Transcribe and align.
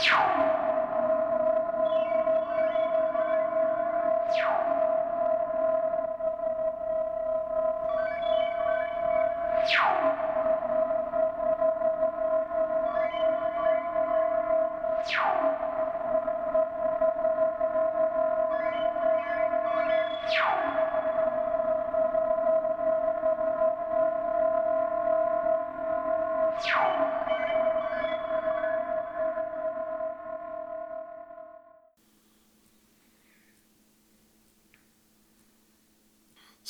Choo! 0.00 0.29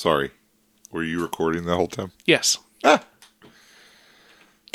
Sorry. 0.01 0.31
Were 0.91 1.05
you 1.05 1.21
recording 1.21 1.67
the 1.67 1.77
whole 1.77 1.87
time? 1.87 2.13
Yes. 2.25 2.57
Ah. 2.83 3.05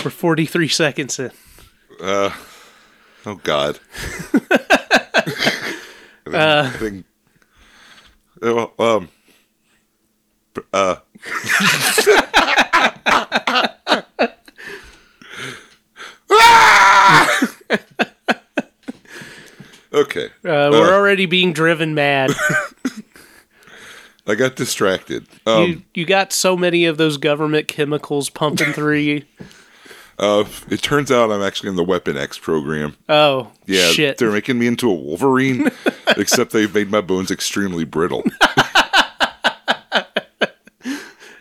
We're 0.03 0.11
43 0.11 0.67
seconds 0.67 1.17
in. 1.17 1.31
Uh, 1.99 2.29
oh 3.25 3.41
God. 3.41 3.79
I 6.27 6.29
think, 6.29 6.35
I 6.35 6.69
think 6.69 7.05
uh, 8.43 8.53
well, 8.53 8.73
um, 8.77 9.09
uh, 10.71 10.97
okay. 19.91 20.25
Uh, 20.45 20.69
we're 20.71 20.93
already 20.93 21.25
being 21.25 21.51
driven 21.51 21.95
mad. 21.95 22.29
I 24.27 24.35
got 24.35 24.55
distracted. 24.55 25.27
Um, 25.45 25.63
you, 25.69 25.81
you 25.93 26.05
got 26.05 26.33
so 26.33 26.57
many 26.57 26.85
of 26.85 26.97
those 26.97 27.17
government 27.17 27.67
chemicals 27.67 28.29
pumping 28.29 28.73
through 28.73 28.97
you. 28.97 29.23
uh, 30.19 30.45
it 30.69 30.81
turns 30.81 31.11
out 31.11 31.31
I'm 31.31 31.41
actually 31.43 31.69
in 31.69 31.75
the 31.75 31.83
Weapon 31.83 32.17
X 32.17 32.39
program. 32.39 32.95
Oh, 33.07 33.51
Yeah, 33.67 33.87
shit. 33.89 34.17
they're 34.17 34.31
making 34.31 34.57
me 34.57 34.65
into 34.67 34.89
a 34.89 34.93
Wolverine, 34.93 35.69
except 36.17 36.51
they've 36.51 36.73
made 36.73 36.89
my 36.89 37.01
bones 37.01 37.29
extremely 37.29 37.83
brittle. 37.85 38.23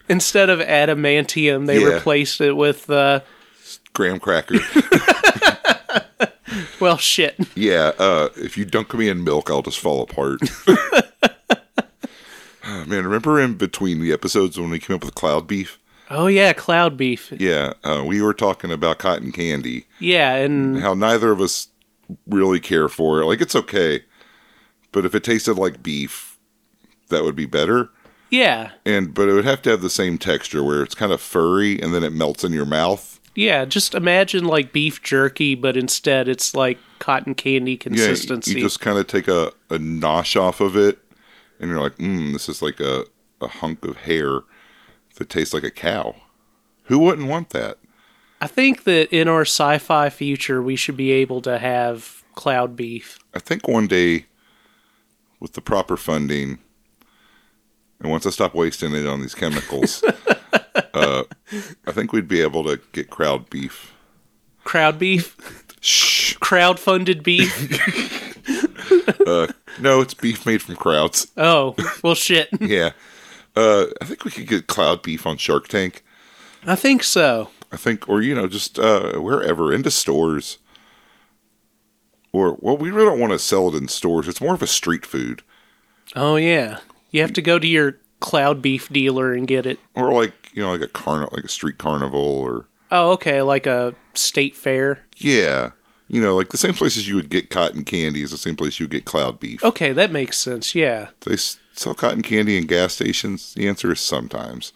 Instead 0.08 0.50
of 0.50 0.58
adamantium, 0.60 1.66
they 1.66 1.80
Yeah. 1.80 1.94
replaced 1.94 2.40
it 2.42 2.52
with, 2.54 2.90
uh, 2.90 3.20
Graham 3.94 4.18
cracker. 4.20 4.58
well, 6.80 6.98
shit. 6.98 7.36
Yeah, 7.54 7.92
uh, 7.98 8.28
if 8.36 8.58
you 8.58 8.64
dunk 8.66 8.92
me 8.92 9.08
in 9.08 9.24
milk, 9.24 9.48
I'll 9.50 9.62
just 9.62 9.78
fall 9.78 10.02
apart. 10.02 10.40
Oh, 12.84 12.88
man, 12.88 13.04
remember 13.04 13.40
in 13.40 13.54
between 13.54 14.00
the 14.00 14.12
episodes 14.12 14.58
when 14.58 14.70
we 14.70 14.78
came 14.78 14.96
up 14.96 15.04
with 15.04 15.14
cloud 15.14 15.46
beef? 15.46 15.78
Oh, 16.10 16.26
yeah, 16.26 16.52
cloud 16.52 16.96
beef. 16.96 17.32
Yeah, 17.38 17.72
uh, 17.82 18.04
we 18.06 18.20
were 18.20 18.34
talking 18.34 18.70
about 18.70 18.98
cotton 18.98 19.32
candy, 19.32 19.86
Yeah, 19.98 20.34
and 20.36 20.80
how 20.80 20.94
neither 20.94 21.30
of 21.32 21.40
us 21.40 21.68
really 22.26 22.60
care 22.60 22.88
for 22.88 23.20
it. 23.20 23.26
Like, 23.26 23.40
it's 23.40 23.56
okay, 23.56 24.02
but 24.92 25.04
if 25.06 25.14
it 25.14 25.24
tasted 25.24 25.54
like 25.54 25.82
beef, 25.82 26.38
that 27.08 27.24
would 27.24 27.36
be 27.36 27.46
better. 27.46 27.88
yeah, 28.30 28.72
And 28.84 29.14
but 29.14 29.28
it 29.28 29.32
would 29.32 29.44
have 29.46 29.62
to 29.62 29.70
have 29.70 29.80
the 29.82 29.90
same 29.90 30.18
texture 30.18 30.62
where 30.62 30.82
it's 30.82 30.94
kind 30.94 31.12
of 31.12 31.20
furry 31.20 31.80
and 31.80 31.94
then 31.94 32.04
it 32.04 32.12
melts 32.12 32.44
in 32.44 32.52
your 32.52 32.66
mouth. 32.66 33.18
yeah, 33.34 33.64
just 33.64 33.94
imagine 33.94 34.44
like 34.44 34.72
beef 34.72 35.02
jerky, 35.02 35.54
but 35.54 35.76
instead 35.76 36.28
it's 36.28 36.54
like 36.54 36.78
cotton 36.98 37.34
candy 37.34 37.72
Yeah, 37.72 37.78
consistency. 37.78 38.52
you 38.52 38.60
just 38.60 38.80
kind 38.80 38.98
of 38.98 39.06
take 39.06 39.26
a, 39.28 39.52
a 39.70 39.78
nosh 39.78 40.38
off 40.40 40.60
of 40.60 40.76
it, 40.76 40.98
and 41.58 41.70
you're 41.70 41.80
like, 41.80 41.96
mm, 41.96 42.32
this 42.32 42.48
is 42.48 42.62
like 42.62 42.80
a, 42.80 43.04
a 43.40 43.48
hunk 43.48 43.84
of 43.84 43.98
hair 43.98 44.40
that 45.16 45.28
tastes 45.28 45.54
like 45.54 45.64
a 45.64 45.70
cow. 45.70 46.16
Who 46.84 46.98
wouldn't 46.98 47.28
want 47.28 47.50
that? 47.50 47.78
I 48.40 48.46
think 48.46 48.84
that 48.84 49.14
in 49.14 49.28
our 49.28 49.42
sci 49.42 49.78
fi 49.78 50.10
future, 50.10 50.62
we 50.62 50.76
should 50.76 50.96
be 50.96 51.12
able 51.12 51.40
to 51.42 51.58
have 51.58 52.22
cloud 52.34 52.76
beef. 52.76 53.18
I 53.32 53.38
think 53.38 53.66
one 53.66 53.86
day, 53.86 54.26
with 55.40 55.54
the 55.54 55.60
proper 55.60 55.96
funding, 55.96 56.58
and 58.00 58.10
once 58.10 58.26
I 58.26 58.30
stop 58.30 58.54
wasting 58.54 58.94
it 58.94 59.06
on 59.06 59.20
these 59.20 59.34
chemicals, 59.34 60.04
uh, 60.94 61.24
I 61.86 61.92
think 61.92 62.12
we'd 62.12 62.28
be 62.28 62.42
able 62.42 62.64
to 62.64 62.80
get 62.92 63.08
crowd 63.08 63.48
beef. 63.48 63.94
Crowd 64.64 64.98
beef? 64.98 65.64
Shh. 65.80 66.34
Crowd 66.34 66.78
funded 66.78 67.22
beef? 67.22 68.33
Uh, 69.26 69.46
no, 69.80 70.00
it's 70.00 70.14
beef 70.14 70.44
made 70.46 70.62
from 70.62 70.76
crowds. 70.76 71.26
oh, 71.36 71.74
well, 72.02 72.14
shit. 72.14 72.48
Yeah. 72.60 72.90
Uh, 73.56 73.86
I 74.00 74.04
think 74.04 74.24
we 74.24 74.30
could 74.30 74.46
get 74.48 74.66
cloud 74.66 75.02
beef 75.02 75.26
on 75.26 75.36
Shark 75.36 75.68
Tank. 75.68 76.02
I 76.66 76.74
think 76.76 77.02
so. 77.04 77.50
I 77.72 77.76
think, 77.76 78.08
or 78.08 78.20
you 78.22 78.34
know, 78.34 78.46
just 78.48 78.78
uh, 78.78 79.12
wherever 79.20 79.72
into 79.72 79.90
stores, 79.90 80.58
or 82.32 82.56
well, 82.60 82.76
we 82.76 82.90
really 82.90 83.06
don't 83.10 83.20
want 83.20 83.32
to 83.32 83.38
sell 83.38 83.68
it 83.68 83.74
in 83.80 83.88
stores. 83.88 84.26
It's 84.28 84.40
more 84.40 84.54
of 84.54 84.62
a 84.62 84.66
street 84.66 85.06
food, 85.06 85.42
Oh, 86.16 86.36
yeah. 86.36 86.78
You 87.10 87.20
have 87.22 87.32
to 87.34 87.42
go 87.42 87.58
to 87.58 87.66
your 87.66 87.98
cloud 88.20 88.60
beef 88.62 88.88
dealer 88.88 89.32
and 89.32 89.46
get 89.46 89.66
it. 89.66 89.78
or 89.94 90.12
like 90.12 90.32
you 90.52 90.62
know, 90.62 90.72
like 90.72 90.80
a 90.82 90.88
carnival, 90.88 91.32
like 91.36 91.44
a 91.44 91.48
street 91.48 91.78
carnival, 91.78 92.20
or 92.20 92.66
Oh, 92.90 93.12
okay, 93.12 93.40
like 93.42 93.66
a 93.66 93.94
state 94.14 94.54
fair. 94.56 95.00
yeah, 95.16 95.70
you 96.08 96.20
know, 96.20 96.36
like 96.36 96.50
the 96.50 96.58
same 96.58 96.74
places 96.74 97.08
you 97.08 97.16
would 97.16 97.30
get 97.30 97.50
cotton 97.50 97.84
candy 97.84 98.22
is 98.22 98.30
the 98.30 98.38
same 98.38 98.56
place 98.56 98.78
you 98.78 98.84
would 98.84 98.90
get 98.92 99.04
cloud 99.04 99.40
beef. 99.40 99.64
Okay, 99.64 99.92
that 99.92 100.10
makes 100.12 100.36
sense. 100.38 100.74
Yeah. 100.74 101.08
Do 101.20 101.30
they 101.30 101.36
sell 101.36 101.94
cotton 101.94 102.22
candy 102.22 102.56
in 102.58 102.66
gas 102.66 102.94
stations? 102.94 103.54
The 103.54 103.68
answer 103.68 103.92
is 103.92 104.00
sometimes. 104.00 104.72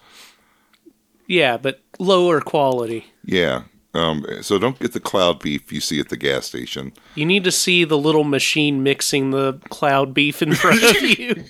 Yeah, 1.26 1.58
but 1.58 1.80
lower 1.98 2.40
quality. 2.40 3.06
Yeah. 3.24 3.64
Um, 3.94 4.24
so 4.42 4.58
don't 4.58 4.78
get 4.78 4.92
the 4.92 5.00
cloud 5.00 5.40
beef 5.40 5.72
you 5.72 5.80
see 5.80 5.98
at 6.00 6.08
the 6.08 6.16
gas 6.16 6.46
station. 6.46 6.92
You 7.14 7.26
need 7.26 7.44
to 7.44 7.52
see 7.52 7.84
the 7.84 7.98
little 7.98 8.24
machine 8.24 8.82
mixing 8.82 9.30
the 9.30 9.54
cloud 9.70 10.14
beef 10.14 10.40
in 10.40 10.54
front 10.54 10.82
of 10.82 11.02
you. 11.18 11.44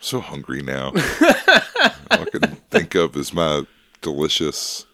so 0.00 0.20
hungry 0.20 0.62
now. 0.62 0.88
All 2.10 2.22
I 2.22 2.26
can 2.30 2.40
think 2.70 2.94
of 2.94 3.16
is 3.16 3.32
my 3.32 3.64
delicious, 4.02 4.86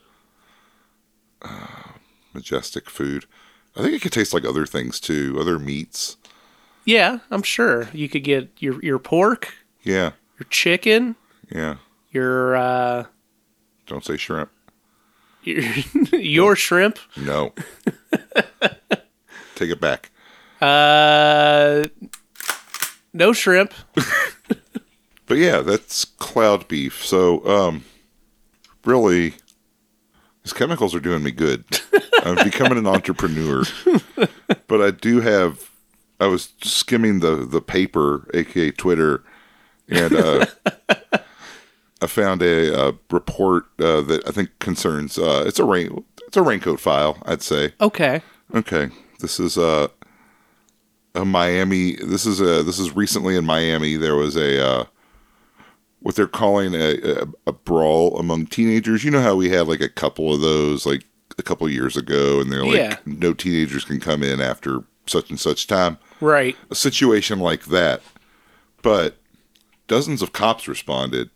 uh, 1.42 1.75
majestic 2.36 2.88
food. 2.88 3.24
I 3.76 3.82
think 3.82 3.94
it 3.94 4.02
could 4.02 4.12
taste 4.12 4.32
like 4.32 4.44
other 4.44 4.66
things 4.66 5.00
too, 5.00 5.36
other 5.40 5.58
meats. 5.58 6.16
yeah, 6.84 7.18
I'm 7.30 7.42
sure. 7.42 7.88
You 7.92 8.08
could 8.08 8.22
get 8.24 8.50
your, 8.60 8.82
your 8.84 8.98
pork, 9.00 9.52
Yeah, 9.82 10.12
your 10.38 10.46
chicken, 10.50 11.16
yeah. 11.50 11.76
your 12.12 12.54
uh 12.56 13.04
Don't 13.86 14.04
say 14.04 14.16
shrimp. 14.16 14.50
your, 15.42 15.62
your 16.12 16.56
shrimp. 16.56 16.98
No. 17.16 17.52
Take 19.56 19.70
it 19.70 19.80
back. 19.80 20.10
Uh 20.60 21.88
no 23.12 23.32
shrimp. 23.32 23.72
But 25.28 25.38
yeah, 25.38 25.58
that's 25.62 26.04
cloud 26.04 26.68
beef. 26.68 27.04
So, 27.04 27.44
um, 27.48 27.84
really, 28.84 29.34
these 30.44 30.52
chemicals 30.52 30.94
are 30.94 31.00
doing 31.00 31.24
me 31.24 31.32
good. 31.32 31.64
I'm 32.26 32.44
becoming 32.44 32.78
an 32.78 32.86
entrepreneur. 32.86 33.64
But 34.68 34.82
I 34.82 34.90
do 34.90 35.20
have. 35.20 35.70
I 36.18 36.26
was 36.26 36.52
skimming 36.62 37.20
the 37.20 37.36
the 37.36 37.60
paper, 37.60 38.28
aka 38.34 38.70
Twitter, 38.72 39.22
and 39.88 40.12
uh, 40.12 40.46
I 42.02 42.06
found 42.06 42.42
a, 42.42 42.88
uh 42.88 42.92
report 43.10 43.66
uh, 43.78 44.00
that 44.02 44.22
I 44.26 44.32
think 44.32 44.58
concerns. 44.58 45.18
Uh, 45.18 45.44
it's 45.46 45.58
a 45.58 45.64
rain. 45.64 46.04
It's 46.26 46.36
a 46.36 46.42
raincoat 46.42 46.80
file. 46.80 47.22
I'd 47.26 47.42
say. 47.42 47.74
Okay. 47.80 48.22
Okay, 48.54 48.90
this 49.20 49.38
is 49.40 49.58
uh, 49.58 49.88
a 51.14 51.24
Miami. 51.24 51.96
This 51.96 52.26
is 52.26 52.40
a 52.40 52.62
this 52.62 52.78
is 52.78 52.94
recently 52.94 53.36
in 53.36 53.44
Miami. 53.44 53.96
There 53.96 54.16
was 54.16 54.36
a 54.36 54.64
uh, 54.64 54.84
what 56.00 56.14
they're 56.16 56.26
calling 56.26 56.74
a, 56.74 56.96
a 57.02 57.26
a 57.46 57.52
brawl 57.52 58.18
among 58.18 58.46
teenagers. 58.46 59.04
You 59.04 59.10
know 59.10 59.22
how 59.22 59.36
we 59.36 59.50
had 59.50 59.68
like 59.68 59.80
a 59.80 59.88
couple 59.88 60.32
of 60.32 60.40
those 60.40 60.86
like 60.86 61.04
a 61.38 61.42
couple 61.42 61.66
of 61.66 61.72
years 61.72 61.96
ago, 61.96 62.40
and 62.40 62.50
they're 62.52 62.64
like 62.64 62.76
Yeah. 62.76 62.96
no 63.04 63.32
teenagers 63.34 63.84
can 63.84 64.00
come 64.00 64.22
in 64.22 64.40
after 64.40 64.84
such 65.06 65.30
and 65.30 65.38
such 65.38 65.66
time. 65.66 65.98
Right. 66.20 66.56
A 66.70 66.74
situation 66.74 67.38
like 67.38 67.66
that, 67.66 68.02
but 68.82 69.16
dozens 69.86 70.22
of 70.22 70.32
cops 70.32 70.66
responded. 70.68 71.30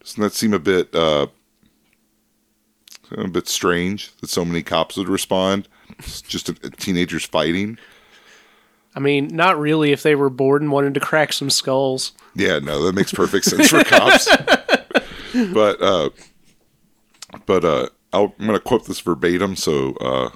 Doesn't 0.00 0.22
that 0.22 0.34
seem 0.34 0.52
a 0.52 0.58
bit 0.58 0.94
uh, 0.94 1.26
a 3.12 3.28
bit 3.28 3.48
strange 3.48 4.14
that 4.20 4.30
so 4.30 4.44
many 4.44 4.62
cops 4.62 4.96
would 4.96 5.08
respond? 5.08 5.68
It's 5.98 6.22
just 6.22 6.48
a, 6.48 6.54
teenagers 6.70 7.24
fighting. 7.24 7.78
I 8.96 9.00
mean, 9.00 9.28
not 9.28 9.58
really 9.58 9.90
if 9.92 10.02
they 10.02 10.14
were 10.14 10.30
bored 10.30 10.62
and 10.62 10.70
wanted 10.70 10.94
to 10.94 11.00
crack 11.00 11.32
some 11.32 11.50
skulls. 11.50 12.12
Yeah, 12.36 12.60
no, 12.60 12.82
that 12.84 12.94
makes 12.94 13.12
perfect 13.12 13.44
sense 13.44 13.68
for 13.68 13.82
cops. 13.82 14.28
but 15.52 15.82
uh, 15.82 16.10
but 17.46 17.64
uh, 17.64 17.88
I'll, 18.14 18.34
I'm 18.38 18.46
going 18.46 18.58
to 18.58 18.64
quote 18.64 18.86
this 18.86 19.00
verbatim. 19.00 19.56
So 19.56 19.94
uh, 19.96 20.30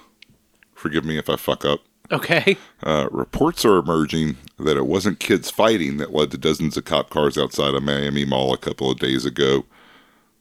Forgive 0.78 1.04
me 1.04 1.18
if 1.18 1.28
I 1.28 1.34
fuck 1.34 1.64
up. 1.64 1.80
Okay. 2.12 2.56
Uh, 2.84 3.08
reports 3.10 3.64
are 3.64 3.78
emerging 3.78 4.36
that 4.56 4.76
it 4.76 4.86
wasn't 4.86 5.18
kids 5.18 5.50
fighting 5.50 5.96
that 5.96 6.14
led 6.14 6.30
to 6.30 6.38
dozens 6.38 6.76
of 6.76 6.84
cop 6.84 7.10
cars 7.10 7.36
outside 7.36 7.74
a 7.74 7.80
Miami 7.80 8.24
mall 8.24 8.54
a 8.54 8.58
couple 8.58 8.88
of 8.88 9.00
days 9.00 9.24
ago. 9.24 9.64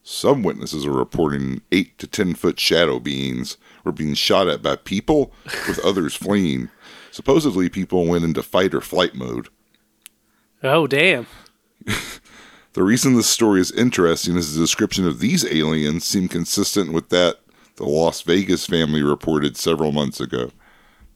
Some 0.03 0.43
witnesses 0.43 0.85
are 0.85 0.91
reporting 0.91 1.61
eight 1.71 1.97
to 1.97 2.05
ten 2.05 2.35
foot 2.35 2.59
shadow 2.59 2.99
beings 2.99 3.57
were 3.83 3.91
being 3.91 4.13
shot 4.13 4.47
at 4.47 4.61
by 4.61 4.75
people, 4.75 5.33
with 5.67 5.79
others 5.83 6.13
fleeing. 6.13 6.69
Supposedly, 7.09 7.67
people 7.67 8.05
went 8.05 8.23
into 8.23 8.43
fight 8.43 8.75
or 8.75 8.79
flight 8.81 9.15
mode. 9.15 9.49
Oh, 10.61 10.85
damn. 10.85 11.25
The 12.77 12.83
reason 12.83 13.15
this 13.15 13.27
story 13.27 13.59
is 13.59 13.71
interesting 13.71 14.35
is 14.37 14.53
the 14.53 14.61
description 14.61 15.07
of 15.07 15.17
these 15.17 15.43
aliens 15.43 16.05
seem 16.05 16.27
consistent 16.27 16.93
with 16.93 17.09
that 17.09 17.39
the 17.77 17.85
Las 17.85 18.21
Vegas 18.21 18.67
family 18.67 19.01
reported 19.01 19.57
several 19.57 19.91
months 19.91 20.19
ago. 20.19 20.51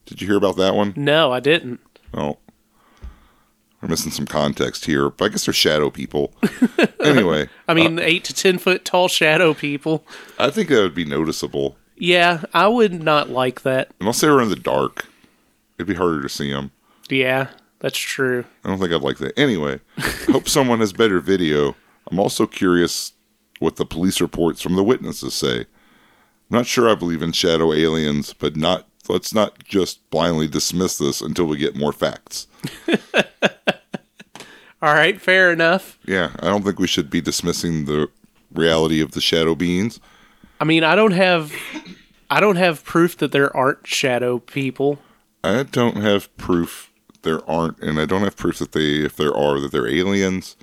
Did 0.08 0.24
you 0.24 0.28
hear 0.28 0.38
about 0.38 0.58
that 0.58 0.74
one? 0.74 0.96
No, 0.96 1.32
I 1.32 1.40
didn't. 1.40 1.80
Oh, 2.16 2.40
we're 3.80 3.90
missing 3.90 4.12
some 4.12 4.26
context 4.26 4.86
here, 4.86 5.12
but 5.12 5.26
I 5.26 5.28
guess 5.30 5.46
they're 5.46 5.54
shadow 5.54 5.92
people. 5.92 6.34
anyway, 7.00 7.48
I 7.68 7.76
mean, 7.76 8.00
uh, 8.00 8.06
eight 8.06 8.24
to 8.24 8.34
ten 8.34 8.58
foot 8.58 8.84
tall 8.84 9.08
shadow 9.08 9.54
people. 9.54 10.04
I 10.40 10.50
think 10.50 10.70
that 10.70 10.82
would 10.82 10.96
be 10.96 11.06
noticeable. 11.06 11.78
Yeah, 11.96 12.44
I 12.56 12.70
would 12.70 13.04
not 13.04 13.30
like 13.30 13.62
that. 13.62 13.92
Unless 14.00 14.22
they 14.22 14.30
were 14.32 14.42
in 14.42 14.50
the 14.50 14.56
dark, 14.56 15.06
it'd 15.78 15.86
be 15.86 15.94
harder 15.94 16.24
to 16.24 16.30
see 16.30 16.52
them. 16.52 16.72
Yeah, 17.08 17.50
that's 17.82 17.98
true. 17.98 18.46
I 18.64 18.70
don't 18.70 18.80
think 18.80 18.94
I'd 18.94 19.02
like 19.02 19.18
that. 19.18 19.38
Anyway, 19.38 19.80
hope 20.28 20.48
someone 20.48 20.80
has 20.80 20.94
better 20.94 21.20
video. 21.20 21.76
I'm 22.10 22.20
also 22.20 22.46
curious 22.46 23.14
what 23.60 23.76
the 23.76 23.86
police 23.86 24.22
reports 24.22 24.62
from 24.62 24.76
the 24.76 24.84
witnesses 24.84 25.34
say. 25.34 25.62
I'm 25.62 26.58
not 26.58 26.68
sure 26.68 26.90
I 26.90 26.96
believe 26.96 27.22
in 27.22 27.32
shadow 27.32 27.74
aliens, 27.74 28.34
but 28.34 28.56
not 28.56 28.88
let's 29.10 29.34
not 29.34 29.64
just 29.64 30.08
blindly 30.12 30.48
dismiss 30.48 30.98
this 30.98 31.22
until 31.22 31.46
we 31.46 31.58
get 31.58 31.76
more 31.76 31.92
facts. 31.92 32.48
All 34.84 34.94
right, 34.94 35.20
fair 35.20 35.52
enough. 35.52 36.00
Yeah, 36.06 36.32
I 36.40 36.48
don't 36.48 36.64
think 36.64 36.80
we 36.80 36.88
should 36.88 37.10
be 37.10 37.22
dismissing 37.22 37.86
the 37.86 38.10
reality 38.54 39.02
of 39.02 39.12
the 39.12 39.22
shadow 39.22 39.56
beings. 39.56 40.00
I 40.60 40.64
mean, 40.64 40.84
I 40.84 40.96
don't 40.96 41.12
have, 41.12 41.54
I 42.30 42.40
don't 42.40 42.56
have 42.58 42.84
proof 42.84 43.18
that 43.18 43.32
there 43.32 43.56
aren't 43.56 43.88
shadow 43.88 44.40
people. 44.40 45.00
I 45.44 45.64
don't 45.64 45.98
have 45.98 46.36
proof 46.38 46.91
there 47.24 47.48
aren't, 47.50 47.80
and 47.80 48.00
I 48.00 48.06
don't 48.06 48.24
have 48.24 48.36
proof 48.36 48.60
that 48.60 48.72
they, 48.72 49.04
if 49.04 49.16
there 49.16 49.36
are, 49.36 49.60
that 49.60 49.72
they're 49.72 49.88
aliens. 49.88 50.56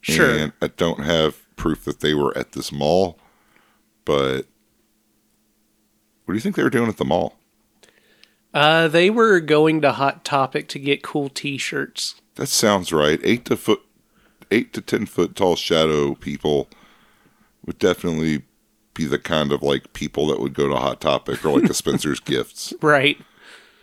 Sure. 0.00 0.30
And 0.30 0.52
I 0.62 0.68
don't 0.68 1.00
have 1.00 1.42
proof 1.56 1.84
that 1.84 2.00
they 2.00 2.14
were 2.14 2.36
at 2.36 2.52
this 2.52 2.70
mall. 2.70 3.18
But 4.04 4.46
what 6.24 6.32
do 6.32 6.34
you 6.34 6.40
think 6.40 6.56
they 6.56 6.62
were 6.62 6.70
doing 6.70 6.88
at 6.88 6.96
the 6.96 7.04
mall? 7.04 7.36
Uh, 8.54 8.88
they 8.88 9.10
were 9.10 9.40
going 9.40 9.80
to 9.82 9.92
Hot 9.92 10.24
Topic 10.24 10.68
to 10.68 10.78
get 10.78 11.02
cool 11.02 11.28
T-shirts. 11.28 12.14
That 12.36 12.46
sounds 12.46 12.92
right. 12.92 13.20
Eight 13.22 13.44
to 13.46 13.56
foot, 13.56 13.80
eight 14.50 14.72
to 14.74 14.80
ten 14.80 15.06
foot 15.06 15.34
tall 15.36 15.56
shadow 15.56 16.14
people 16.14 16.68
would 17.66 17.78
definitely 17.78 18.42
be 18.94 19.04
the 19.04 19.18
kind 19.18 19.52
of 19.52 19.62
like 19.62 19.92
people 19.92 20.26
that 20.28 20.40
would 20.40 20.54
go 20.54 20.68
to 20.68 20.76
Hot 20.76 21.00
Topic 21.00 21.44
or 21.44 21.60
like 21.60 21.70
a 21.70 21.74
Spencer's 21.82 22.20
Gifts. 22.20 22.72
Right. 22.80 23.18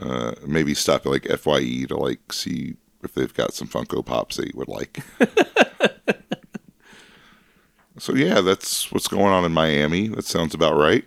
Uh, 0.04 0.34
maybe 0.46 0.74
stop 0.74 1.06
at 1.06 1.12
like 1.12 1.28
Fye 1.40 1.86
to 1.88 1.96
like 1.96 2.34
see 2.34 2.76
if 3.04 3.14
they've 3.14 3.34
got 3.34 3.54
some 3.54 3.68
Funko 3.68 4.06
Pops 4.06 4.36
that 4.36 4.48
you 4.48 4.54
would 4.56 4.68
like. 4.68 5.00
so 7.98 8.14
yeah, 8.14 8.42
that's 8.42 8.92
what's 8.92 9.08
going 9.08 9.34
on 9.34 9.46
in 9.46 9.54
Miami. 9.54 10.10
That 10.10 10.26
sounds 10.26 10.54
about 10.54 10.76
right. 10.76 11.06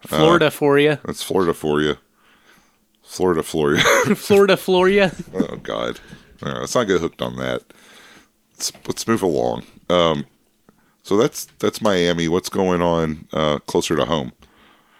Florida 0.00 0.50
for 0.50 0.78
you. 0.78 0.98
That's 1.04 1.22
Florida 1.22 1.54
for 1.54 1.80
you. 1.80 1.96
Florida, 3.02 3.42
Florida. 3.42 3.82
Florida 4.14 4.56
for 4.56 4.88
you. 4.88 5.10
oh 5.34 5.56
God, 5.62 6.00
right, 6.42 6.58
let's 6.58 6.74
not 6.74 6.86
get 6.86 7.00
hooked 7.00 7.22
on 7.22 7.36
that. 7.36 7.62
Let's, 8.54 8.72
let's 8.86 9.08
move 9.08 9.22
along. 9.22 9.64
Um, 9.88 10.26
so 11.02 11.16
that's 11.16 11.46
that's 11.58 11.80
Miami. 11.80 12.28
What's 12.28 12.48
going 12.48 12.82
on 12.82 13.28
uh, 13.32 13.58
closer 13.60 13.96
to 13.96 14.04
home? 14.04 14.32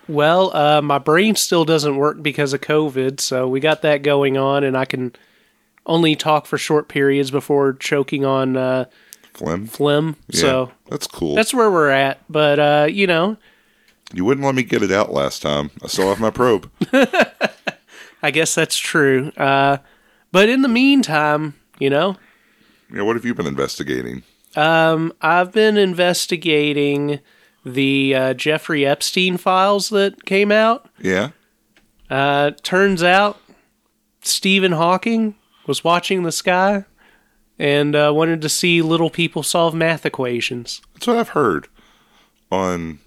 Well, 0.08 0.54
uh, 0.56 0.82
my 0.82 0.98
brain 0.98 1.34
still 1.36 1.64
doesn't 1.64 1.96
work 1.96 2.22
because 2.22 2.52
of 2.52 2.60
COVID, 2.60 3.20
so 3.20 3.48
we 3.48 3.60
got 3.60 3.82
that 3.82 4.02
going 4.02 4.36
on, 4.36 4.62
and 4.64 4.76
I 4.76 4.84
can 4.84 5.14
only 5.86 6.14
talk 6.16 6.46
for 6.46 6.58
short 6.58 6.88
periods 6.88 7.30
before 7.30 7.72
choking 7.74 8.24
on 8.24 8.56
uh, 8.56 8.84
Phlegm. 9.34 9.66
phlegm. 9.66 10.16
Yeah, 10.28 10.40
So 10.40 10.72
that's 10.88 11.06
cool. 11.06 11.34
that's 11.34 11.52
where 11.54 11.70
we're 11.70 11.90
at. 11.90 12.20
But 12.28 12.58
uh, 12.58 12.86
you 12.90 13.06
know, 13.06 13.36
you 14.12 14.24
wouldn't 14.24 14.44
let 14.46 14.54
me 14.54 14.62
get 14.62 14.82
it 14.82 14.92
out 14.92 15.12
last 15.12 15.42
time. 15.42 15.70
I 15.82 15.86
still 15.88 16.08
have 16.08 16.20
my 16.20 16.30
probe. 16.30 16.70
I 18.22 18.30
guess 18.30 18.54
that's 18.54 18.76
true. 18.78 19.32
Uh, 19.36 19.78
but 20.32 20.48
in 20.48 20.62
the 20.62 20.68
meantime, 20.68 21.54
you 21.78 21.90
know, 21.90 22.16
yeah, 22.92 23.02
what 23.02 23.16
have 23.16 23.24
you 23.24 23.34
been 23.34 23.46
investigating? 23.46 24.22
um, 24.56 25.12
I've 25.20 25.50
been 25.52 25.76
investigating 25.76 27.20
the 27.64 28.14
uh, 28.14 28.34
Jeffrey 28.34 28.84
Epstein 28.86 29.36
files 29.36 29.88
that 29.90 30.24
came 30.24 30.52
out. 30.52 30.88
Yeah. 31.00 31.30
Uh, 32.10 32.52
turns 32.62 33.02
out 33.02 33.40
Stephen 34.22 34.72
Hawking 34.72 35.34
was 35.66 35.82
watching 35.82 36.22
the 36.22 36.32
sky 36.32 36.84
and 37.58 37.96
uh, 37.96 38.12
wanted 38.14 38.42
to 38.42 38.48
see 38.48 38.82
little 38.82 39.10
people 39.10 39.42
solve 39.42 39.74
math 39.74 40.04
equations. 40.04 40.82
That's 40.94 41.06
what 41.06 41.16
I've 41.16 41.28
heard 41.30 41.68
on 42.50 43.00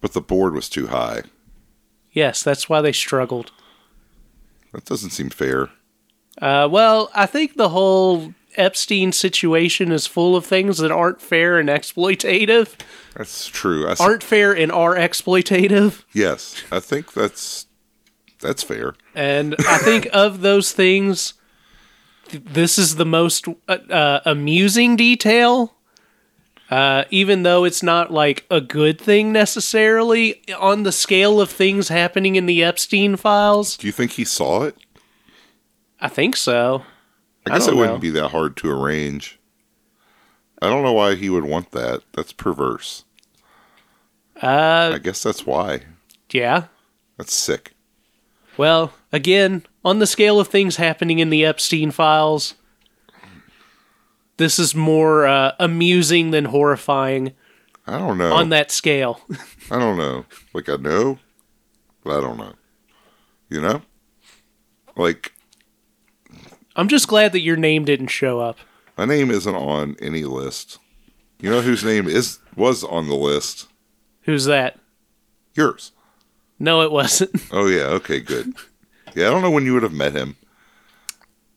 but 0.00 0.12
the 0.12 0.20
board 0.20 0.54
was 0.54 0.68
too 0.68 0.88
high. 0.88 1.22
Yes, 2.12 2.42
that's 2.42 2.68
why 2.68 2.80
they 2.80 2.92
struggled. 2.92 3.52
That 4.72 4.84
doesn't 4.84 5.10
seem 5.10 5.30
fair. 5.30 5.70
Uh, 6.40 6.68
well, 6.70 7.10
I 7.14 7.26
think 7.26 7.56
the 7.56 7.70
whole 7.70 8.32
Epstein 8.58 9.12
situation 9.12 9.92
is 9.92 10.06
full 10.06 10.34
of 10.36 10.44
things 10.44 10.78
that 10.78 10.90
aren't 10.90 11.20
fair 11.20 11.58
and 11.58 11.68
exploitative. 11.68 12.74
That's 13.16 13.46
true. 13.46 13.86
I 13.88 13.92
s- 13.92 14.00
Aren't 14.00 14.22
fair 14.22 14.52
and 14.54 14.70
are 14.72 14.94
exploitative. 14.96 16.02
yes, 16.12 16.62
I 16.70 16.80
think 16.80 17.12
that's 17.12 17.66
that's 18.40 18.62
fair. 18.62 18.94
And 19.14 19.54
I 19.68 19.78
think 19.78 20.08
of 20.12 20.40
those 20.42 20.72
things, 20.72 21.34
th- 22.28 22.42
this 22.44 22.78
is 22.78 22.96
the 22.96 23.06
most 23.06 23.46
uh, 23.68 23.72
uh, 23.72 24.20
amusing 24.24 24.96
detail. 24.96 25.74
Uh, 26.70 27.04
even 27.10 27.44
though 27.44 27.64
it's 27.64 27.82
not 27.82 28.12
like 28.12 28.44
a 28.50 28.60
good 28.60 29.00
thing 29.00 29.32
necessarily 29.32 30.42
on 30.58 30.82
the 30.82 30.92
scale 30.92 31.40
of 31.40 31.48
things 31.48 31.88
happening 31.88 32.36
in 32.36 32.44
the 32.44 32.62
Epstein 32.62 33.16
files. 33.16 33.78
Do 33.78 33.86
you 33.86 33.92
think 33.92 34.12
he 34.12 34.24
saw 34.26 34.64
it? 34.64 34.76
I 35.98 36.08
think 36.08 36.36
so. 36.36 36.82
I 37.50 37.54
I 37.54 37.58
guess 37.58 37.66
don't 37.66 37.76
it 37.76 37.78
wouldn't 37.78 38.00
be 38.00 38.10
that 38.10 38.28
hard 38.30 38.56
to 38.58 38.70
arrange. 38.70 39.38
I 40.60 40.68
don't 40.68 40.82
know 40.82 40.92
why 40.92 41.14
he 41.14 41.30
would 41.30 41.44
want 41.44 41.70
that. 41.72 42.02
That's 42.12 42.32
perverse. 42.32 43.04
Uh, 44.42 44.92
I 44.94 44.98
guess 44.98 45.22
that's 45.22 45.46
why. 45.46 45.82
yeah. 46.30 46.64
That's 47.16 47.34
sick. 47.34 47.74
Well, 48.56 48.92
again, 49.12 49.64
on 49.84 49.98
the 49.98 50.06
scale 50.06 50.38
of 50.38 50.48
things 50.48 50.76
happening 50.76 51.18
in 51.18 51.30
the 51.30 51.44
Epstein 51.44 51.90
files, 51.90 52.54
this 54.36 54.58
is 54.58 54.74
more 54.74 55.26
uh, 55.26 55.52
amusing 55.58 56.30
than 56.30 56.46
horrifying 56.46 57.32
I 57.86 57.98
don't 57.98 58.18
know. 58.18 58.32
on 58.32 58.50
that 58.50 58.70
scale. 58.70 59.20
I 59.70 59.78
don't 59.78 59.96
know. 59.96 60.24
Like 60.54 60.68
I 60.68 60.76
know, 60.76 61.18
but 62.04 62.18
I 62.18 62.20
don't 62.20 62.36
know. 62.38 62.52
You 63.48 63.60
know? 63.60 63.82
Like 64.96 65.32
I'm 66.78 66.88
just 66.88 67.08
glad 67.08 67.32
that 67.32 67.40
your 67.40 67.56
name 67.56 67.84
didn't 67.84 68.06
show 68.06 68.40
up. 68.40 68.56
my 68.96 69.04
name 69.04 69.30
isn't 69.30 69.54
on 69.54 69.96
any 70.00 70.24
list. 70.24 70.78
You 71.40 71.50
know 71.50 71.60
whose 71.60 71.84
name 71.84 72.08
is 72.08 72.38
was 72.56 72.82
on 72.84 73.08
the 73.08 73.14
list? 73.14 73.66
Who's 74.22 74.46
that? 74.46 74.78
Yours. 75.54 75.92
No, 76.58 76.80
it 76.82 76.90
wasn't. 76.90 77.30
Oh 77.52 77.66
yeah, 77.66 77.84
okay, 77.98 78.20
good. 78.20 78.54
Yeah, 79.14 79.26
I 79.26 79.30
don't 79.30 79.42
know 79.42 79.50
when 79.50 79.64
you 79.64 79.74
would 79.74 79.82
have 79.82 79.92
met 79.92 80.12
him. 80.14 80.36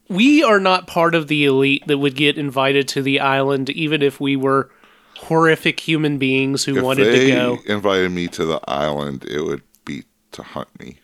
We 0.10 0.44
are 0.44 0.60
not 0.60 0.88
part 0.88 1.16
of 1.16 1.28
the 1.28 1.46
elite 1.46 1.84
that 1.88 1.98
would 2.00 2.16
get 2.16 2.38
invited 2.38 2.88
to 2.90 3.02
the 3.02 3.20
island, 3.20 3.70
even 3.70 4.02
if 4.02 4.20
we 4.20 4.36
were 4.36 4.70
horrific 5.18 5.80
human 5.80 6.18
beings 6.18 6.66
who 6.66 6.78
If 6.78 6.84
wanted 6.84 7.12
to 7.12 7.28
go. 7.32 7.60
invited 7.66 8.12
me 8.12 8.28
to 8.30 8.46
the 8.46 8.60
island, 8.68 9.24
it 9.26 9.42
would 9.42 9.62
be 9.86 10.04
to 10.34 10.44
hunt 10.44 10.68
me. 10.80 11.00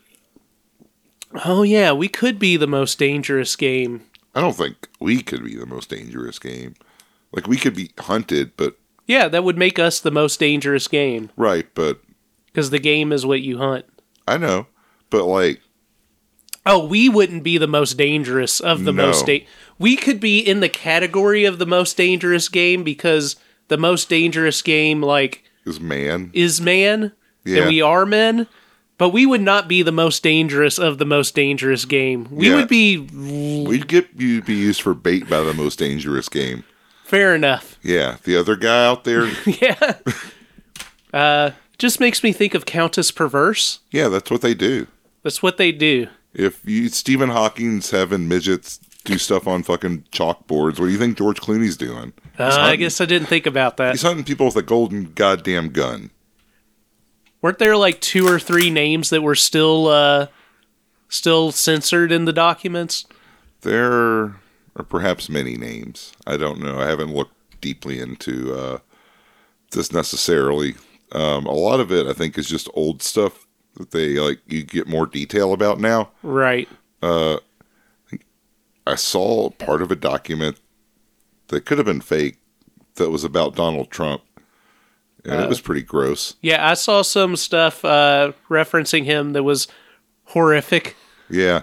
Oh, 1.45 1.63
yeah, 1.63 1.91
we 1.91 2.07
could 2.07 2.39
be 2.39 2.57
the 2.57 2.67
most 2.67 2.97
dangerous 2.99 3.55
game. 3.55 4.03
I 4.33 4.41
don't 4.41 4.55
think 4.55 4.87
we 4.99 5.21
could 5.21 5.43
be 5.43 5.55
the 5.55 5.65
most 5.65 5.89
dangerous 5.89 6.39
game. 6.39 6.75
Like 7.31 7.47
we 7.47 7.57
could 7.57 7.75
be 7.75 7.91
hunted, 7.99 8.51
but 8.55 8.77
Yeah, 9.07 9.27
that 9.27 9.43
would 9.43 9.57
make 9.57 9.79
us 9.79 9.99
the 9.99 10.11
most 10.11 10.39
dangerous 10.39 10.87
game 10.87 11.29
right, 11.35 11.67
but 11.73 12.01
because 12.47 12.69
the 12.69 12.79
game 12.79 13.11
is 13.11 13.25
what 13.25 13.41
you 13.41 13.57
hunt. 13.57 13.85
I 14.27 14.37
know. 14.37 14.67
But 15.09 15.25
like 15.25 15.61
Oh, 16.65 16.85
we 16.85 17.07
wouldn't 17.09 17.43
be 17.43 17.57
the 17.57 17.67
most 17.67 17.97
dangerous 17.97 18.59
of 18.59 18.83
the 18.83 18.91
No. 18.93 19.07
most 19.07 19.25
da- 19.25 19.45
We 19.79 19.95
could 19.95 20.19
be 20.19 20.39
in 20.39 20.59
the 20.59 20.69
category 20.69 21.43
of 21.45 21.59
the 21.59 21.65
most 21.65 21.97
dangerous 21.97 22.47
game 22.49 22.83
because 22.83 23.35
the 23.69 23.77
most 23.77 24.07
dangerous 24.09 24.61
game 24.61 25.01
like 25.01 25.43
is 25.65 25.79
man. 25.79 26.29
is 26.33 26.61
man 26.61 27.11
Yeah. 27.43 27.59
and 27.61 27.67
we 27.69 27.81
are 27.81 28.05
men. 28.05 28.47
But 28.97 29.09
we 29.09 29.25
would 29.27 29.41
not 29.41 29.67
be 29.67 29.83
the 29.83 29.91
most 29.91 30.23
dangerous 30.23 30.79
of 30.79 30.97
the 30.97 31.05
most 31.05 31.35
dangerous 31.35 31.85
game. 31.85 32.27
We 32.31 32.49
Yeah. 32.49 32.55
would 32.55 32.67
be 32.67 32.97
We'd 32.97 33.87
get 33.87 34.09
you'd 34.17 34.45
be 34.45 34.55
used 34.55 34.81
for 34.81 34.93
bait 34.95 35.29
by 35.29 35.41
the 35.41 35.53
most 35.53 35.77
dangerous 35.79 36.29
game. 36.29 36.63
fair 37.05 37.35
enough. 37.35 37.77
Yeah, 37.83 38.17
the 38.23 38.35
other 38.35 38.55
guy 38.55 38.85
out 38.87 39.03
there. 39.03 39.29
yeah. 39.45 39.93
Uh, 41.13 41.51
just 41.77 41.99
makes 41.99 42.23
me 42.23 42.31
think 42.33 42.53
of 42.53 42.65
Countess 42.65 43.11
Perverse. 43.11 43.79
yeah, 43.91 44.07
that's 44.07 44.31
what 44.31 44.41
they 44.41 44.53
do. 44.53 44.87
That's 45.23 45.41
what 45.43 45.57
they 45.57 45.71
do. 45.71 46.07
If 46.33 46.65
you 46.65 46.89
Stephen 46.89 47.29
Hawking's 47.29 47.91
having 47.91 48.27
midgets 48.27 48.79
do 49.05 49.17
stuff 49.17 49.47
on 49.47 49.63
fucking 49.63 50.05
chalkboards, 50.11 50.79
what 50.79 50.87
do 50.87 50.89
you 50.89 50.97
think 50.97 51.17
George 51.17 51.39
Clooney's 51.39 51.77
doing? 51.77 52.13
Uh, 52.37 52.45
He's 52.47 52.57
I 52.57 52.75
guess 52.75 53.01
I 53.01 53.05
didn't 53.05 53.27
think 53.27 53.45
about 53.45 53.77
that. 53.77 53.93
he's 53.93 54.01
hunting 54.01 54.25
people 54.25 54.45
with 54.47 54.55
a 54.55 54.61
golden 54.61 55.13
goddamn 55.13 55.69
gun. 55.69 56.11
Weren't 57.41 57.59
there 57.59 57.77
like 57.77 58.01
two 58.01 58.27
or 58.27 58.39
three 58.39 58.69
names 58.69 59.09
that 59.09 59.21
were 59.21 59.35
still 59.35 59.87
uh, 59.87 60.27
still 61.09 61.51
censored 61.51 62.11
in 62.11 62.25
the 62.25 62.33
documents? 62.33 63.05
There 63.61 63.91
are 64.75 64.83
perhaps 64.87 65.29
many 65.29 65.55
names. 65.55 66.13
I 66.25 66.37
don't 66.37 66.59
know. 66.59 66.79
I 66.79 66.87
haven't 66.87 67.13
looked 67.13 67.33
deeply 67.61 67.99
into 67.99 68.53
uh, 68.53 68.79
this 69.71 69.91
necessarily. 69.91 70.75
Um, 71.11 71.45
a 71.45 71.53
lot 71.53 71.79
of 71.79 71.91
it, 71.91 72.07
I 72.07 72.13
think, 72.13 72.37
is 72.37 72.47
just 72.47 72.69
old 72.73 73.01
stuff 73.01 73.47
that 73.75 73.91
they 73.91 74.19
like. 74.19 74.39
You 74.47 74.63
get 74.63 74.87
more 74.87 75.05
detail 75.05 75.53
about 75.53 75.79
now. 75.79 76.11
Right. 76.23 76.67
Uh, 77.01 77.37
I 78.85 78.95
saw 78.95 79.49
part 79.49 79.81
of 79.81 79.91
a 79.91 79.95
document 79.95 80.59
that 81.47 81.65
could 81.65 81.77
have 81.77 81.85
been 81.85 82.01
fake 82.01 82.37
that 82.95 83.09
was 83.09 83.23
about 83.23 83.55
Donald 83.55 83.91
Trump, 83.91 84.21
and 85.27 85.41
it 85.41 85.49
was 85.49 85.61
pretty 85.61 85.81
gross. 85.83 86.35
Yeah, 86.41 86.67
I 86.67 86.73
saw 86.73 87.01
some 87.01 87.35
stuff 87.35 87.83
uh, 87.85 88.31
referencing 88.49 89.03
him 89.05 89.33
that 89.33 89.43
was 89.43 89.67
horrific. 90.25 90.95
Yeah, 91.29 91.61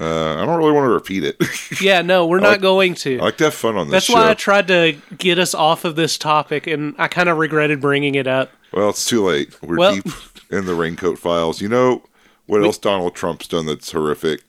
uh, 0.00 0.34
I 0.34 0.44
don't 0.44 0.58
really 0.58 0.72
want 0.72 0.86
to 0.86 0.92
repeat 0.92 1.24
it. 1.24 1.36
Yeah, 1.80 2.00
no, 2.02 2.26
we're 2.26 2.40
not 2.40 2.60
going 2.62 2.94
to. 2.96 3.18
I 3.18 3.24
like 3.24 3.36
to 3.38 3.44
have 3.44 3.54
fun 3.54 3.76
on 3.76 3.88
this 3.88 3.92
That's 3.92 4.04
show. 4.06 4.14
why 4.14 4.30
I 4.30 4.34
tried 4.34 4.68
to 4.68 4.96
get 5.18 5.38
us 5.38 5.52
off 5.54 5.84
of 5.84 5.94
this 5.96 6.16
topic, 6.16 6.66
and 6.66 6.94
I 6.96 7.06
kind 7.08 7.28
of 7.28 7.36
regretted 7.38 7.80
bringing 7.80 8.14
it 8.14 8.26
up. 8.26 8.50
Well, 8.72 8.90
it's 8.90 9.04
too 9.06 9.24
late. 9.24 9.60
We're 9.62 9.76
Well- 9.76 9.94
deep 9.96 10.06
in 10.50 10.64
the 10.66 10.74
raincoat 10.74 11.18
files. 11.18 11.60
You 11.60 11.68
know 11.68 12.02
what 12.46 12.62
else 12.62 12.78
Donald 12.78 13.14
Trump's 13.14 13.46
done 13.48 13.66
that's 13.66 13.90
horrific? 13.92 14.42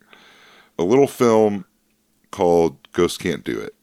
A 0.79 0.83
little 0.83 1.07
film 1.07 1.65
called 2.31 2.77
Ghosts 2.93 3.17
Can't 3.17 3.43
Do 3.43 3.59
It. 3.59 3.73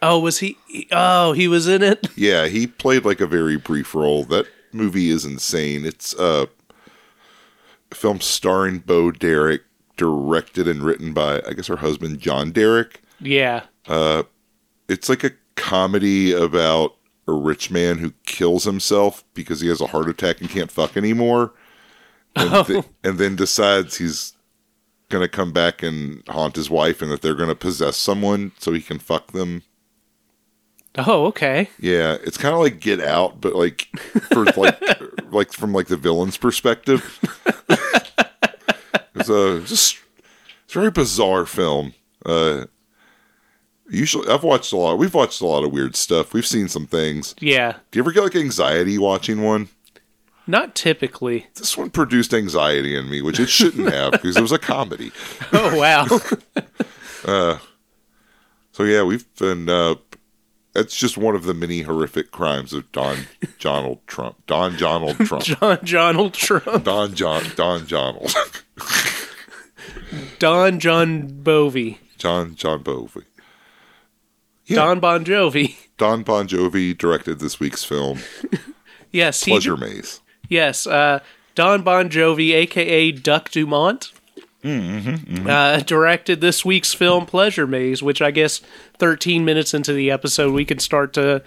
Oh, 0.00 0.18
was 0.20 0.38
he? 0.38 0.56
Oh, 0.92 1.32
he 1.32 1.48
was 1.48 1.66
in 1.68 1.82
it. 1.82 2.06
Yeah, 2.16 2.46
he 2.46 2.66
played 2.66 3.04
like 3.04 3.20
a 3.20 3.26
very 3.26 3.56
brief 3.56 3.94
role. 3.94 4.24
That 4.24 4.46
movie 4.72 5.10
is 5.10 5.24
insane. 5.24 5.84
It's 5.84 6.14
uh, 6.18 6.46
a 7.90 7.94
film 7.94 8.20
starring 8.20 8.78
Bo 8.78 9.10
Derek, 9.10 9.62
directed 9.96 10.68
and 10.68 10.82
written 10.82 11.12
by 11.12 11.42
I 11.46 11.52
guess 11.52 11.66
her 11.66 11.76
husband 11.76 12.18
John 12.20 12.52
Derek. 12.52 13.02
Yeah. 13.20 13.62
It's 14.88 15.08
like 15.08 15.24
a 15.24 15.32
comedy 15.56 16.32
about 16.32 16.94
a 17.26 17.32
rich 17.32 17.70
man 17.70 17.98
who 17.98 18.12
kills 18.24 18.64
himself 18.64 19.22
because 19.34 19.60
he 19.60 19.68
has 19.68 19.80
a 19.80 19.86
heart 19.88 20.08
attack 20.08 20.40
and 20.40 20.48
can't 20.48 20.70
fuck 20.70 20.96
anymore, 20.96 21.52
and, 22.36 22.66
th- 22.66 22.84
and 23.04 23.18
then 23.18 23.36
decides 23.36 23.96
he's 23.98 24.32
gonna 25.10 25.28
come 25.28 25.52
back 25.52 25.82
and 25.82 26.22
haunt 26.28 26.56
his 26.56 26.70
wife, 26.70 27.02
and 27.02 27.10
that 27.10 27.20
they're 27.22 27.34
gonna 27.34 27.54
possess 27.54 27.96
someone 27.96 28.52
so 28.58 28.72
he 28.72 28.80
can 28.80 28.98
fuck 28.98 29.32
them. 29.32 29.62
Oh, 30.98 31.26
okay. 31.26 31.70
Yeah, 31.78 32.16
it's 32.24 32.36
kind 32.36 32.54
of 32.54 32.60
like 32.60 32.80
Get 32.80 33.00
Out, 33.00 33.40
but 33.40 33.54
like 33.54 33.88
for 34.32 34.44
like 34.56 34.80
like 35.30 35.52
from 35.52 35.72
like 35.72 35.86
the 35.86 35.96
villain's 35.96 36.36
perspective. 36.36 37.18
it's 39.14 39.28
a 39.28 39.60
just 39.60 39.98
it's 40.64 40.74
a 40.74 40.78
very 40.80 40.90
bizarre 40.90 41.46
film. 41.46 41.94
Uh, 42.26 42.64
usually, 43.88 44.28
I've 44.28 44.42
watched 44.42 44.72
a 44.72 44.76
lot. 44.76 44.98
We've 44.98 45.14
watched 45.14 45.40
a 45.40 45.46
lot 45.46 45.64
of 45.64 45.72
weird 45.72 45.96
stuff. 45.96 46.32
We've 46.32 46.46
seen 46.46 46.68
some 46.68 46.86
things. 46.86 47.34
Yeah. 47.40 47.74
Do 47.90 47.98
you 47.98 48.02
ever 48.02 48.12
get 48.12 48.22
like 48.24 48.36
anxiety 48.36 48.98
watching 48.98 49.42
one? 49.42 49.68
Not 50.46 50.74
typically. 50.74 51.46
This 51.54 51.76
one 51.76 51.90
produced 51.90 52.32
anxiety 52.32 52.96
in 52.96 53.10
me, 53.10 53.20
which 53.20 53.38
it 53.38 53.50
shouldn't 53.50 53.92
have 53.92 54.12
because 54.12 54.36
it 54.36 54.40
was 54.42 54.52
a 54.52 54.58
comedy. 54.58 55.12
Oh, 55.52 55.78
wow. 55.78 56.06
uh, 57.26 57.58
So 58.72 58.84
yeah, 58.84 59.02
we've 59.02 59.26
been. 59.36 59.68
Uh, 59.68 59.96
that's 60.72 60.96
just 60.96 61.16
one 61.18 61.34
of 61.34 61.44
the 61.44 61.54
many 61.54 61.82
horrific 61.82 62.30
crimes 62.30 62.72
of 62.72 62.90
Don 62.92 63.26
Donald 63.58 63.98
Trump. 64.06 64.36
Don 64.46 64.76
Donald 64.76 65.18
Trump. 65.26 65.44
John 65.44 65.78
Donald 65.84 66.34
Trump. 66.34 66.84
Don 66.84 67.14
John 67.14 67.44
Don 67.56 67.86
Donald. 67.86 68.34
Don 70.38 70.78
John 70.78 71.42
Bovey. 71.42 71.98
John 72.16 72.54
John 72.54 72.82
Bovey. 72.82 73.22
Yeah. 74.66 74.76
Don 74.76 75.00
Bon 75.00 75.24
Jovi. 75.24 75.76
Don 75.96 76.22
Bon 76.22 76.46
Jovi 76.46 76.96
directed 76.96 77.38
this 77.38 77.58
week's 77.58 77.84
film, 77.84 78.20
Yes, 79.12 79.42
he 79.44 79.52
Pleasure 79.52 79.76
Maze. 79.76 80.20
Yes, 80.48 80.86
uh, 80.86 81.20
Don 81.54 81.82
Bon 81.82 82.08
Jovi, 82.10 82.52
aka 82.52 83.10
Duck 83.12 83.50
Dumont, 83.50 84.12
Uh, 84.64 85.80
directed 85.80 86.40
this 86.40 86.64
week's 86.64 86.92
film 86.92 87.26
Pleasure 87.26 87.66
Maze, 87.66 88.02
which 88.02 88.20
I 88.20 88.30
guess 88.30 88.60
13 88.98 89.44
minutes 89.44 89.72
into 89.72 89.92
the 89.92 90.10
episode 90.10 90.52
we 90.52 90.64
can 90.64 90.78
start 90.78 91.12
to 91.14 91.42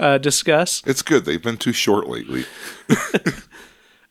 uh, 0.00 0.18
discuss. 0.18 0.82
It's 0.86 1.02
good. 1.02 1.24
They've 1.24 1.42
been 1.42 1.58
too 1.58 1.72
short 1.72 2.08
lately. 2.08 2.44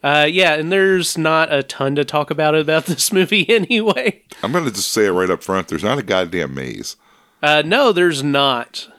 Uh, 0.04 0.28
yeah, 0.30 0.56
and 0.56 0.70
there's 0.70 1.18
not 1.18 1.50
a 1.54 1.64
ton 1.64 1.96
to 1.96 2.04
talk 2.04 2.30
about 2.30 2.54
about 2.56 2.88
this 2.88 3.14
movie 3.14 3.50
anyway. 3.56 4.22
I'm 4.44 4.52
gonna 4.52 4.70
just 4.70 4.90
say 4.92 5.06
it 5.06 5.12
right 5.12 5.30
up 5.30 5.42
front. 5.42 5.70
There's 5.70 5.82
not 5.82 5.98
a 5.98 6.04
goddamn 6.04 6.54
maze. 6.54 6.98
Uh, 7.42 7.64
no, 7.66 7.94
there's 7.94 8.22
not. 8.22 8.90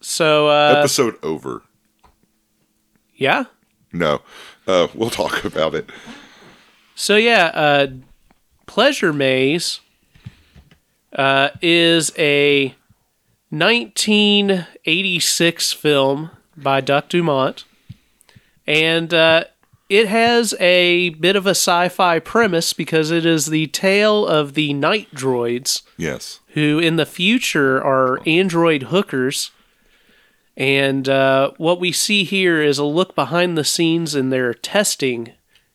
So, 0.00 0.48
uh, 0.48 0.76
Episode 0.78 1.16
over. 1.22 1.64
yeah. 3.14 3.44
No, 3.92 4.22
uh, 4.66 4.88
we'll 4.94 5.10
talk 5.10 5.44
about 5.44 5.74
it. 5.74 5.90
So 6.94 7.16
yeah, 7.16 7.50
uh, 7.52 7.88
Pleasure 8.68 9.12
Maze 9.12 9.80
uh, 11.12 11.48
is 11.60 12.12
a 12.16 12.76
1986 13.50 15.72
film 15.72 16.30
by 16.56 16.80
Duck 16.80 17.08
Dumont, 17.08 17.64
and 18.66 19.12
uh, 19.12 19.44
it 19.88 20.08
has 20.08 20.54
a 20.60 21.10
bit 21.10 21.34
of 21.34 21.46
a 21.46 21.50
sci-fi 21.50 22.18
premise 22.18 22.72
because 22.72 23.10
it 23.10 23.24
is 23.26 23.46
the 23.46 23.66
tale 23.68 24.26
of 24.26 24.54
the 24.54 24.74
night 24.74 25.08
droids 25.14 25.82
Yes. 25.96 26.40
who 26.48 26.78
in 26.78 26.96
the 26.96 27.06
future 27.06 27.82
are 27.82 28.20
android 28.26 28.84
hookers. 28.84 29.50
And 30.56 31.08
uh, 31.08 31.52
what 31.56 31.78
we 31.80 31.92
see 31.92 32.24
here 32.24 32.60
is 32.60 32.78
a 32.78 32.84
look 32.84 33.14
behind 33.14 33.56
the 33.56 33.64
scenes 33.64 34.16
in 34.16 34.30
their 34.30 34.52
testing 34.52 35.32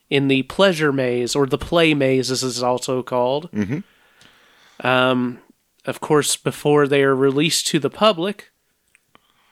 in 0.09 0.27
the 0.27 0.43
pleasure 0.43 0.91
maze, 0.91 1.35
or 1.35 1.45
the 1.45 1.57
play 1.57 1.93
maze, 1.93 2.29
as 2.31 2.43
it's 2.43 2.61
also 2.61 3.01
called. 3.03 3.51
Mm-hmm. 3.51 4.85
Um, 4.85 5.39
of 5.85 5.99
course, 5.99 6.37
before 6.37 6.87
they 6.87 7.03
are 7.03 7.15
released 7.15 7.67
to 7.67 7.79
the 7.79 7.89
public, 7.89 8.51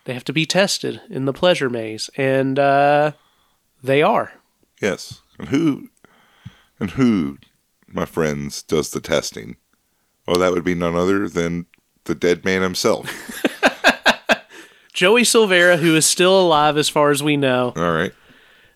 they 0.05 0.13
have 0.13 0.23
to 0.25 0.33
be 0.33 0.45
tested 0.45 1.01
in 1.09 1.25
the 1.25 1.33
pleasure 1.33 1.69
maze, 1.69 2.09
and 2.15 2.57
uh, 2.57 3.11
they 3.83 4.01
are. 4.01 4.33
Yes. 4.81 5.21
And 5.37 5.49
who? 5.49 5.89
And 6.79 6.91
who, 6.91 7.37
my 7.87 8.05
friends, 8.05 8.63
does 8.63 8.89
the 8.89 9.01
testing? 9.01 9.57
Oh, 10.27 10.37
that 10.37 10.51
would 10.51 10.63
be 10.63 10.75
none 10.75 10.95
other 10.95 11.27
than 11.27 11.67
the 12.05 12.15
dead 12.15 12.43
man 12.43 12.61
himself. 12.61 13.43
Joey 14.93 15.23
Silvera, 15.23 15.77
who 15.77 15.95
is 15.95 16.05
still 16.05 16.39
alive 16.39 16.77
as 16.77 16.89
far 16.89 17.11
as 17.11 17.23
we 17.23 17.37
know, 17.37 17.73
All 17.75 17.91
right. 17.91 18.13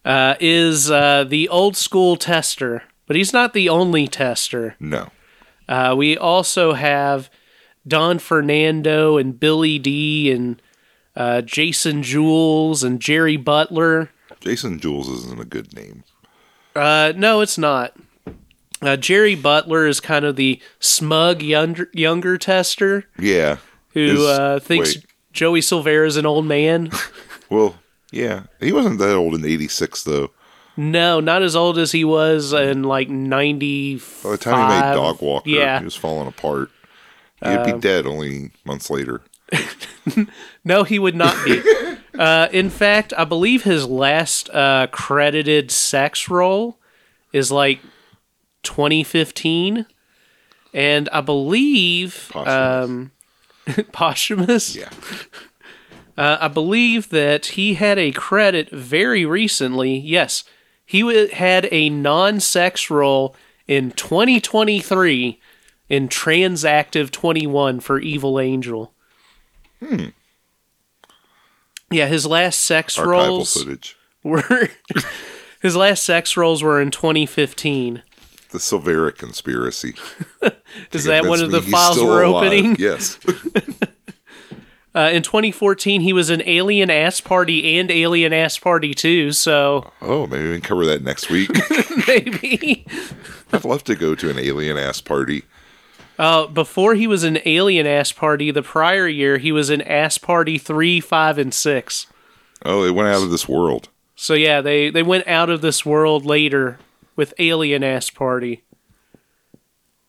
Uh, 0.06 0.36
is 0.40 0.92
uh, 0.92 1.24
the 1.24 1.50
old 1.50 1.76
school 1.76 2.16
tester, 2.16 2.84
but 3.08 3.16
he's 3.16 3.34
not 3.34 3.54
the 3.54 3.68
only 3.68 4.08
tester. 4.08 4.76
No. 4.80 5.10
Uh, 5.68 5.96
we 5.98 6.16
also 6.16 6.74
have 6.74 7.30
Don 7.88 8.20
Fernando 8.20 9.18
and 9.18 9.40
Billy 9.40 9.80
Dee 9.80 10.32
and 10.32 10.62
uh, 11.16 11.42
Jason 11.42 12.04
Jules 12.04 12.84
and 12.84 13.00
Jerry 13.00 13.38
Butler. 13.38 14.12
Jason 14.40 14.80
Jules 14.80 15.08
isn't 15.10 15.40
a 15.40 15.46
good 15.46 15.76
name. 15.76 16.04
Uh, 16.76 17.14
no, 17.16 17.42
it's 17.42 17.58
not. 17.58 17.96
Uh, 18.82 18.98
Jerry 18.98 19.36
Butler 19.36 19.88
is 19.88 20.00
kind 20.00 20.26
of 20.26 20.36
the 20.36 20.62
smug 20.80 21.42
younger, 21.42 21.90
younger 21.94 22.38
tester 22.38 23.06
Yeah. 23.18 23.58
Who 23.94 24.28
uh, 24.28 24.60
thinks 24.60 24.96
wait. 24.96 25.06
Joey 25.32 25.62
Silvera 25.62 26.06
is 26.06 26.18
an 26.18 26.26
old 26.26 26.46
man. 26.46 26.92
Well, 27.48 27.76
yeah. 28.16 28.44
He 28.60 28.72
wasn't 28.72 29.00
that 29.00 29.14
old 29.16 29.36
in 29.36 29.46
'86 29.46 30.04
though. 30.04 30.32
no, 30.78 31.20
not 31.20 31.42
as 31.44 31.56
old 31.56 31.78
as 31.78 31.92
he 31.92 32.04
was 32.04 32.52
in 32.54 32.84
like 32.84 33.10
90. 33.10 33.96
By 34.24 34.30
the 34.32 34.38
time 34.38 34.72
he 34.72 34.80
made 34.88 34.94
Dog 34.96 35.22
Walker, 35.22 35.50
Yeah. 35.50 35.80
he 35.80 35.86
was 35.86 35.96
falling 35.96 36.28
apart. 36.28 36.70
He'd 37.44 37.64
be 37.64 37.74
dead 37.80 38.06
only 38.08 38.52
months 38.66 38.90
later. 38.90 39.22
No, 40.64 40.84
he 40.84 40.98
would 41.00 41.16
not 41.16 41.36
be. 41.46 41.62
uh, 42.20 42.48
in 42.52 42.70
fact, 42.72 43.14
I 43.18 43.24
believe 43.26 43.64
his 43.64 43.86
last 43.86 44.50
uh, 44.52 44.88
credited 44.92 45.70
sex 45.72 46.28
role 46.30 46.80
is 47.34 47.52
like 47.52 47.80
2015, 48.64 49.86
and 50.74 51.10
I 51.10 51.22
believe 51.22 52.30
Posthumous. 52.32 52.86
um, 52.90 53.12
posthumous. 53.92 54.76
Yeah. 54.76 54.90
Uh, 56.18 56.38
I 56.40 56.48
believe 56.48 57.10
that 57.10 57.48
he 57.48 57.74
had 57.74 57.98
a 58.00 58.12
credit 58.12 58.70
very 58.70 59.26
recently. 59.26 59.98
Yes, 59.98 60.44
he 60.86 61.02
w- 61.02 61.28
had 61.28 61.68
a 61.72 61.90
non-sex 61.90 62.90
role 62.90 63.36
in 63.68 63.92
2023 63.92 65.40
in 65.90 66.08
Transactive 66.08 67.12
21 67.12 67.80
for 67.82 68.00
Evil 68.00 68.40
Angel. 68.40 68.94
Hmm. 69.84 70.06
Yeah, 71.92 72.08
his 72.08 72.26
last 72.26 72.60
sex 72.62 72.98
Archival 72.98 73.06
roles 73.08 73.54
footage. 73.54 73.96
were 74.24 74.70
his 75.62 75.76
last 75.76 76.04
sex 76.04 76.36
roles 76.36 76.64
were 76.64 76.82
in 76.82 76.92
2015. 76.92 78.02
The 78.52 78.58
Silvera 78.58 79.16
conspiracy. 79.16 79.96
Is 80.92 81.04
that 81.06 81.26
one 81.26 81.42
of 81.42 81.52
the 81.52 81.62
files 81.62 82.00
we're 82.02 82.24
alive. 82.24 82.44
opening? 82.46 82.76
Yes. 82.80 83.20
Uh, 84.96 85.10
in 85.12 85.22
2014, 85.22 86.00
he 86.00 86.14
was 86.14 86.30
an 86.30 86.42
Alien 86.46 86.90
Ass 86.90 87.20
Party 87.20 87.78
and 87.78 87.92
Alien 87.92 88.32
Ass 88.32 88.58
Party 88.58 88.94
2, 88.94 89.34
so 89.34 89.92
oh, 90.02 90.26
maybe 90.26 90.46
we 90.46 90.54
can 90.54 90.62
cover 90.62 90.86
that 90.86 91.04
next 91.04 91.30
week. 91.30 91.50
maybe. 92.08 92.88
I'd 93.52 93.66
love 93.66 93.84
to 93.86 93.96
go 93.96 94.16
to 94.16 94.30
an 94.30 94.40
alien 94.40 94.78
ass 94.78 95.02
party. 95.02 95.44
Uh, 96.18 96.48
before 96.48 96.96
he 96.96 97.08
was 97.08 97.24
an 97.24 97.40
Alien 97.46 97.86
Ass 97.86 98.14
Party, 98.14 98.50
the 98.52 98.64
prior 98.64 99.08
year, 99.08 99.38
he 99.38 99.52
was 99.52 99.70
in 99.70 99.82
Ass 99.82 100.18
Party 100.18 100.58
3, 100.58 101.02
5, 101.02 101.38
and 101.38 101.54
6. 101.54 102.08
Oh, 102.64 102.84
they 102.84 102.92
went 102.92 103.10
out 103.10 103.22
of 103.22 103.32
this 103.32 103.50
world. 103.50 103.90
So 104.16 104.34
yeah, 104.34 104.62
they, 104.62 104.90
they 104.90 105.04
went 105.04 105.28
out 105.28 105.50
of 105.50 105.60
this 105.60 105.86
world 105.86 106.26
later 106.26 106.80
with 107.18 107.34
Alien 107.38 107.84
Ass 107.84 108.10
Party. 108.10 108.64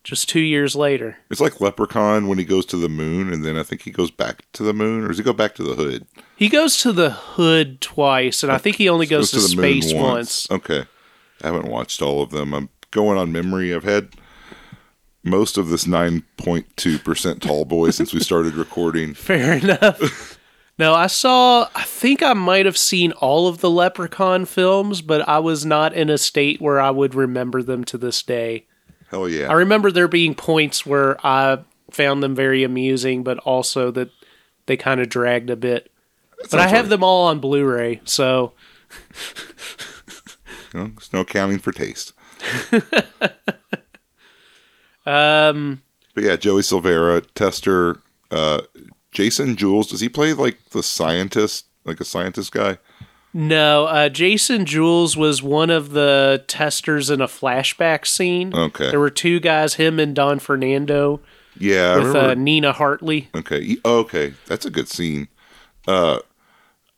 Just 0.06 0.28
two 0.28 0.38
years 0.38 0.76
later. 0.76 1.16
It's 1.32 1.40
like 1.40 1.60
Leprechaun 1.60 2.28
when 2.28 2.38
he 2.38 2.44
goes 2.44 2.64
to 2.66 2.76
the 2.76 2.88
moon, 2.88 3.32
and 3.32 3.44
then 3.44 3.58
I 3.58 3.64
think 3.64 3.82
he 3.82 3.90
goes 3.90 4.12
back 4.12 4.44
to 4.52 4.62
the 4.62 4.72
moon, 4.72 5.02
or 5.02 5.08
does 5.08 5.18
he 5.18 5.25
go 5.25 5.32
back 5.32 5.56
to 5.56 5.64
the 5.64 5.75
hood? 5.75 6.06
He 6.36 6.48
goes 6.48 6.76
to 6.82 6.92
the 6.92 7.10
hood 7.10 7.80
twice, 7.80 8.44
and 8.44 8.52
I 8.52 8.58
think 8.58 8.76
he 8.76 8.88
only 8.88 9.06
goes, 9.06 9.32
to, 9.32 9.40
space 9.40 9.92
once. 9.92 10.48
Okay. 10.48 10.84
I 11.42 11.46
haven't 11.48 11.66
watched 11.66 12.02
all 12.02 12.22
of 12.22 12.30
them. 12.30 12.54
I'm 12.54 12.68
going 12.92 13.18
on 13.18 13.32
memory. 13.32 13.75
I've 13.75 13.82
had 13.82 14.10
most 15.25 15.58
of 15.58 15.70
this 15.70 15.86
9.2% 15.86 17.40
tall 17.40 17.64
boy 17.64 17.90
since 17.90 18.14
we 18.14 18.20
started 18.20 18.54
recording. 18.54 19.12
Fair 19.12 19.54
enough. 19.54 20.38
no, 20.78 20.94
I 20.94 21.08
saw, 21.08 21.68
I 21.75 21.82
think 21.82 22.22
I 22.22 22.32
might 22.32 22.66
have 22.66 22.78
seen 22.78 23.10
all 23.10 23.48
of 23.48 23.58
the 23.58 23.70
Leprechaun 23.70 24.44
films, 24.44 25.02
but 25.02 25.28
I 25.28 25.40
was 25.40 25.66
not 25.66 25.94
in 25.94 26.10
a 26.10 26.16
state 26.16 26.60
where 26.60 26.80
I 26.80 26.90
would 26.90 27.16
remember 27.16 27.60
them 27.60 27.82
to 27.86 27.98
this 27.98 28.22
day. 28.22 28.68
Hell 29.10 29.28
yeah. 29.28 29.48
I 29.48 29.54
remember 29.54 29.90
there 29.90 30.08
being 30.08 30.34
points 30.34 30.84
where 30.84 31.25
I 31.25 31.58
found 31.90 32.22
them 32.22 32.34
very 32.34 32.64
amusing, 32.64 33.22
but 33.22 33.38
also 33.38 33.90
that 33.92 34.10
they 34.66 34.76
kind 34.76 35.00
of 35.00 35.08
dragged 35.08 35.50
a 35.50 35.56
bit. 35.56 35.90
But 36.50 36.60
I 36.60 36.66
have 36.66 36.84
right. 36.84 36.90
them 36.90 37.04
all 37.04 37.28
on 37.28 37.40
Blu 37.40 37.64
ray, 37.64 38.00
so 38.04 38.52
You 40.76 40.80
know, 40.80 40.86
there's 40.88 41.12
no 41.12 41.20
accounting 41.20 41.58
for 41.58 41.72
taste. 41.72 42.12
um, 45.06 45.82
But 46.14 46.25
yeah, 46.25 46.36
Joey 46.36 46.62
Silvera, 46.62 47.26
Tester, 47.34 48.00
uh, 48.30 48.62
Jason 49.12 49.56
Jules. 49.56 49.88
Does 49.88 50.00
he 50.00 50.08
play 50.08 50.32
like 50.34 50.58
the 50.70 50.82
scientist, 50.82 51.66
like 51.84 52.00
a 52.00 52.04
scientist 52.04 52.52
guy? 52.52 52.78
No, 53.36 53.84
uh, 53.84 54.08
Jason 54.08 54.64
Jules 54.64 55.16
was 55.16 55.42
one 55.42 55.68
of 55.68 55.90
the 55.90 56.42
testers 56.48 57.10
in 57.10 57.20
a 57.20 57.26
flashback 57.26 58.06
scene. 58.06 58.54
Okay. 58.54 58.90
There 58.90 58.98
were 58.98 59.10
two 59.10 59.40
guys, 59.40 59.75
him 59.75 60.00
and 60.00 60.14
Don 60.14 60.38
Fernando, 60.38 61.20
Yeah, 61.58 61.96
with 61.99 62.16
uh, 62.16 62.34
Nina 62.34 62.72
Hartley. 62.72 63.28
Okay. 63.34 63.76
Okay. 63.84 64.32
That's 64.46 64.64
a 64.64 64.70
good 64.70 64.88
scene. 64.88 65.28
Uh 65.86 66.20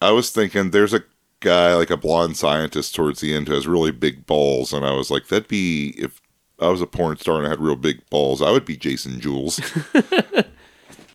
I 0.00 0.12
was 0.12 0.30
thinking 0.30 0.70
there's 0.70 0.94
a 0.94 1.02
guy 1.40 1.74
like 1.74 1.90
a 1.90 1.96
blonde 1.96 2.36
scientist 2.36 2.94
towards 2.94 3.20
the 3.20 3.34
end 3.34 3.48
who 3.48 3.54
has 3.54 3.66
really 3.66 3.90
big 3.90 4.24
balls 4.24 4.72
and 4.72 4.86
I 4.86 4.92
was 4.92 5.10
like 5.10 5.26
that'd 5.26 5.48
be 5.48 5.94
if 5.98 6.20
I 6.60 6.68
was 6.68 6.80
a 6.80 6.86
porn 6.86 7.16
star 7.16 7.38
and 7.38 7.46
I 7.46 7.50
had 7.50 7.60
real 7.60 7.76
big 7.76 8.08
balls, 8.10 8.40
I 8.40 8.50
would 8.52 8.64
be 8.64 8.76
Jason 8.76 9.20
Jules. 9.20 9.60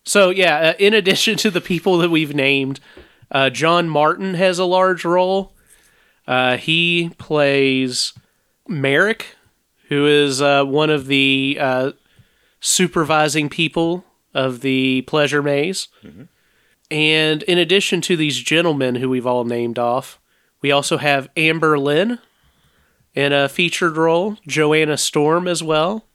So 0.06 0.32
yeah, 0.32 0.58
uh, 0.58 0.74
in 0.80 0.94
addition 0.94 1.38
to 1.38 1.50
the 1.50 1.62
people 1.62 1.98
that 2.00 2.10
we've 2.10 2.36
named, 2.36 2.80
uh, 3.34 3.50
John 3.50 3.90
Martin 3.90 4.36
has 4.36 4.60
a 4.60 4.66
large 4.66 5.04
role. 5.04 5.54
Uh, 6.26 6.56
he 6.58 7.12
plays 7.18 8.14
Merrick, 8.68 9.36
who 9.90 10.06
is 10.08 10.42
uh, 10.42 10.64
one 10.64 10.90
of 10.90 11.08
the 11.08 11.58
uh, 11.60 11.92
supervising 12.62 13.50
people 13.50 14.06
of 14.34 14.62
the 14.62 15.02
pleasure 15.02 15.44
maze. 15.44 15.90
And 16.90 17.44
in 17.44 17.58
addition 17.58 18.02
to 18.02 18.16
these 18.16 18.38
gentlemen 18.38 18.96
who 18.96 19.10
we've 19.10 19.28
all 19.28 19.44
named 19.44 19.80
off, 19.80 20.20
we 20.62 20.72
also 20.72 20.98
have 20.98 21.30
Amber 21.36 21.78
Lynn 21.78 22.20
in 23.14 23.34
a 23.34 23.50
featured 23.50 23.98
role, 23.98 24.38
Joanna 24.48 24.98
Storm 24.98 25.48
as 25.48 25.62
well 25.62 26.06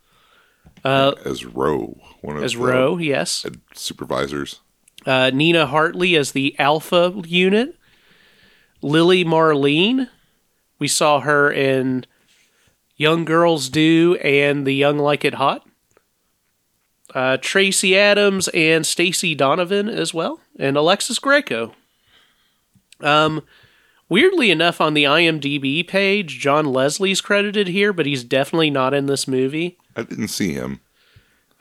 as 0.85 1.45
Roe, 1.45 1.99
one 2.21 2.37
of 2.37 2.43
as 2.43 2.53
the 2.53 2.59
Roe, 2.59 2.97
yes. 2.99 3.45
supervisors. 3.75 4.61
Uh, 5.09 5.31
Nina 5.33 5.64
Hartley 5.64 6.16
as 6.16 6.33
the 6.33 6.55
Alpha 6.59 7.14
unit, 7.25 7.75
Lili 8.83 9.25
Marlene. 9.25 10.11
We 10.79 10.87
saw 10.87 11.21
her 11.21 11.51
in 11.51 12.05
Young 12.94 13.25
Girls 13.25 13.71
Do 13.71 14.16
and 14.23 14.66
The 14.66 14.75
Young 14.75 14.99
Like 14.99 15.25
It 15.25 15.35
Hot. 15.35 15.66
Uh, 17.14 17.38
Tracy 17.40 17.97
Adams 17.97 18.49
and 18.49 18.85
Stacy 18.85 19.35
Donovan 19.35 19.88
as 19.88 20.12
well, 20.12 20.40
and 20.59 20.77
Alexis 20.77 21.18
Greco. 21.18 21.73
Um, 23.01 23.44
weirdly 24.11 24.51
enough, 24.51 24.79
on 24.79 24.92
the 24.92 25.05
IMDb 25.05 25.88
page, 25.88 26.38
John 26.38 26.66
Leslie's 26.66 27.23
credited 27.23 27.68
here, 27.68 27.94
but 27.94 28.05
he's 28.05 28.25
definitely 28.25 28.68
not 28.68 28.92
in 28.92 29.07
this 29.07 29.27
movie. 29.27 29.79
I 29.97 30.03
didn't 30.03 30.29
see 30.29 30.53
him. 30.53 30.81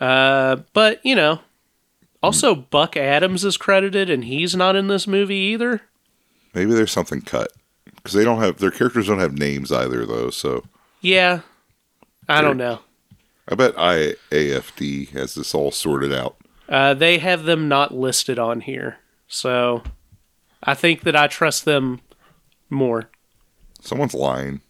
Uh, 0.02 0.58
but 0.74 1.00
you 1.06 1.16
know, 1.16 1.40
also 2.22 2.56
Buck 2.56 2.98
Adams 2.98 3.46
is 3.46 3.58
credited, 3.58 4.10
and 4.10 4.26
he's 4.26 4.56
not 4.56 4.76
in 4.76 4.88
this 4.88 5.08
movie 5.08 5.36
either. 5.36 5.82
Maybe 6.54 6.74
there's 6.74 6.92
something 6.92 7.22
cut 7.22 7.52
because 7.96 8.14
they 8.14 8.24
don't 8.24 8.42
have 8.42 8.58
their 8.58 8.72
characters 8.72 9.08
don't 9.08 9.20
have 9.20 9.38
names 9.38 9.72
either 9.72 10.06
though. 10.06 10.30
So 10.30 10.64
Yeah, 11.02 11.42
I 12.28 12.42
don't 12.42 12.58
know. 12.58 12.80
I 13.50 13.56
bet 13.56 13.76
IAFD 13.76 15.10
has 15.10 15.36
this 15.36 15.54
all 15.56 15.72
sorted 15.72 16.14
out. 16.14 16.36
Uh, 16.68 16.94
they 16.94 17.18
have 17.20 17.44
them 17.44 17.70
not 17.70 17.94
listed 17.94 18.38
on 18.38 18.62
here, 18.62 18.98
so 19.28 19.84
I 20.64 20.74
think 20.74 21.02
that 21.02 21.16
I 21.16 21.28
trust 21.28 21.64
them 21.66 22.02
more. 22.70 23.10
Someone's 23.80 24.14
lying. 24.14 24.62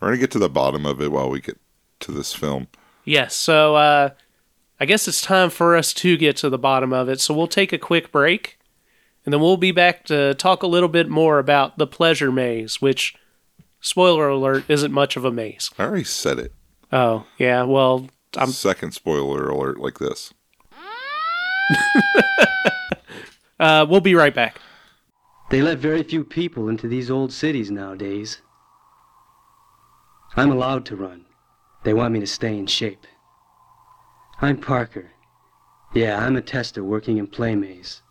We're 0.00 0.08
gonna 0.08 0.18
get 0.18 0.30
to 0.32 0.38
the 0.38 0.48
bottom 0.48 0.86
of 0.86 1.00
it 1.00 1.10
while 1.10 1.30
we 1.30 1.40
get 1.40 1.58
to 2.00 2.12
this 2.12 2.32
film. 2.34 2.68
Yes, 3.04 3.34
so 3.34 3.74
uh, 3.74 4.10
I 4.82 4.84
guess 4.84 5.06
it's 5.06 5.22
time 5.22 5.48
for 5.48 5.76
us 5.76 5.94
to 5.94 6.16
get 6.16 6.36
to 6.38 6.50
the 6.50 6.58
bottom 6.58 6.92
of 6.92 7.08
it. 7.08 7.20
So 7.20 7.32
we'll 7.32 7.46
take 7.46 7.72
a 7.72 7.78
quick 7.78 8.10
break, 8.10 8.58
and 9.24 9.32
then 9.32 9.40
we'll 9.40 9.56
be 9.56 9.70
back 9.70 10.04
to 10.06 10.34
talk 10.34 10.64
a 10.64 10.66
little 10.66 10.88
bit 10.88 11.08
more 11.08 11.38
about 11.38 11.78
the 11.78 11.86
pleasure 11.86 12.32
maze, 12.32 12.82
which, 12.82 13.14
spoiler 13.80 14.28
alert, 14.28 14.64
isn't 14.66 14.90
much 14.90 15.16
of 15.16 15.24
a 15.24 15.30
maze. 15.30 15.70
I 15.78 15.84
already 15.84 16.02
said 16.02 16.40
it. 16.40 16.52
Oh 16.90 17.26
yeah, 17.38 17.62
well 17.62 18.08
I'm 18.36 18.48
Second 18.48 18.90
spoiler 18.90 19.48
alert 19.48 19.78
like 19.78 20.00
this. 20.00 20.34
Uh, 23.60 23.86
we'll 23.88 24.00
be 24.00 24.16
right 24.16 24.34
back. 24.34 24.60
They 25.50 25.62
let 25.62 25.78
very 25.78 26.02
few 26.02 26.24
people 26.24 26.68
into 26.68 26.88
these 26.88 27.12
old 27.12 27.32
cities 27.32 27.70
nowadays. 27.70 28.40
I'm 30.34 30.50
allowed 30.50 30.84
to 30.86 30.96
run. 30.96 31.26
They 31.84 31.94
want 31.94 32.12
me 32.12 32.18
to 32.18 32.26
stay 32.26 32.58
in 32.58 32.66
shape. 32.66 33.06
I'm 34.44 34.58
Parker. 34.58 35.12
Yeah, 35.94 36.18
I'm 36.18 36.34
a 36.34 36.42
tester 36.42 36.82
working 36.82 37.18
in 37.18 37.28
Play 37.28 37.54
Maze, 37.54 38.02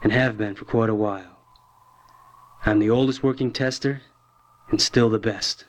and 0.00 0.12
have 0.12 0.38
been 0.38 0.54
for 0.54 0.64
quite 0.64 0.88
a 0.88 0.94
while. 0.94 1.38
I'm 2.64 2.78
the 2.78 2.90
oldest 2.90 3.24
working 3.24 3.50
tester, 3.50 4.02
and 4.70 4.80
still 4.80 5.10
the 5.10 5.18
best. 5.18 5.64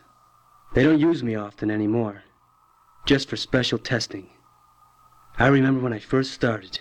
They 0.76 0.84
don't 0.84 1.00
use 1.00 1.24
me 1.24 1.34
often 1.34 1.72
anymore, 1.72 2.22
just 3.08 3.28
for 3.28 3.38
special 3.38 3.80
testing. 3.80 4.30
I 5.40 5.48
remember 5.48 5.82
when 5.82 5.94
I 5.94 6.00
first 6.00 6.32
started. 6.32 6.80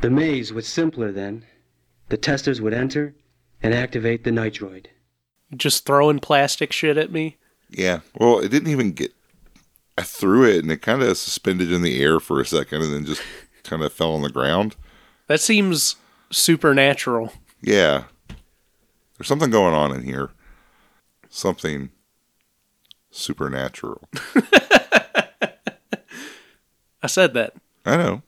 The 0.00 0.08
maze 0.08 0.50
was 0.50 0.66
simpler 0.66 1.12
then. 1.12 1.44
The 2.08 2.16
testers 2.16 2.62
would 2.62 2.72
enter 2.72 3.14
and 3.62 3.74
activate 3.74 4.24
the 4.24 4.32
night 4.32 4.54
droid. 4.54 4.86
Just 5.54 5.84
throwing 5.84 6.20
plastic 6.20 6.72
shit 6.72 6.96
at 6.96 7.12
me. 7.12 7.36
Yeah. 7.68 8.00
Well, 8.18 8.38
it 8.38 8.48
didn't 8.48 8.70
even 8.70 8.92
get. 8.92 9.12
I 9.98 10.02
threw 10.02 10.44
it 10.48 10.62
and 10.62 10.70
it 10.72 10.78
kind 10.82 11.02
of 11.02 11.16
suspended 11.18 11.70
in 11.72 11.82
the 11.82 12.02
air 12.02 12.18
for 12.20 12.40
a 12.40 12.46
second 12.46 12.82
and 12.82 12.92
then 12.94 13.04
just 13.04 13.22
kind 13.62 13.82
of 13.82 13.92
fell 13.92 14.14
on 14.14 14.22
the 14.22 14.30
ground. 14.30 14.74
That 15.26 15.40
seems 15.40 15.96
supernatural. 16.30 17.32
Yeah. 17.60 18.04
There's 19.18 19.28
something 19.28 19.50
going 19.50 19.74
on 19.74 19.94
in 19.94 20.02
here. 20.04 20.30
Something 21.28 21.90
supernatural. 23.10 24.08
I 27.02 27.06
said 27.06 27.34
that. 27.34 27.54
I 27.84 27.96
know. 27.96 28.22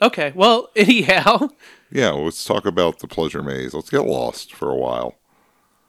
Okay. 0.00 0.32
Well, 0.34 0.70
anyhow, 0.76 1.48
Yeah, 1.90 2.10
well, 2.12 2.24
let's 2.24 2.44
talk 2.44 2.66
about 2.66 2.98
the 2.98 3.06
pleasure 3.08 3.42
maze. 3.42 3.74
Let's 3.74 3.90
get 3.90 4.04
lost 4.06 4.52
for 4.52 4.70
a 4.70 4.76
while. 4.76 5.16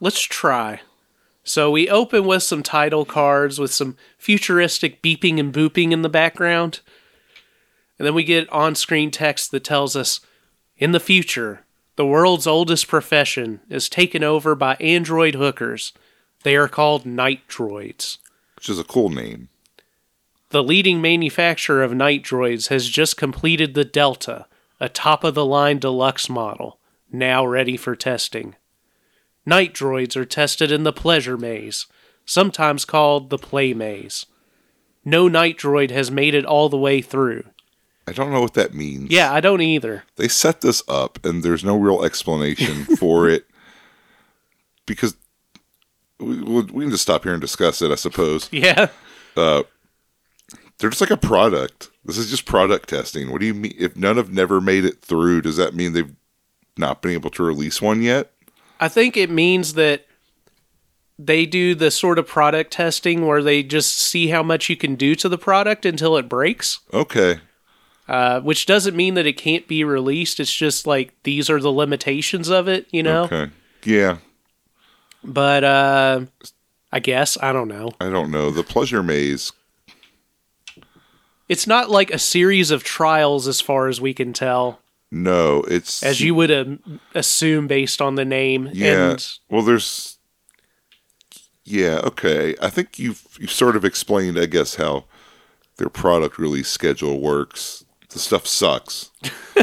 let's 0.00 0.20
try. 0.22 0.80
So 1.44 1.70
we 1.70 1.90
open 1.90 2.24
with 2.24 2.42
some 2.42 2.62
title 2.62 3.04
cards 3.04 3.58
with 3.58 3.72
some 3.72 3.96
futuristic 4.16 5.02
beeping 5.02 5.38
and 5.38 5.52
booping 5.52 5.92
in 5.92 6.00
the 6.00 6.08
background. 6.08 6.80
And 7.98 8.06
then 8.06 8.14
we 8.14 8.24
get 8.24 8.48
on 8.48 8.74
screen 8.74 9.10
text 9.10 9.50
that 9.50 9.62
tells 9.62 9.94
us 9.94 10.20
in 10.78 10.92
the 10.92 11.00
future, 11.00 11.64
the 11.96 12.06
world's 12.06 12.46
oldest 12.46 12.88
profession 12.88 13.60
is 13.68 13.88
taken 13.88 14.24
over 14.24 14.54
by 14.54 14.74
android 14.76 15.34
hookers. 15.34 15.92
They 16.42 16.56
are 16.56 16.66
called 16.66 17.06
night 17.06 17.46
droids. 17.46 18.18
Which 18.56 18.70
is 18.70 18.78
a 18.78 18.84
cool 18.84 19.10
name. 19.10 19.50
The 20.48 20.62
leading 20.62 21.00
manufacturer 21.00 21.82
of 21.82 21.94
night 21.94 22.22
droids 22.22 22.68
has 22.68 22.88
just 22.88 23.16
completed 23.16 23.74
the 23.74 23.84
Delta, 23.84 24.46
a 24.80 24.88
top 24.88 25.24
of 25.24 25.34
the 25.34 25.44
line 25.44 25.78
deluxe 25.78 26.28
model, 26.28 26.78
now 27.12 27.46
ready 27.46 27.76
for 27.76 27.94
testing. 27.94 28.56
Night 29.46 29.74
droids 29.74 30.16
are 30.16 30.24
tested 30.24 30.72
in 30.72 30.84
the 30.84 30.92
pleasure 30.92 31.36
maze, 31.36 31.86
sometimes 32.24 32.84
called 32.84 33.30
the 33.30 33.38
play 33.38 33.74
maze. 33.74 34.26
No 35.04 35.28
night 35.28 35.58
droid 35.58 35.90
has 35.90 36.10
made 36.10 36.34
it 36.34 36.46
all 36.46 36.68
the 36.68 36.78
way 36.78 37.02
through. 37.02 37.44
I 38.06 38.12
don't 38.12 38.32
know 38.32 38.40
what 38.40 38.54
that 38.54 38.74
means. 38.74 39.10
Yeah, 39.10 39.32
I 39.32 39.40
don't 39.40 39.60
either. 39.60 40.04
They 40.16 40.28
set 40.28 40.60
this 40.60 40.82
up 40.88 41.24
and 41.24 41.42
there's 41.42 41.64
no 41.64 41.76
real 41.76 42.04
explanation 42.04 42.84
for 42.96 43.28
it 43.28 43.46
because 44.86 45.16
we, 46.18 46.42
we 46.42 46.62
we 46.62 46.84
can 46.84 46.90
just 46.90 47.02
stop 47.02 47.24
here 47.24 47.32
and 47.32 47.40
discuss 47.40 47.82
it, 47.82 47.90
I 47.90 47.96
suppose. 47.96 48.48
Yeah. 48.52 48.88
Uh, 49.36 49.64
they're 50.78 50.90
just 50.90 51.00
like 51.00 51.10
a 51.10 51.16
product. 51.16 51.90
This 52.04 52.18
is 52.18 52.30
just 52.30 52.44
product 52.44 52.90
testing. 52.90 53.30
What 53.30 53.40
do 53.40 53.46
you 53.46 53.54
mean? 53.54 53.74
If 53.78 53.96
none 53.96 54.16
have 54.16 54.30
never 54.32 54.60
made 54.60 54.84
it 54.84 55.00
through, 55.00 55.42
does 55.42 55.56
that 55.56 55.74
mean 55.74 55.92
they've 55.92 56.14
not 56.76 57.00
been 57.00 57.12
able 57.12 57.30
to 57.30 57.42
release 57.42 57.80
one 57.80 58.02
yet? 58.02 58.32
I 58.80 58.88
think 58.88 59.16
it 59.16 59.30
means 59.30 59.74
that 59.74 60.06
they 61.18 61.46
do 61.46 61.74
the 61.74 61.90
sort 61.90 62.18
of 62.18 62.26
product 62.26 62.72
testing 62.72 63.26
where 63.26 63.42
they 63.42 63.62
just 63.62 63.96
see 63.96 64.28
how 64.28 64.42
much 64.42 64.68
you 64.68 64.76
can 64.76 64.96
do 64.96 65.14
to 65.14 65.28
the 65.28 65.38
product 65.38 65.86
until 65.86 66.16
it 66.16 66.28
breaks. 66.28 66.80
Okay. 66.92 67.40
uh, 68.08 68.40
which 68.40 68.66
doesn't 68.66 68.96
mean 68.96 69.14
that 69.14 69.26
it 69.26 69.34
can't 69.34 69.66
be 69.66 69.84
released. 69.84 70.38
It's 70.40 70.54
just 70.54 70.86
like 70.86 71.12
these 71.22 71.48
are 71.48 71.60
the 71.60 71.72
limitations 71.72 72.48
of 72.48 72.68
it, 72.68 72.86
you 72.90 73.02
know. 73.02 73.24
Okay. 73.24 73.50
Yeah. 73.84 74.18
But 75.22 75.64
uh, 75.64 76.20
I 76.92 77.00
guess 77.00 77.38
I 77.40 77.52
don't 77.52 77.68
know. 77.68 77.92
I 78.00 78.10
don't 78.10 78.30
know. 78.30 78.50
The 78.50 78.62
pleasure 78.62 79.02
maze. 79.02 79.52
It's 81.48 81.66
not 81.66 81.90
like 81.90 82.10
a 82.10 82.18
series 82.18 82.70
of 82.70 82.84
trials, 82.84 83.46
as 83.46 83.60
far 83.60 83.88
as 83.88 84.00
we 84.00 84.14
can 84.14 84.32
tell, 84.32 84.80
No, 85.10 85.62
it's 85.68 86.02
as 86.02 86.20
you 86.20 86.34
would 86.34 86.50
um, 86.50 87.00
assume 87.14 87.68
based 87.68 88.02
on 88.02 88.16
the 88.16 88.24
name. 88.24 88.68
Yeah. 88.72 89.10
And 89.10 89.28
well, 89.48 89.62
there's. 89.62 90.18
Yeah. 91.64 92.00
Okay. 92.04 92.56
I 92.60 92.68
think 92.68 92.98
you've 92.98 93.22
you've 93.38 93.52
sort 93.52 93.76
of 93.76 93.84
explained, 93.84 94.38
I 94.38 94.46
guess, 94.46 94.74
how 94.74 95.04
their 95.76 95.88
product 95.88 96.38
release 96.38 96.68
schedule 96.68 97.20
works. 97.20 97.84
The 98.08 98.18
stuff 98.18 98.46
sucks. 98.46 99.10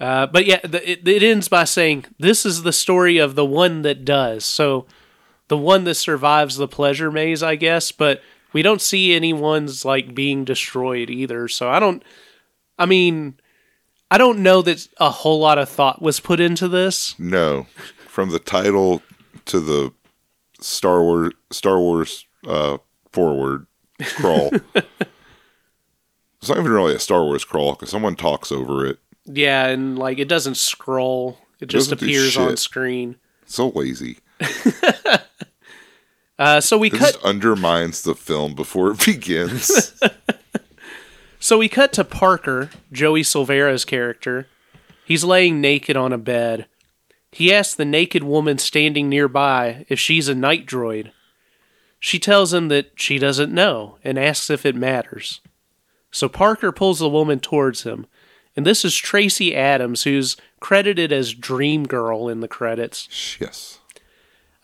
uh, 0.00 0.26
but 0.26 0.46
yeah, 0.46 0.60
the, 0.64 0.90
it, 0.90 1.06
it 1.06 1.22
ends 1.22 1.48
by 1.48 1.64
saying 1.64 2.06
this 2.18 2.44
is 2.46 2.62
the 2.62 2.72
story 2.72 3.18
of 3.18 3.34
the 3.34 3.44
one 3.44 3.82
that 3.82 4.04
does. 4.04 4.44
So 4.44 4.86
the 5.48 5.56
one 5.56 5.84
that 5.84 5.94
survives 5.94 6.56
the 6.56 6.68
pleasure 6.68 7.10
maze, 7.10 7.42
I 7.42 7.56
guess. 7.56 7.90
But 7.90 8.22
we 8.52 8.62
don't 8.62 8.80
see 8.80 9.14
anyone's 9.14 9.84
like 9.84 10.14
being 10.14 10.44
destroyed 10.44 11.10
either. 11.10 11.48
So 11.48 11.68
I 11.68 11.80
don't. 11.80 12.02
I 12.78 12.86
mean, 12.86 13.40
I 14.10 14.18
don't 14.18 14.38
know 14.42 14.62
that 14.62 14.88
a 14.98 15.10
whole 15.10 15.38
lot 15.38 15.58
of 15.58 15.68
thought 15.68 16.00
was 16.00 16.18
put 16.20 16.40
into 16.40 16.66
this. 16.68 17.18
No, 17.18 17.66
from 18.06 18.30
the 18.30 18.38
title 18.38 19.02
to 19.46 19.60
the 19.60 19.92
Star 20.60 21.02
Wars 21.02 21.32
Star 21.50 21.78
Wars 21.78 22.26
uh, 22.46 22.78
forward 23.12 23.66
crawl. 24.16 24.50
it's 24.74 26.48
not 26.48 26.58
even 26.58 26.70
really 26.72 26.94
a 26.94 26.98
Star 26.98 27.22
Wars 27.24 27.44
crawl 27.44 27.72
because 27.74 27.90
someone 27.90 28.16
talks 28.16 28.50
over 28.50 28.86
it. 28.86 28.98
Yeah, 29.26 29.66
and 29.66 29.98
like 29.98 30.18
it 30.18 30.28
doesn't 30.28 30.56
scroll; 30.56 31.38
it 31.60 31.66
just 31.66 31.92
appears 31.92 32.36
on 32.36 32.56
screen. 32.56 33.16
So 33.46 33.68
lazy. 33.68 34.18
Uh, 36.38 36.60
so 36.60 36.78
we 36.78 36.86
It 36.86 36.92
cut. 36.94 37.18
undermines 37.24 38.02
the 38.02 38.14
film 38.14 38.54
before 38.54 38.92
it 38.92 39.04
begins. 39.04 39.92
So 41.40 41.58
we 41.58 41.68
cut 41.68 41.92
to 41.94 42.04
Parker, 42.04 42.70
Joey 42.92 43.22
Silvera's 43.22 43.84
character. 43.84 44.48
He's 45.04 45.24
laying 45.24 45.60
naked 45.60 45.96
on 45.96 46.12
a 46.12 46.18
bed. 46.18 46.66
He 47.30 47.52
asks 47.52 47.74
the 47.74 47.84
naked 47.84 48.24
woman 48.24 48.58
standing 48.58 49.08
nearby 49.08 49.86
if 49.88 49.98
she's 49.98 50.28
a 50.28 50.34
night 50.34 50.66
droid. 50.66 51.12
She 52.00 52.18
tells 52.18 52.52
him 52.52 52.68
that 52.68 52.92
she 52.96 53.18
doesn't 53.18 53.52
know 53.52 53.98
and 54.04 54.18
asks 54.18 54.50
if 54.50 54.64
it 54.64 54.74
matters. 54.74 55.40
So 56.10 56.28
Parker 56.28 56.72
pulls 56.72 57.00
the 57.00 57.08
woman 57.08 57.38
towards 57.40 57.82
him, 57.82 58.06
and 58.56 58.66
this 58.66 58.84
is 58.84 58.96
Tracy 58.96 59.54
Adams, 59.54 60.04
who's 60.04 60.36
credited 60.60 61.12
as 61.12 61.34
Dream 61.34 61.84
Girl 61.84 62.28
in 62.28 62.40
the 62.40 62.48
credits. 62.48 63.36
yes. 63.40 63.78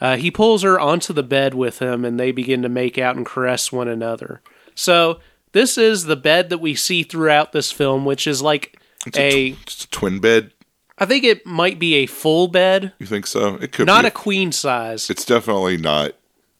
Uh, 0.01 0.17
he 0.17 0.31
pulls 0.31 0.63
her 0.63 0.79
onto 0.81 1.13
the 1.13 1.23
bed 1.23 1.55
with 1.55 1.79
him, 1.79 2.05
and 2.05 2.19
they 2.19 2.33
begin 2.33 2.63
to 2.63 2.69
make 2.69 2.99
out 2.99 3.17
and 3.17 3.25
caress 3.25 3.71
one 3.71 3.89
another. 3.89 4.43
So 4.75 5.21
this 5.55 5.79
is 5.79 6.05
the 6.05 6.17
bed 6.17 6.51
that 6.51 6.59
we 6.59 6.75
see 6.75 7.03
throughout 7.03 7.53
this 7.53 7.73
film, 7.73 8.05
which 8.05 8.27
is 8.27 8.43
like 8.43 8.79
It's 9.07 9.17
a, 9.17 9.23
a. 9.29 9.53
tw- 9.53 9.62
it's 9.62 9.85
a 9.85 9.88
twin 9.90 10.19
bed. 10.21 10.51
I 10.99 11.07
think 11.07 11.25
it 11.25 11.45
might 11.47 11.79
be 11.81 11.95
a 11.95 12.07
full 12.07 12.47
bed, 12.47 12.93
You 13.01 13.07
think 13.07 13.27
so? 13.27 13.55
It 13.57 13.73
could 13.73 13.87
be 13.87 13.93
not 13.93 14.03
be. 14.03 14.09
a 14.09 14.11
queen 14.12 14.53
size. 14.53 15.09
it's 15.11 15.25
definitely 15.25 15.77
not 15.79 16.12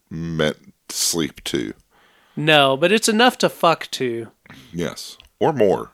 meant 0.09 0.73
to 0.89 0.95
sleep 0.95 1.41
to. 1.45 1.73
No, 2.35 2.75
but 2.75 2.91
it's 2.91 3.07
enough 3.07 3.37
to 3.37 3.49
fuck 3.49 3.89
to. 3.91 4.29
Yes. 4.73 5.17
Or 5.39 5.53
more. 5.53 5.91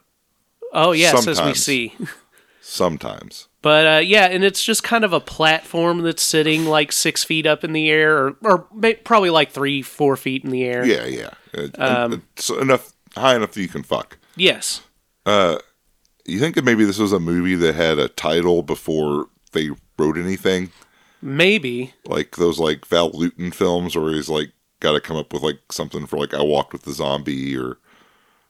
Oh 0.74 0.92
yes, 0.94 1.28
as 1.28 1.40
we 1.42 1.54
see. 1.54 1.94
Sometimes. 2.62 3.48
But 3.62 3.86
uh, 3.86 4.00
yeah, 4.00 4.26
and 4.26 4.44
it's 4.44 4.64
just 4.64 4.84
kind 4.84 5.04
of 5.04 5.14
a 5.14 5.20
platform 5.20 6.02
that's 6.02 6.24
sitting 6.24 6.66
like 6.66 6.92
six 6.92 7.24
feet 7.24 7.46
up 7.46 7.64
in 7.64 7.74
the 7.74 7.90
air, 7.92 8.18
or 8.18 8.36
or 8.42 8.68
probably 9.04 9.30
like 9.30 9.52
three, 9.52 9.82
four 9.84 10.16
feet 10.18 10.44
in 10.44 10.50
the 10.52 10.64
air. 10.64 10.84
Yeah, 10.86 11.06
yeah. 11.06 11.30
It- 11.54 11.80
Um, 11.80 12.24
it's 12.36 12.50
enough 12.50 12.94
high 13.16 13.36
enough 13.36 13.52
that 13.52 13.62
you 13.62 13.68
can 13.68 13.84
fuck. 13.84 14.18
Yes. 14.36 14.82
You 16.26 16.40
think 16.40 16.56
that 16.56 16.64
maybe 16.66 16.86
this 16.86 17.00
was 17.00 17.12
a 17.14 17.20
movie 17.20 17.56
that 17.56 17.76
had 17.76 17.98
a 18.00 18.08
title 18.08 18.62
before 18.64 19.28
they 19.54 19.70
wrote 19.98 20.18
anything? 20.18 20.72
Maybe. 21.22 21.94
Like 22.06 22.36
those 22.38 22.60
like 22.60 22.86
Val 22.86 23.10
Lewton 23.12 23.52
films 23.52 23.96
where 23.96 24.14
he's 24.14 24.30
like 24.30 24.52
got 24.80 24.94
to 24.94 25.02
come 25.02 25.18
up 25.18 25.34
with 25.34 25.42
like 25.44 25.60
something 25.72 26.06
for 26.06 26.18
like 26.18 26.34
I 26.34 26.42
walked 26.42 26.74
with 26.74 26.84
the 26.84 26.94
zombie 26.94 27.58
or 27.58 27.78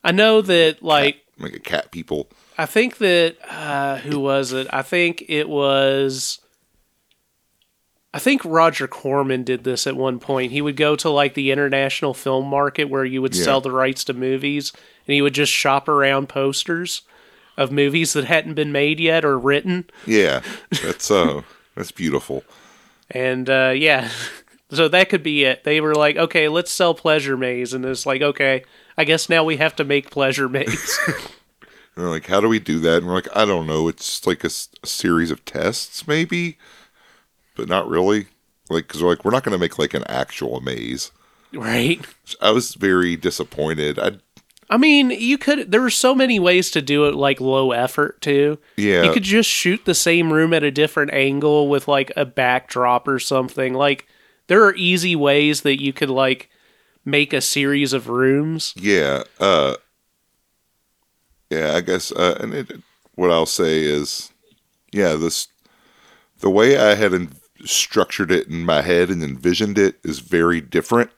I 0.04 0.12
know 0.12 0.42
that 0.42 0.84
like 0.84 1.22
like 1.40 1.54
a 1.54 1.60
cat 1.60 1.92
people. 1.92 2.30
I 2.58 2.66
think 2.66 2.98
that 2.98 3.38
uh, 3.50 3.98
who 3.98 4.20
was 4.20 4.54
it? 4.54 4.68
I 4.72 4.82
think 4.82 5.24
it 5.28 5.50
was. 5.50 6.40
I 8.14 8.20
think 8.20 8.44
Roger 8.44 8.88
Corman 8.88 9.44
did 9.44 9.64
this 9.64 9.88
at 9.88 9.96
one 9.96 10.20
point. 10.20 10.52
He 10.52 10.62
would 10.62 10.76
go 10.76 10.96
to 10.98 11.10
like 11.10 11.34
the 11.34 11.50
international 11.52 12.14
film 12.14 12.46
market 12.46 12.86
where 12.90 13.06
you 13.06 13.22
would 13.22 13.34
Yeah. 13.36 13.44
sell 13.46 13.62
the 13.62 13.72
rights 13.72 14.04
to 14.06 14.14
movies, 14.14 14.74
and 15.08 15.14
he 15.14 15.22
would 15.22 15.34
just 15.34 15.52
shop 15.52 15.88
around 15.88 16.28
posters 16.28 17.04
of 17.58 17.72
movies 17.72 18.14
that 18.14 18.26
hadn't 18.26 18.56
been 18.56 18.72
made 18.74 19.00
yet 19.00 19.24
or 19.24 19.40
written. 19.40 19.90
Yeah. 20.06 20.42
That's 20.84 21.10
uh 21.10 21.44
that's 21.76 21.92
beautiful. 21.92 22.44
And 23.10 23.50
uh, 23.50 23.74
yeah, 23.76 24.10
so 24.72 24.88
that 24.90 25.10
could 25.10 25.24
be 25.24 25.44
it. 25.46 25.64
They 25.64 25.80
were 25.80 25.96
like, 25.96 26.18
okay, 26.18 26.48
let's 26.50 26.72
sell 26.72 26.94
Pleasure 26.94 27.38
Maze, 27.38 27.74
and 27.74 27.86
it's 27.86 28.06
like, 28.06 28.22
okay, 28.22 28.64
I 28.98 29.06
guess 29.06 29.30
now 29.30 29.44
we 29.46 29.56
have 29.58 29.76
to 29.78 29.84
make 29.86 30.10
Pleasure 30.12 30.50
Maze. 30.50 31.00
And 32.02 32.08
they're 32.08 32.14
like, 32.16 32.26
how 32.28 32.42
do 32.42 32.50
we 32.50 32.58
do 32.60 32.80
that? 32.80 32.98
And 32.98 33.08
we're 33.08 33.14
like, 33.14 33.28
I 33.36 33.46
don't 33.46 33.68
know. 33.68 33.88
It's 33.88 34.26
like 34.26 34.44
a 34.44 34.50
series 34.50 35.30
of 35.30 35.46
tests, 35.46 36.08
maybe, 36.08 36.58
but 37.56 37.68
not 37.70 37.88
really. 37.88 38.26
Like, 38.72 38.88
because 38.88 39.04
we're 39.04 39.10
like, 39.10 39.24
we're 39.24 39.32
not 39.32 39.44
going 39.44 39.54
to 39.54 39.60
make 39.60 39.78
like 39.78 39.94
an 39.94 40.04
actual 40.08 40.62
maze. 40.62 41.12
right? 41.54 42.00
I 42.42 42.50
was 42.52 42.74
very 42.74 43.16
disappointed. 43.16 44.00
I 44.00 44.14
I 44.70 44.78
mean, 44.78 45.10
you 45.12 45.38
could. 45.38 45.70
There 45.70 45.82
were 45.82 45.90
so 45.90 46.16
many 46.16 46.40
ways 46.40 46.72
to 46.72 46.82
do 46.82 47.06
it, 47.06 47.14
like 47.14 47.42
low 47.42 47.72
effort 47.72 48.22
too. 48.22 48.58
yeah, 48.78 49.04
You 49.04 49.12
could 49.12 49.24
just 49.24 49.50
shoot 49.50 49.84
the 49.84 49.94
same 49.94 50.32
room 50.32 50.54
at 50.54 50.64
a 50.64 50.72
different 50.72 51.12
angle 51.14 51.68
with 51.68 51.90
like 51.90 52.12
a 52.16 52.26
backdrop 52.26 53.06
or 53.08 53.20
something. 53.20 53.74
Like 53.74 54.08
there 54.48 54.64
are 54.64 54.74
easy 54.76 55.14
ways 55.16 55.62
that 55.62 55.82
you 55.82 55.92
could 55.92 56.10
like 56.10 56.50
make 57.04 57.34
a 57.34 57.42
series 57.42 57.92
of 57.92 58.08
rooms. 58.08 58.74
yeah, 58.78 59.24
uh, 59.42 59.76
yeah. 61.52 61.74
I 61.76 61.82
guess, 61.82 62.12
uh, 62.12 62.38
and 62.40 62.54
it, 62.54 62.82
what 63.16 63.32
I'll 63.32 63.46
say 63.46 63.84
is, 63.84 64.32
yeah, 64.92 65.14
this 65.16 65.48
the 66.40 66.50
way 66.50 66.78
I 66.78 66.96
had 66.96 67.14
en- 67.14 67.34
structured 67.66 68.32
it 68.32 68.48
in 68.48 68.66
my 68.66 68.82
head 68.82 69.10
and 69.10 69.24
envisioned 69.24 69.78
it 69.78 70.00
is 70.04 70.20
very 70.20 70.60
different. 70.62 71.12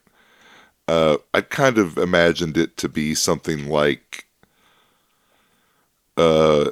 Uh, 0.88 1.18
I 1.34 1.40
kind 1.42 1.78
of 1.78 1.98
imagined 1.98 2.58
it 2.58 2.76
to 2.78 2.90
be 2.90 3.16
something 3.16 3.70
like, 3.70 4.26
uh, 6.18 6.72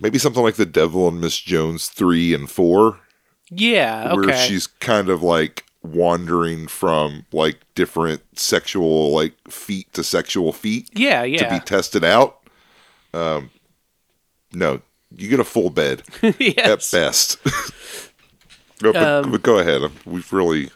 maybe 0.00 0.18
something 0.18 0.42
like 0.42 0.56
the 0.56 0.66
Devil 0.66 1.08
and 1.08 1.20
Miss 1.20 1.38
Jones 1.38 1.88
three 1.88 2.34
and 2.34 2.50
four, 2.50 3.00
Yeah, 3.50 4.10
okay. 4.12 4.26
where 4.26 4.36
she's 4.36 4.66
kind 4.66 5.08
of 5.08 5.22
like 5.22 5.64
wandering 5.82 6.66
from 6.66 7.24
like 7.32 7.60
different 7.74 8.20
sexual 8.38 9.12
like 9.12 9.32
feet 9.48 9.90
to 9.94 10.04
sexual 10.04 10.52
feet 10.52 10.90
yeah, 10.92 11.22
yeah. 11.22 11.38
to 11.48 11.54
be 11.54 11.64
tested 11.64 12.04
out. 12.04 12.37
Um, 13.14 13.50
no, 14.52 14.80
you 15.16 15.28
get 15.28 15.40
a 15.40 15.44
full 15.44 15.70
bed 15.70 16.02
at 16.22 16.88
best. 16.92 17.38
no, 18.82 18.92
but, 18.92 18.96
Um, 18.96 19.30
but 19.32 19.42
go 19.42 19.58
ahead. 19.58 19.90
We've 20.04 20.32
really 20.32 20.70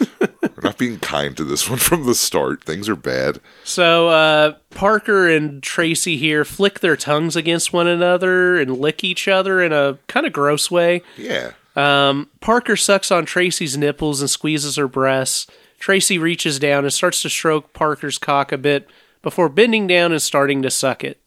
we're 0.20 0.62
not 0.62 0.78
being 0.78 0.98
kind 0.98 1.36
to 1.36 1.44
this 1.44 1.68
one 1.68 1.78
from 1.78 2.06
the 2.06 2.14
start. 2.14 2.64
Things 2.64 2.88
are 2.88 2.96
bad. 2.96 3.40
So 3.64 4.08
uh, 4.08 4.54
Parker 4.70 5.28
and 5.28 5.62
Tracy 5.62 6.16
here 6.16 6.44
flick 6.44 6.80
their 6.80 6.96
tongues 6.96 7.36
against 7.36 7.72
one 7.72 7.86
another 7.86 8.58
and 8.58 8.78
lick 8.78 9.04
each 9.04 9.28
other 9.28 9.62
in 9.62 9.72
a 9.72 9.98
kind 10.06 10.26
of 10.26 10.32
gross 10.32 10.70
way. 10.70 11.02
Yeah, 11.16 11.52
Um, 11.76 12.30
Parker 12.40 12.76
sucks 12.76 13.10
on 13.10 13.26
Tracy's 13.26 13.76
nipples 13.76 14.20
and 14.20 14.30
squeezes 14.30 14.76
her 14.76 14.88
breasts. 14.88 15.46
Tracy 15.78 16.18
reaches 16.18 16.58
down 16.58 16.84
and 16.84 16.92
starts 16.92 17.22
to 17.22 17.30
stroke 17.30 17.72
Parker's 17.72 18.18
cock 18.18 18.52
a 18.52 18.58
bit 18.58 18.88
before 19.22 19.48
bending 19.48 19.86
down 19.86 20.12
and 20.12 20.20
starting 20.20 20.60
to 20.62 20.70
suck 20.70 21.04
it. 21.04 21.19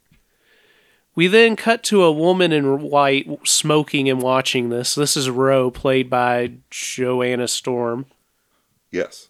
We 1.15 1.28
then 1.28 1.56
cut 1.56 1.84
to 1.84 2.04
a 2.04 2.12
woman 2.12 2.52
in 2.52 2.82
white 2.82 3.28
smoking 3.47 4.10
and 4.10 4.21
watching 4.21 4.69
this. 4.69 4.95
This 4.95 5.15
is 5.15 5.30
Roe, 5.30 5.69
played 5.69 6.10
by 6.10 6.54
Joanna 6.69 7.47
Storm. 7.47 8.06
yes. 8.91 9.30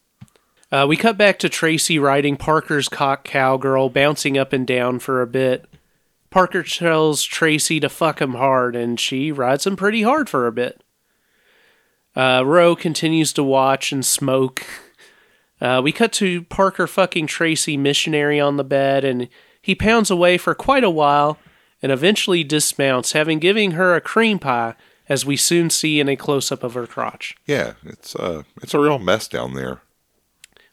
Uh, 0.72 0.88
we 0.88 0.98
cut 0.98 1.19
back 1.19 1.38
to 1.38 1.48
Tracy 1.50 2.00
riding 2.00 2.36
Parker's 2.36 2.89
cock 2.89 3.24
cowgirl, 3.24 3.89
bouncing 3.89 4.39
up 4.39 4.54
and 4.54 4.65
down 4.65 4.98
for 4.98 5.22
a 5.22 5.28
bit. 5.28 5.65
Parker 6.32 6.63
tells 6.63 7.22
Tracy 7.22 7.80
to 7.80 7.89
fuck 7.89 8.19
him 8.19 8.34
hard, 8.34 8.76
and 8.76 9.00
she 9.00 9.32
rides 9.32 9.67
him 9.67 9.76
pretty 9.76 10.02
hard 10.02 10.28
for 10.28 10.48
a 10.48 10.52
bit. 10.52 10.82
Uh, 12.15 12.41
Roe 12.43 12.76
continues 12.76 13.32
to 13.34 13.43
watch 13.43 13.91
and 13.91 14.04
smoke. 14.04 14.65
Uh, 15.62 15.80
we 15.84 15.91
cut 15.91 16.12
to 16.13 16.41
Parker 16.46 16.88
fucking 16.88 17.28
Tracy 17.28 17.78
missionary 17.78 18.39
on 18.39 18.58
the 18.58 18.63
bed, 18.63 19.06
and 19.06 19.30
he 19.62 19.76
pounds 19.76 20.10
away 20.10 20.39
for 20.39 20.56
quite 20.56 20.84
a 20.84 20.89
while 20.89 21.38
and 21.84 21.91
eventually 21.91 22.43
dismounts, 22.43 23.12
having 23.12 23.38
given 23.38 23.72
her 23.72 23.93
a 23.93 24.02
cream 24.02 24.39
pie, 24.39 24.74
as 25.08 25.26
we 25.26 25.36
soon 25.38 25.69
see 25.69 26.00
in 26.00 26.08
a 26.10 26.15
close 26.15 26.52
up 26.52 26.63
of 26.63 26.74
her 26.74 26.88
crotch. 26.88 27.36
Yeah, 27.46 27.74
it's 27.86 28.15
uh, 28.15 28.43
it's 28.63 28.74
a 28.74 28.80
real 28.80 28.98
mess 28.98 29.28
down 29.28 29.54
there. 29.54 29.82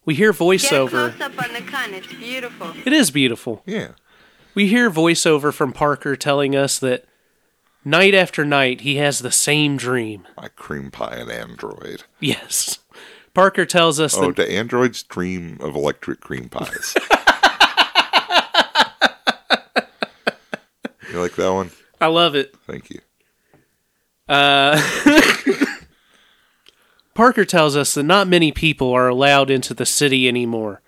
We 0.07 0.15
hear 0.15 0.33
voiceover. 0.33 1.19
Get 1.19 1.27
a 1.27 1.31
voiceover. 1.31 1.31
close 1.35 1.39
up 1.39 1.45
on 1.49 1.53
the 1.53 1.61
cunt. 1.61 1.93
It's 1.93 2.07
beautiful. 2.15 2.73
It 2.87 2.93
is 2.95 3.11
beautiful. 3.11 3.63
Yeah, 3.67 3.89
We 4.55 4.69
hear 4.69 4.91
voiceover 4.91 5.53
from 5.53 5.73
Parker 5.75 6.17
telling 6.17 6.57
us 6.57 6.79
that 6.79 7.05
night 7.85 8.15
after 8.15 8.45
night 8.45 8.81
he 8.83 8.97
has 8.97 9.19
the 9.19 9.31
same 9.33 9.77
dream. 9.77 10.27
my 10.37 10.49
cream 10.49 10.91
pie 10.91 11.17
and 11.17 11.31
android. 11.31 12.05
Yes. 12.21 12.79
Parker 13.35 13.65
tells 13.67 14.01
us 14.01 14.17
Oh, 14.17 14.33
that 14.33 14.37
do 14.49 14.53
androids 14.53 15.03
dream 15.03 15.59
of 15.61 15.75
electric 15.77 16.21
cream 16.21 16.49
pies? 16.49 16.95
you 21.21 21.29
like 21.29 21.37
that 21.37 21.53
one? 21.53 21.71
I 22.01 22.07
love 22.07 22.35
it. 22.35 22.55
Thank 22.67 22.91
you. 22.91 23.01
Uh, 24.29 24.81
Parker 27.15 27.45
tells 27.45 27.77
us 27.77 27.95
that 27.95 28.05
not 28.05 28.29
many 28.29 28.53
people 28.53 28.93
are 28.93 29.09
allowed 29.09 29.51
into 29.51 29.75
the 29.75 29.85
city 29.85 30.29
anymore, 30.29 30.81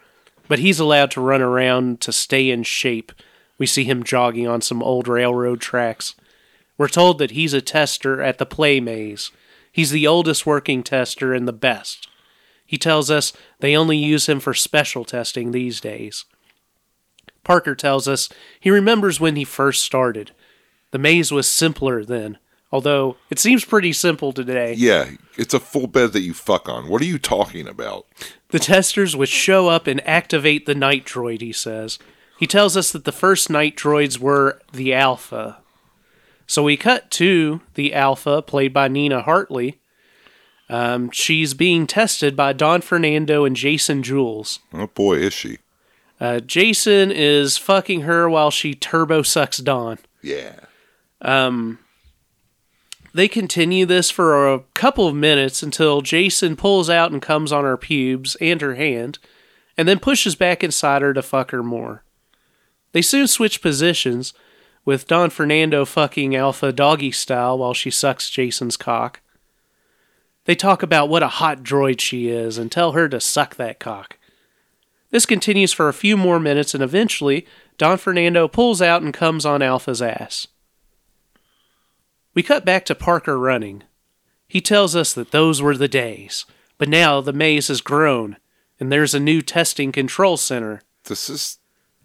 but 0.49 0.61
he's 0.61 0.81
allowed 0.81 1.11
to 1.12 1.21
run 1.21 1.42
around 1.42 2.01
to 2.01 2.12
stay 2.12 2.51
in 2.51 2.62
shape. 2.62 3.12
We 3.59 3.66
see 3.66 3.85
him 3.85 4.03
jogging 4.03 4.47
on 4.47 4.61
some 4.61 4.83
old 4.83 5.09
railroad 5.09 5.61
tracks. 5.61 6.14
We're 6.79 6.88
told 6.88 7.18
that 7.18 7.33
he's 7.33 7.53
a 7.53 7.61
tester 7.61 8.23
at 8.23 8.38
the 8.38 8.47
play 8.47 8.81
maze. 8.81 9.31
He's 9.71 9.90
the 9.90 10.07
oldest 10.07 10.47
working 10.47 10.83
tester 10.83 11.35
and 11.35 11.47
the 11.47 11.53
best. 11.53 12.09
He 12.64 12.79
tells 12.79 13.11
us 13.11 13.33
they 13.61 13.77
only 13.77 13.99
use 13.99 14.29
him 14.29 14.40
for 14.40 14.55
special 14.55 15.05
testing 15.05 15.51
these 15.51 15.81
days. 15.81 16.25
Parker 17.44 17.74
tells 17.74 18.07
us 18.07 18.28
he 18.61 18.70
remembers 18.70 19.20
when 19.20 19.37
he 19.37 19.44
first 19.44 19.83
started. 19.83 20.33
The 20.90 20.98
maze 20.98 21.33
was 21.33 21.48
simpler 21.48 22.05
then, 22.05 22.38
although 22.70 23.16
it 23.31 23.38
seems 23.38 23.64
pretty 23.64 23.92
simple 23.92 24.33
today. 24.33 24.74
Yeah, 24.74 25.11
it's 25.37 25.55
a 25.55 25.61
full 25.61 25.87
bed 25.87 26.12
that 26.12 26.20
you 26.20 26.35
fuck 26.35 26.68
on. 26.68 26.88
What 26.88 27.02
are 27.02 27.07
you 27.07 27.18
talking 27.18 27.66
about? 27.66 28.07
The 28.50 28.59
testers 28.59 29.16
would 29.16 29.31
show 29.31 29.68
up 29.68 29.87
and 29.87 30.07
activate 30.07 30.66
the 30.66 30.74
night 30.74 31.05
droid, 31.07 31.40
he 31.40 31.52
says. 31.52 31.98
He 32.38 32.46
tells 32.46 32.76
us 32.76 32.92
that 32.92 33.05
the 33.05 33.12
first 33.12 33.48
night 33.50 33.76
droids 33.76 34.18
were 34.18 34.61
the 34.72 34.92
Alpha. 34.92 35.59
So 36.46 36.62
we 36.62 36.76
cut 36.76 37.11
to 37.12 37.62
the 37.74 37.94
Alpha, 37.94 38.42
played 38.42 38.74
by 38.74 38.88
Nina 38.88 39.22
Hartley. 39.22 39.81
Um, 40.68 41.11
she's 41.11 41.55
being 41.55 41.87
tested 41.87 42.37
by 42.37 42.52
Don 42.52 42.81
Fernando 42.81 43.44
and 43.44 43.57
Jason 43.57 44.02
Jules. 44.02 44.59
Oh 44.72 44.87
boy, 44.87 45.14
is 45.14 45.33
she? 45.33 45.59
Uh, 46.22 46.38
Jason 46.38 47.11
is 47.11 47.58
fucking 47.58 48.02
her 48.02 48.30
while 48.30 48.52
she 48.52 48.74
turbo 48.74 49.22
sucks 49.22 49.58
Don. 49.58 49.98
Yeah. 50.22 50.54
Um, 51.20 51.80
They 53.12 53.26
continue 53.26 53.87
this 53.87 54.08
for 54.08 54.52
a 54.52 54.61
couple 54.74 55.08
of 55.08 55.16
minutes 55.16 55.64
until 55.64 56.00
Jason 56.00 56.54
pulls 56.54 56.88
out 56.88 57.11
and 57.11 57.20
comes 57.20 57.50
on 57.50 57.64
her 57.64 57.76
pubes 57.76 58.37
and 58.37 58.61
her 58.61 58.76
hand, 58.76 59.18
and 59.76 59.88
then 59.88 59.98
pushes 59.98 60.37
back 60.37 60.62
inside 60.62 61.02
her 61.02 61.12
to 61.12 61.22
fuck 61.22 61.50
her 61.50 61.62
more. 61.62 62.04
They 62.92 63.02
soon 63.02 63.26
switch 63.26 63.61
positions, 63.61 64.32
with 64.85 65.08
Don 65.08 65.30
Fernando 65.30 65.85
fucking 65.85 66.37
Alpha 66.37 66.72
doggy 66.72 67.11
style 67.12 67.58
while 67.58 67.74
she 67.74 67.90
sucks 67.90 68.30
Jason's 68.30 68.76
cock. 68.76 69.20
They 70.44 70.54
talk 70.54 70.82
about 70.82 71.08
what 71.08 71.22
a 71.22 71.28
hot 71.28 71.62
droid 71.62 72.00
she 72.00 72.28
is 72.28 72.58
and 72.58 72.70
tell 72.70 72.92
her 72.92 73.08
to 73.08 73.20
suck 73.20 73.56
that 73.56 73.78
cock. 73.78 74.18
This 75.12 75.27
continues 75.27 75.72
for 75.75 75.88
a 75.88 75.94
few 75.94 76.16
more 76.16 76.40
minutes, 76.40 76.75
and 76.75 76.83
eventually, 76.83 77.46
Don 77.77 77.98
Fernando 77.98 78.48
pulls 78.48 78.81
out 78.83 79.03
and 79.03 79.12
comes 79.12 79.44
on 79.44 79.61
Alpha's 79.62 80.01
ass. 80.03 80.48
We 82.35 82.42
cut 82.42 82.64
back 82.64 82.87
to 82.87 82.94
Parker 82.94 83.38
running. 83.38 83.85
He 84.48 84.62
tells 84.62 84.96
us 84.96 85.12
that 85.12 85.31
those 85.31 85.61
were 85.61 85.77
the 85.77 85.87
days, 85.87 86.46
but 86.79 86.88
now 86.88 87.20
the 87.20 87.35
maze 87.35 87.68
has 87.68 87.83
grown, 87.83 88.38
and 88.81 88.90
there's 88.90 89.14
a 89.14 89.20
new 89.20 89.42
testing 89.42 89.92
control 89.92 90.38
center. 90.38 90.81
This 91.05 91.29
is 91.29 91.59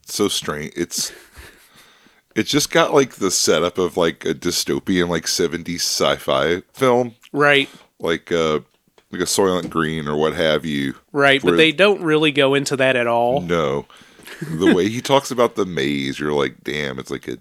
so 0.05 0.27
strange. 0.27 0.73
It's 0.75 1.13
it 2.35 2.43
just 2.43 2.71
got 2.71 2.93
like 2.93 3.15
the 3.15 3.31
setup 3.31 3.77
of 3.77 3.95
like 3.95 4.25
a 4.25 4.33
dystopian 4.33 5.07
like 5.07 5.25
70s 5.25 5.75
sci-fi 5.75 6.61
film, 6.73 7.15
Right, 7.31 7.69
like 7.99 8.31
uh 8.33 8.59
like 9.11 9.21
a 9.21 9.25
Soylent 9.25 9.69
Green 9.69 10.07
or 10.07 10.17
what 10.17 10.33
have 10.33 10.65
you. 10.65 10.95
right, 11.11 11.41
but 11.41 11.57
they 11.57 11.71
don't 11.71 12.01
really 12.01 12.31
go 12.31 12.53
into 12.53 12.75
that 12.77 12.95
at 12.95 13.07
all. 13.07 13.41
No. 13.41 13.85
The 14.41 14.73
way 14.73 14.89
he 14.89 15.01
talks 15.01 15.31
about 15.31 15.55
the 15.55 15.65
maze, 15.65 16.19
you're 16.19 16.33
like, 16.33 16.63
damn, 16.63 16.99
it's 16.99 17.09
like 17.09 17.27
a 17.27 17.37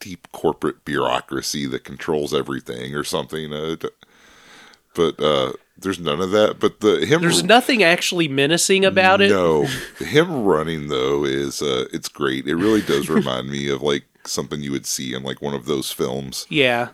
deep 0.00 0.26
corporate 0.32 0.84
bureaucracy 0.84 1.66
that 1.66 1.84
controls 1.84 2.32
everything 2.34 2.94
or 2.94 3.04
something. 3.04 3.52
Uh, 3.52 3.76
but 4.94 5.20
uh, 5.20 5.52
there's 5.78 6.00
none 6.00 6.20
of 6.20 6.30
that. 6.32 6.58
But 6.58 6.80
the 6.80 7.04
him 7.06 7.20
There's 7.20 7.44
nothing 7.44 7.82
actually 7.82 8.28
menacing 8.28 8.84
about 8.84 9.20
it. 9.20 9.30
No, 9.30 9.66
him 9.98 10.44
running 10.44 10.88
though 10.88 11.24
is 11.24 11.62
uh, 11.62 11.86
it's 11.92 12.08
great. 12.08 12.48
It 12.48 12.56
really 12.56 12.82
does 12.82 13.08
remind 13.10 13.50
me 13.50 13.68
of 13.68 13.82
like 13.82 14.04
something 14.24 14.62
you 14.62 14.72
would 14.72 14.86
see 14.86 15.14
in 15.14 15.22
like 15.22 15.42
one 15.42 15.54
of 15.54 15.66
those 15.66 15.92
films. 15.92 16.46
Yeah. 16.48 16.88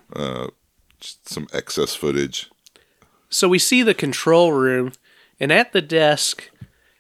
Just 1.01 1.29
some 1.29 1.46
excess 1.53 1.94
footage. 1.94 2.51
So 3.28 3.48
we 3.48 3.58
see 3.58 3.82
the 3.82 3.94
control 3.94 4.52
room, 4.52 4.92
and 5.40 5.52
at 5.52 5.72
the 5.72 5.82
desk 5.82 6.50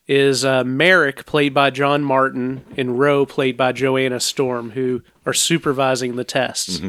is 0.08 0.44
uh, 0.44 0.62
Merrick, 0.64 1.26
played 1.26 1.52
by 1.54 1.70
John 1.70 2.04
Martin, 2.04 2.64
and 2.76 2.98
Rowe, 2.98 3.26
played 3.26 3.56
by 3.56 3.72
Joanna 3.72 4.20
Storm, 4.20 4.70
who 4.70 5.02
are 5.24 5.32
supervising 5.32 6.16
the 6.16 6.24
tests. 6.24 6.80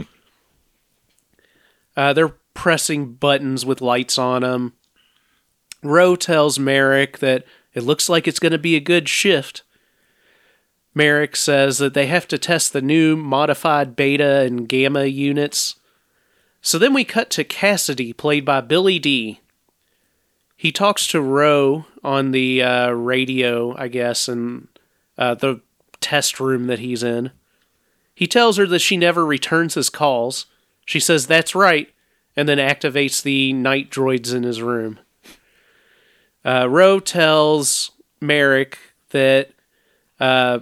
Uh, 1.95 2.13
they're 2.13 2.36
pressing 2.54 3.13
buttons 3.13 3.65
with 3.65 3.82
lights 3.82 4.17
on 4.17 4.41
them. 4.41 4.73
Rowe 5.84 6.15
tells 6.15 6.60
Merrick 6.60 7.19
that 7.19 7.45
it 7.73 7.84
looks 7.84 8.10
like 8.10 8.28
it's 8.28 8.39
going 8.39 8.52
to 8.52 8.58
be 8.58 8.76
a 8.76 8.80
good 8.80 9.08
shift. 9.08 9.63
Merrick 10.93 11.36
says 11.36 11.78
that 11.78 11.93
they 11.93 12.08
have 12.08 12.28
to 12.28 12.38
test 12.39 12.73
the 12.73 12.82
new 12.82 13.15
modified 13.15 13.95
beta 13.95 14.41
and 14.41 14.67
gamma 14.67 15.06
units. 15.06 15.76
So 16.62 16.78
then 16.78 16.93
we 16.93 17.04
cut 17.04 17.30
to 17.32 17.43
Cassidy, 17.43 18.13
played 18.13 18.46
by 18.46 18.62
Billy 18.62 19.00
Dee. 19.00 19.39
He 20.56 20.72
talks 20.72 21.08
to 21.08 21.22
Roe 21.22 21.86
on 22.04 22.32
the 22.32 22.63
uh, 22.63 22.89
radio, 22.91 23.76
I 23.78 23.88
guess, 23.88 24.28
in 24.28 24.67
uh, 25.17 25.36
the 25.36 25.62
test 26.02 26.39
room 26.39 26.67
that 26.67 26.80
he's 26.80 27.04
in. 27.04 27.32
He 28.13 28.26
tells 28.28 28.58
her 28.58 28.65
that 28.65 28.80
she 28.80 28.98
never 28.98 29.26
returns 29.26 29.76
his 29.76 29.89
calls. 29.89 30.48
She 30.86 31.00
says 31.00 31.28
that's 31.28 31.54
right, 31.54 31.93
and 32.36 32.50
then 32.50 32.58
activates 32.58 33.22
the 33.22 33.54
night 33.54 33.91
droids 33.91 34.34
in 34.34 34.43
his 34.43 34.62
room. 34.62 35.00
Uh, 36.43 36.67
Roe 36.67 37.00
tells 37.00 37.91
Merrick 38.20 38.80
that 39.12 39.52
uh, 40.20 40.60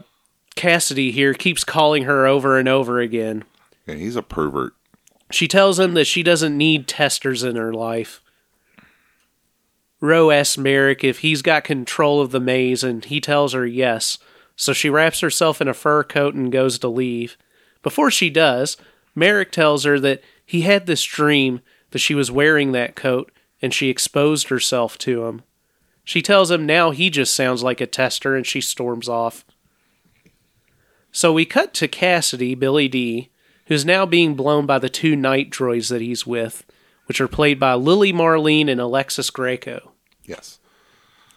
Cassidy 0.55 1.11
here 1.11 1.33
keeps 1.33 1.63
calling 1.63 2.03
her 2.03 2.25
over 2.27 2.57
and 2.57 2.67
over 2.67 2.99
again. 2.99 3.43
And 3.87 3.99
he's 3.99 4.15
a 4.15 4.21
pervert. 4.23 4.73
She 5.35 5.49
tells 5.49 5.77
him 5.77 5.95
that 5.95 6.07
she 6.07 6.23
doesn't 6.23 6.57
need 6.57 6.87
testers 6.87 7.43
in 7.43 7.57
her 7.57 7.73
life. 7.73 8.21
Roe 9.99 10.31
asks 10.31 10.57
Merrick 10.57 11.03
if 11.03 11.19
he's 11.19 11.41
got 11.41 11.65
control 11.65 12.21
of 12.21 12.31
the 12.31 12.39
maze, 12.39 12.85
and 12.85 13.03
he 13.03 13.19
tells 13.19 13.51
her 13.51 13.65
yes. 13.65 14.17
So 14.55 14.71
she 14.71 14.89
wraps 14.89 15.19
herself 15.19 15.59
in 15.59 15.67
a 15.67 15.73
fur 15.73 16.05
coat 16.05 16.35
and 16.35 16.53
goes 16.53 16.79
to 16.79 16.87
leave. 16.87 17.35
Before 17.83 18.09
she 18.09 18.29
does, 18.29 18.77
Merrick 19.13 19.51
tells 19.51 19.83
her 19.83 19.99
that 19.99 20.23
he 20.45 20.61
had 20.61 20.85
this 20.85 21.03
dream 21.03 21.59
that 21.91 21.99
she 21.99 22.15
was 22.15 22.31
wearing 22.31 22.71
that 22.71 22.95
coat 22.95 23.29
and 23.61 23.73
she 23.73 23.89
exposed 23.89 24.47
herself 24.47 24.97
to 24.99 25.25
him. 25.25 25.41
She 26.05 26.21
tells 26.21 26.49
him 26.49 26.65
now 26.65 26.91
he 26.91 27.09
just 27.09 27.33
sounds 27.33 27.61
like 27.61 27.81
a 27.81 27.87
tester 27.87 28.37
and 28.37 28.47
she 28.47 28.61
storms 28.61 29.09
off. 29.09 29.43
So 31.11 31.33
we 31.33 31.43
cut 31.43 31.73
to 31.73 31.89
Cassidy, 31.89 32.55
Billy 32.55 32.87
Dee, 32.87 33.31
who's 33.67 33.85
now 33.85 34.05
being 34.05 34.35
blown 34.35 34.65
by 34.65 34.79
the 34.79 34.89
two 34.89 35.15
night 35.15 35.49
droids 35.49 35.89
that 35.89 36.01
he's 36.01 36.25
with, 36.25 36.65
which 37.05 37.21
are 37.21 37.27
played 37.27 37.59
by 37.59 37.73
Lili 37.73 38.13
Marlene 38.13 38.69
and 38.69 38.79
Alexis 38.79 39.29
Greco. 39.29 39.91
Yes. 40.23 40.59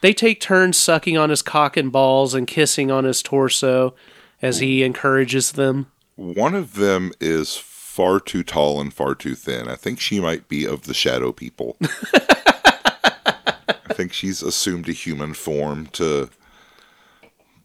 They 0.01 0.13
take 0.13 0.41
turns 0.41 0.77
sucking 0.77 1.17
on 1.17 1.31
his 1.31 1.43
cock 1.43 1.77
and 1.77 1.91
balls 1.91 2.35
and 2.35 2.47
kissing 2.47 2.91
on 2.91 3.05
his 3.05 3.23
torso 3.23 3.95
as 4.41 4.61
he 4.61 4.83
encourages 4.83 5.53
them. 5.53 5.91
One 6.15 6.55
of 6.55 6.75
them 6.75 7.13
is 7.21 7.57
far 7.57 8.21
too 8.21 8.45
tall 8.45 8.81
and 8.81 8.95
far 8.95 9.15
too 9.15 9.35
thin. 9.35 9.69
I 9.69 9.75
think 9.75 9.99
she 9.99 10.21
might 10.21 10.49
be 10.49 10.65
of 10.65 10.83
the 10.83 10.95
shadow 10.95 11.33
people. 11.33 11.77
I 12.15 13.95
think 13.95 14.13
she's 14.13 14.43
assumed 14.43 14.89
a 14.89 14.93
human 14.93 15.35
form 15.35 15.87
to 15.95 16.31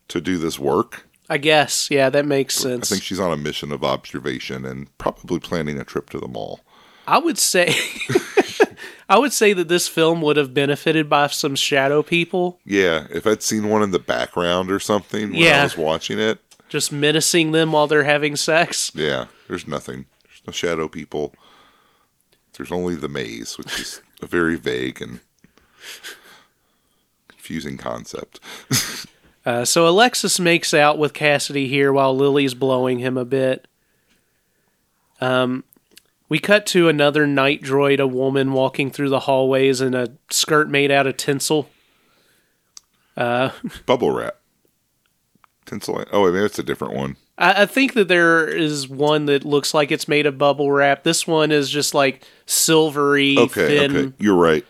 to 0.08 0.22
do 0.22 0.38
this 0.38 0.60
work. 0.60 1.08
I 1.34 1.38
guess, 1.38 1.90
yeah, 1.90 2.12
that 2.12 2.28
makes 2.28 2.54
sense. 2.54 2.92
I 2.92 2.96
think 2.96 3.04
she's 3.04 3.20
on 3.20 3.32
a 3.34 3.38
mission 3.38 3.72
of 3.72 3.84
observation 3.84 4.66
and 4.66 4.96
probably 5.00 5.40
planning 5.40 5.80
a 5.80 5.84
trip 5.84 6.12
to 6.12 6.20
the 6.20 6.28
mall. 6.28 6.60
I 7.08 7.18
would 7.18 7.40
say 7.40 7.74
I 9.10 9.18
would 9.18 9.34
say 9.34 9.52
that 9.54 9.68
this 9.68 9.88
film 9.88 10.22
would 10.22 10.38
have 10.38 10.54
benefited 10.54 11.10
by 11.10 11.26
some 11.28 11.56
shadow 11.56 12.04
people 12.04 12.60
Yeah, 12.66 13.08
if 13.10 13.26
I'd 13.26 13.42
seen 13.42 13.68
one 13.68 13.82
in 13.82 13.90
the 13.92 13.98
background 14.00 14.70
or 14.72 14.80
something 14.80 15.32
when 15.32 15.40
Yeah. 15.42 15.62
I 15.62 15.64
was 15.64 15.76
watching 15.78 16.20
it, 16.20 16.40
just 16.70 16.92
menacing 16.92 17.52
them 17.52 17.72
while 17.72 17.88
they're 17.88 18.04
having 18.04 18.36
sex. 18.36 18.92
yeah, 18.94 19.26
there's 19.48 19.68
nothing. 19.68 20.06
There's 20.24 20.42
no 20.46 20.54
shadow 20.54 20.88
people. 20.88 21.34
There's 22.56 22.72
only 22.72 22.94
the 22.96 23.10
maze, 23.10 23.58
which 23.58 23.80
is 23.80 24.02
a 24.22 24.28
very 24.28 24.56
vague 24.56 25.02
and 25.02 25.20
confusing 27.28 27.78
concept. 27.78 28.40
Uh, 29.46 29.66
so 29.66 29.88
Alexis 29.88 30.40
makes 30.40 30.74
out 30.74 30.98
with 30.98 31.14
Cassidy 31.14 31.68
here 31.68 31.92
while 31.92 32.16
Lili's 32.16 32.54
blowing 32.54 33.00
him 33.00 33.18
a 33.18 33.26
bit. 33.26 33.68
Um, 35.20 35.64
we 36.30 36.40
cut 36.40 36.66
to 36.68 36.88
another 36.88 37.28
night 37.28 37.62
droid, 37.62 38.00
a 38.00 38.08
woman 38.08 38.54
walking 38.54 38.90
through 38.90 39.10
the 39.10 39.22
hallways 39.22 39.82
in 39.82 39.94
a 39.94 40.08
skirt 40.30 40.70
made 40.70 40.92
out 40.92 41.08
of 41.08 41.18
tinsel. 41.18 41.70
Bubble 43.16 44.12
wrap. 44.12 44.38
Tinsel. 45.66 46.04
Oh, 46.12 46.24
wait, 46.24 46.34
maybe 46.34 46.46
it's 46.46 46.60
a 46.60 46.64
different 46.64 46.94
one. 46.96 47.16
I, 47.38 47.64
I 47.64 47.66
think 47.66 47.94
that 47.94 48.08
there 48.08 48.48
is 48.48 48.88
one 48.88 49.26
that 49.28 49.46
looks 49.46 49.74
like 49.74 49.92
it's 49.92 50.08
made 50.08 50.26
of 50.26 50.38
bubble 50.38 50.72
wrap. 50.72 51.04
This 51.04 51.26
one 51.28 51.52
is 51.52 51.70
just 51.70 51.94
like 51.94 52.24
silvery, 52.46 53.38
Okay, 53.38 53.68
thin. 53.68 53.96
okay. 53.96 54.14
You're 54.20 54.36
right. 54.36 54.66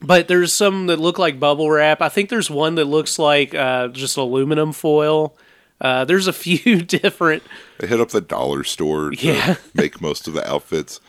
But 0.00 0.28
there's 0.28 0.52
some 0.52 0.86
that 0.88 0.98
look 1.00 1.18
like 1.18 1.40
bubble 1.40 1.70
wrap. 1.70 2.02
I 2.02 2.08
think 2.10 2.28
there's 2.28 2.50
one 2.50 2.74
that 2.74 2.84
looks 2.84 3.18
like 3.18 3.54
uh, 3.54 3.88
just 3.88 4.16
aluminum 4.16 4.72
foil. 4.72 5.36
Uh, 5.80 6.04
there's 6.04 6.26
a 6.26 6.32
few 6.32 6.82
different. 6.82 7.42
They 7.78 7.86
hit 7.86 8.00
up 8.00 8.10
the 8.10 8.20
dollar 8.20 8.62
store 8.64 9.10
to 9.10 9.16
Yeah. 9.26 9.56
make 9.74 10.00
most 10.00 10.28
of 10.28 10.34
the 10.34 10.48
outfits. 10.50 11.00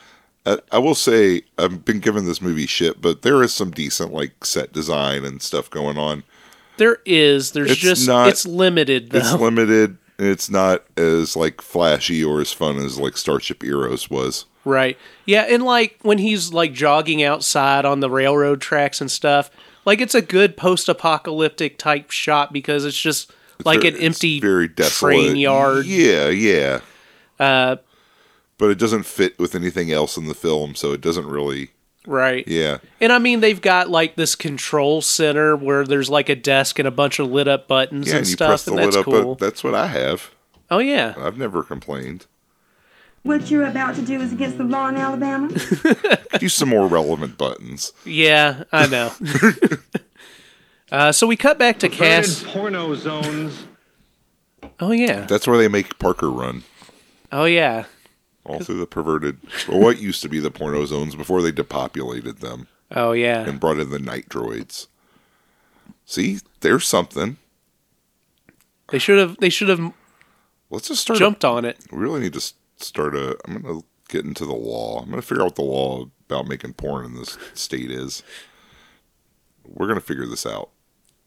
I, 0.45 0.59
I 0.71 0.77
will 0.79 0.95
say 0.95 1.41
I've 1.57 1.83
been 1.83 1.99
giving 1.99 2.25
this 2.25 2.41
movie 2.41 2.65
shit, 2.67 3.01
but 3.01 3.21
there 3.21 3.43
is 3.43 3.53
some 3.53 3.71
decent 3.71 4.13
like 4.13 4.45
set 4.45 4.71
design 4.71 5.25
and 5.25 5.41
stuff 5.41 5.69
going 5.69 5.97
on. 5.97 6.23
There 6.77 6.99
is. 7.05 7.51
There's 7.51 7.71
It's 7.71 7.79
just 7.81 8.07
not- 8.07 8.29
it's 8.29 8.45
limited 8.45 9.09
though. 9.09 9.19
It's 9.19 9.33
limited. 9.33 9.97
It's 10.19 10.49
not 10.49 10.83
as 10.95 11.35
like 11.35 11.61
flashy 11.61 12.23
or 12.23 12.39
as 12.41 12.51
fun 12.53 12.77
as 12.77 12.97
like 12.97 13.17
Starship 13.17 13.63
Eros 13.63 14.09
was. 14.09 14.45
Right. 14.67 14.97
Yeah, 15.25 15.43
and 15.43 15.63
like 15.63 15.97
when 16.01 16.17
he's 16.17 16.53
like 16.53 16.73
jogging 16.73 17.23
outside 17.23 17.85
on 17.85 17.99
the 17.99 18.09
railroad 18.09 18.61
tracks 18.61 19.01
and 19.01 19.09
stuff, 19.09 19.49
like 19.85 20.01
it's 20.01 20.15
a 20.15 20.21
good 20.21 20.57
post-apocalyptic 20.57 21.77
type 21.77 22.11
shot 22.11 22.51
because 22.53 22.85
it's 22.85 22.99
just 22.99 23.31
like 23.65 23.83
an 23.83 23.95
empty 23.97 24.39
very 24.39 24.67
desolate 24.67 25.15
train 25.15 25.35
yard. 25.35 25.85
Yeah, 25.85 26.29
yeah. 26.29 26.81
Uh, 27.39 27.77
But 28.57 28.71
it 28.71 28.77
doesn't 28.79 29.03
fit 29.03 29.37
with 29.39 29.55
anything 29.55 29.91
else 29.91 30.17
in 30.17 30.27
the 30.27 30.33
film, 30.35 30.75
so 30.75 30.91
it 30.91 31.01
doesn't 31.01 31.27
really. 31.27 31.69
right. 32.05 32.47
Yeah, 32.47 32.77
And 32.99 33.11
I 33.11 33.19
mean, 33.19 33.39
they've 33.41 33.61
got 33.61 33.89
like 33.89 34.15
this 34.15 34.35
control 34.35 35.01
center 35.01 35.55
where 35.55 35.85
there's 35.85 36.09
like 36.09 36.29
a 36.29 36.35
desk 36.35 36.79
and 36.79 36.87
a 36.87 36.91
bunch 36.91 37.19
of 37.19 37.29
lit 37.29 37.47
up 37.47 37.67
buttons 37.67 38.07
yeah. 38.07 38.13
and 38.13 38.19
And 38.19 38.27
stuff, 38.27 38.67
and 38.67 38.77
that's 38.77 38.97
cool. 38.97 39.35
But 39.35 39.45
that's 39.45 39.63
what 39.63 39.75
I 39.75 39.87
have. 39.87 40.31
oh 40.71 40.79
yeah, 40.79 41.13
I've 41.17 41.37
never 41.37 41.63
complained. 41.63 42.25
What 43.27 43.51
you're 43.51 43.65
about 43.65 43.95
to 43.95 44.01
do 44.01 44.21
is 44.21 44.31
against 44.31 44.57
the 44.57 44.63
law 44.63 44.87
in 44.87 44.95
Alabama? 44.95 45.49
Use 46.41 46.53
some 46.53 46.69
more 46.69 46.87
relevant 46.87 47.37
buttons. 47.37 47.91
yeah, 48.05 48.63
I 48.71 48.87
know. 48.87 49.11
uh, 50.91 51.11
so 51.11 51.27
we 51.27 51.35
cut 51.35 51.57
back 51.59 51.79
to 51.79 51.89
Cass. 51.89 52.39
Perverted 52.39 52.53
porno 52.53 52.95
zones. 52.95 53.63
Oh 54.79 54.91
yeah, 54.91 55.25
That's 55.25 55.45
where 55.47 55.57
they 55.57 55.67
make 55.67 55.99
Parker 55.99 56.29
run. 56.31 56.63
oh 57.31 57.45
yeah. 57.45 57.85
All 58.45 58.59
through 58.61 58.79
the 58.79 58.87
perverted, 58.87 59.39
or 59.67 59.77
what 59.81 59.99
used 59.99 60.21
to 60.21 60.29
be 60.29 60.39
the 60.39 60.49
porno 60.51 60.85
zones 60.85 61.15
before 61.15 61.41
they 61.41 61.51
depopulated 61.51 62.37
them 62.37 62.67
Oh 62.91 63.11
yeah. 63.11 63.41
and 63.45 63.59
brought 63.59 63.77
in 63.77 63.89
the 63.89 63.99
night 63.99 64.29
droids. 64.29 64.87
See, 66.05 66.39
there's 66.61 66.87
something. 66.87 67.35
They 68.89 68.99
should 68.99 69.19
have. 69.19 69.35
They 69.39 69.49
should 69.49 69.67
have 69.67 69.91
Let's 70.69 70.87
just 70.87 71.01
start. 71.01 71.19
jumped 71.19 71.43
on 71.43 71.65
it. 71.65 71.77
We 71.91 71.97
really 71.97 72.21
need 72.21 72.33
to 72.33 72.37
s- 72.39 72.53
start 72.77 73.15
a. 73.15 73.37
I'm 73.45 73.61
going 73.61 73.81
to 73.81 73.87
get 74.09 74.25
into 74.25 74.45
the 74.45 74.55
law. 74.55 74.99
I'm 74.99 75.09
going 75.09 75.21
to 75.21 75.27
figure 75.27 75.43
out 75.43 75.47
what 75.47 75.55
the 75.55 75.61
law 75.63 76.05
about 76.29 76.47
making 76.47 76.73
porn 76.73 77.05
in 77.05 77.15
this 77.15 77.37
state 77.53 77.91
is. 77.91 78.23
We're 79.65 79.87
going 79.87 79.99
to 79.99 80.05
figure 80.05 80.25
this 80.25 80.45
out. 80.45 80.69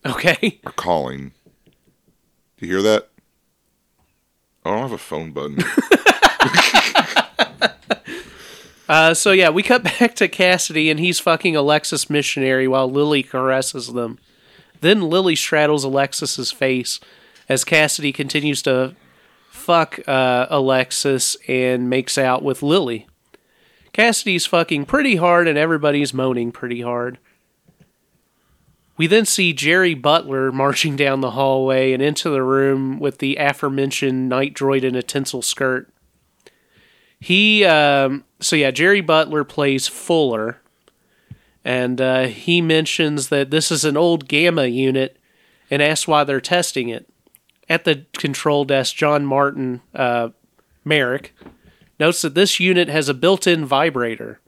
Okay. 0.07 0.61
Are 0.65 0.73
calling. 0.73 1.33
Do 2.57 2.67
you 2.67 2.73
hear 2.73 2.83
that? 2.83 3.11
I 4.65 4.71
don't 4.71 4.81
have 4.81 4.93
a 4.93 4.99
phone 4.99 5.33
button. 5.33 5.59
Uh, 8.91 9.15
so 9.15 9.31
yeah, 9.31 9.49
we 9.49 9.63
cut 9.63 9.85
back 9.85 10.17
to 10.17 10.27
Cassidy, 10.27 10.91
and 10.91 10.99
he's 10.99 11.21
fucking 11.21 11.55
Alexis 11.55 12.11
missionary 12.11 12.67
while 12.67 12.91
Lili 12.91 13.23
caresses 13.23 13.93
them. 13.93 14.19
Then 14.81 15.09
Lili 15.09 15.37
straddles 15.37 15.85
Alexis's 15.85 16.51
face 16.51 16.99
as 17.49 17.63
Cassidy 17.63 18.11
continues 18.11 18.63
to 18.63 18.97
fuck 19.71 20.01
uh, 20.09 20.49
Alexis 20.51 21.37
and 21.47 21.89
makes 21.89 22.19
out 22.19 22.43
with 22.43 22.61
Lili. 22.61 23.07
Cassidy's 23.93 24.45
fucking 24.45 24.85
pretty 24.85 25.15
hard, 25.15 25.47
and 25.47 25.57
everybody's 25.57 26.13
moaning 26.13 26.51
pretty 26.51 26.81
hard. 26.81 27.19
We 28.97 29.07
then 29.07 29.27
see 29.27 29.53
Jerry 29.53 29.95
Butler 29.95 30.51
marching 30.65 30.97
down 30.97 31.21
the 31.21 31.31
hallway 31.31 31.93
and 31.93 32.03
into 32.03 32.31
the 32.31 32.43
room 32.43 32.99
with 32.99 33.19
the 33.19 33.37
aforementioned 33.37 34.29
night 34.29 34.55
droid 34.55 34.83
in 34.83 34.97
a 34.97 35.05
tinsel 35.05 35.41
skirt. 35.41 35.89
He, 37.21 37.65
um, 37.65 38.25
so 38.41 38.57
yeah, 38.57 38.73
Jerry 38.73 39.01
Butler 39.03 39.45
plays 39.45 39.87
Fuller, 39.87 40.61
and 41.65 42.01
uh, 42.01 42.27
he 42.27 42.61
mentions 42.61 43.29
that 43.29 43.53
this 43.53 43.71
is 43.71 43.85
an 43.85 43.97
old 43.97 44.27
Gamma 44.27 44.67
unit 44.67 45.17
and 45.71 45.81
asks 45.81 46.09
why 46.09 46.25
they're 46.25 46.41
testing 46.41 46.89
it. 46.89 47.10
At 47.71 47.85
the 47.85 48.05
control 48.15 48.65
desk, 48.67 48.97
John 48.97 49.25
Martin 49.25 49.81
uh, 49.95 50.31
Merrick 50.85 51.33
notes 52.01 52.21
that 52.23 52.35
this 52.35 52.59
unit 52.59 52.89
has 52.89 53.09
a 53.09 53.15
built 53.15 53.47
in 53.47 53.65
vibrator. 53.65 54.41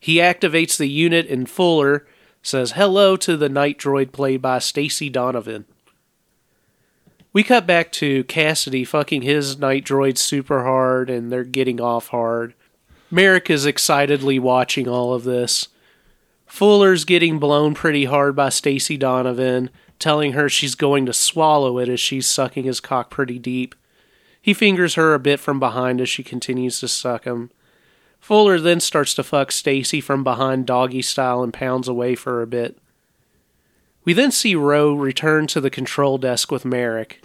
He 0.00 0.16
activates 0.16 0.78
the 0.78 0.88
unit, 0.88 1.28
and 1.28 1.48
Fuller 1.50 2.06
says 2.42 2.72
hello 2.72 3.14
to 3.16 3.36
the 3.36 3.50
night 3.50 3.78
droid 3.78 4.12
played 4.12 4.40
by 4.40 4.58
Stacey 4.58 5.10
Donovan. 5.10 5.66
We 7.34 7.42
cut 7.42 7.66
back 7.66 7.92
to 7.92 8.24
Cassidy 8.24 8.84
fucking 8.84 9.22
his 9.22 9.58
night 9.58 9.84
droid 9.84 10.16
super 10.16 10.64
hard 10.64 11.10
and 11.10 11.30
they're 11.30 11.44
getting 11.44 11.80
off 11.80 12.08
hard. 12.08 12.54
Merrick 13.10 13.50
is 13.50 13.66
excitedly 13.66 14.38
watching 14.38 14.88
all 14.88 15.12
of 15.12 15.24
this. 15.24 15.68
Fuller's 16.46 17.04
getting 17.04 17.38
blown 17.38 17.74
pretty 17.74 18.06
hard 18.06 18.34
by 18.34 18.48
Stacey 18.48 18.96
Donovan, 18.96 19.68
telling 19.98 20.32
her 20.32 20.48
she's 20.48 20.74
going 20.74 21.06
to 21.06 21.12
swallow 21.12 21.78
it 21.78 21.88
as 21.88 22.00
she's 22.00 22.26
sucking 22.26 22.64
his 22.64 22.80
cock 22.80 23.10
pretty 23.10 23.38
deep. 23.38 23.74
He 24.40 24.54
fingers 24.54 24.94
her 24.94 25.14
a 25.14 25.18
bit 25.18 25.40
from 25.40 25.58
behind 25.58 26.00
as 26.00 26.08
she 26.08 26.22
continues 26.22 26.80
to 26.80 26.88
suck 26.88 27.24
him. 27.24 27.50
Fuller 28.20 28.58
then 28.58 28.80
starts 28.80 29.14
to 29.14 29.22
fuck 29.22 29.52
Stacey 29.52 30.00
from 30.00 30.24
behind 30.24 30.66
doggy 30.66 31.02
style 31.02 31.42
and 31.42 31.52
pounds 31.52 31.88
away 31.88 32.14
for 32.14 32.42
a 32.42 32.46
bit. 32.46 32.78
We 34.04 34.12
then 34.12 34.30
see 34.30 34.54
Roe 34.54 34.94
return 34.94 35.46
to 35.48 35.60
the 35.60 35.70
control 35.70 36.18
desk 36.18 36.50
with 36.50 36.64
Merrick. 36.64 37.22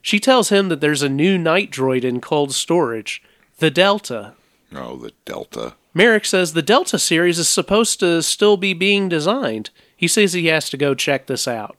She 0.00 0.18
tells 0.18 0.48
him 0.48 0.68
that 0.68 0.80
there's 0.80 1.02
a 1.02 1.08
new 1.08 1.38
night 1.38 1.70
droid 1.70 2.04
in 2.04 2.20
cold 2.20 2.52
storage, 2.52 3.22
the 3.58 3.70
Delta. 3.70 4.34
Oh, 4.74 4.96
the 4.96 5.12
Delta. 5.24 5.74
Merrick 5.94 6.24
says 6.24 6.54
the 6.54 6.62
Delta 6.62 6.98
series 6.98 7.38
is 7.38 7.48
supposed 7.48 8.00
to 8.00 8.22
still 8.22 8.56
be 8.56 8.72
being 8.72 9.08
designed. 9.08 9.70
He 9.96 10.08
says 10.08 10.32
he 10.32 10.46
has 10.46 10.70
to 10.70 10.76
go 10.76 10.94
check 10.94 11.26
this 11.26 11.46
out. 11.46 11.76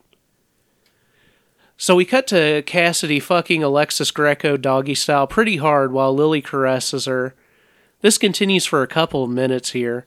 So 1.83 1.97
we 1.97 2.05
cut 2.05 2.27
to 2.27 2.63
Cassidy 2.65 3.19
fucking 3.19 3.61
Alexis 3.61 4.09
Greco 4.09 4.55
doggy 4.55 4.95
style 4.95 5.27
pretty 5.27 5.57
hard 5.57 5.91
while 5.91 6.15
Lili 6.15 6.41
caresses 6.41 7.03
her. 7.03 7.35
This 7.99 8.17
continues 8.17 8.65
for 8.65 8.81
a 8.81 8.87
couple 8.87 9.25
of 9.25 9.29
minutes 9.29 9.71
here. 9.71 10.05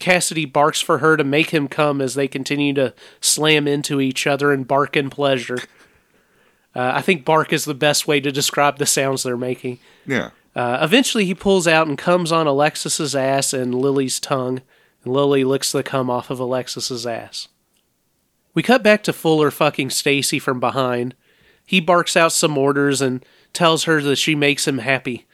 Cassidy 0.00 0.46
barks 0.46 0.80
for 0.80 0.98
her 0.98 1.16
to 1.16 1.22
make 1.22 1.50
him 1.50 1.68
come 1.68 2.00
as 2.00 2.14
they 2.14 2.26
continue 2.26 2.74
to 2.74 2.92
slam 3.20 3.68
into 3.68 4.00
each 4.00 4.26
other 4.26 4.50
and 4.50 4.66
bark 4.66 4.96
in 4.96 5.10
pleasure. 5.10 5.58
Uh, 6.74 6.90
I 6.94 7.02
think 7.02 7.24
bark 7.24 7.52
is 7.52 7.66
the 7.66 7.72
best 7.72 8.08
way 8.08 8.18
to 8.18 8.32
describe 8.32 8.78
the 8.78 8.84
sounds 8.84 9.22
they're 9.22 9.36
making. 9.36 9.78
Yeah. 10.04 10.30
Uh, 10.56 10.78
eventually, 10.82 11.24
he 11.24 11.36
pulls 11.36 11.68
out 11.68 11.86
and 11.86 11.96
comes 11.96 12.32
on 12.32 12.48
Alexis's 12.48 13.14
ass 13.14 13.52
and 13.52 13.76
Lili's 13.76 14.18
tongue, 14.18 14.60
and 15.04 15.12
Lili 15.14 15.44
licks 15.44 15.70
the 15.70 15.84
cum 15.84 16.10
off 16.10 16.30
of 16.30 16.40
Alexis's 16.40 17.06
ass. 17.06 17.46
We 18.54 18.62
cut 18.62 18.82
back 18.82 19.02
to 19.04 19.12
Fuller 19.12 19.50
fucking 19.50 19.90
Stacey 19.90 20.38
from 20.38 20.60
behind. 20.60 21.14
He 21.64 21.80
barks 21.80 22.16
out 22.16 22.32
some 22.32 22.58
orders 22.58 23.00
and 23.00 23.24
tells 23.52 23.84
her 23.84 24.02
that 24.02 24.16
she 24.16 24.34
makes 24.34 24.66
him 24.68 24.78
happy. 24.78 25.26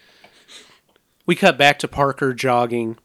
We 1.27 1.35
cut 1.35 1.59
back 1.59 1.79
to 1.81 1.89
Parker 1.89 2.33
jogging. 2.33 2.97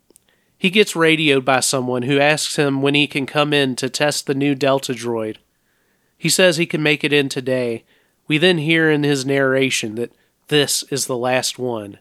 He 0.57 0.69
gets 0.69 0.95
radioed 0.95 1.43
by 1.43 1.59
someone 1.59 2.03
who 2.03 2.19
asks 2.19 2.55
him 2.55 2.81
when 2.81 2.95
he 2.95 3.07
can 3.07 3.25
come 3.25 3.53
in 3.53 3.75
to 3.77 3.89
test 3.89 4.27
the 4.27 4.35
new 4.35 4.55
Delta 4.55 4.93
droid. 4.93 5.37
He 6.17 6.29
says 6.29 6.55
he 6.55 6.65
can 6.65 6.81
make 6.81 7.03
it 7.03 7.11
in 7.11 7.27
today. 7.27 7.83
We 8.27 8.37
then 8.37 8.59
hear 8.59 8.89
in 8.89 9.03
his 9.03 9.25
narration 9.25 9.95
that 9.95 10.13
this 10.47 10.83
is 10.83 11.05
the 11.05 11.17
last 11.17 11.59
one. 11.59 11.99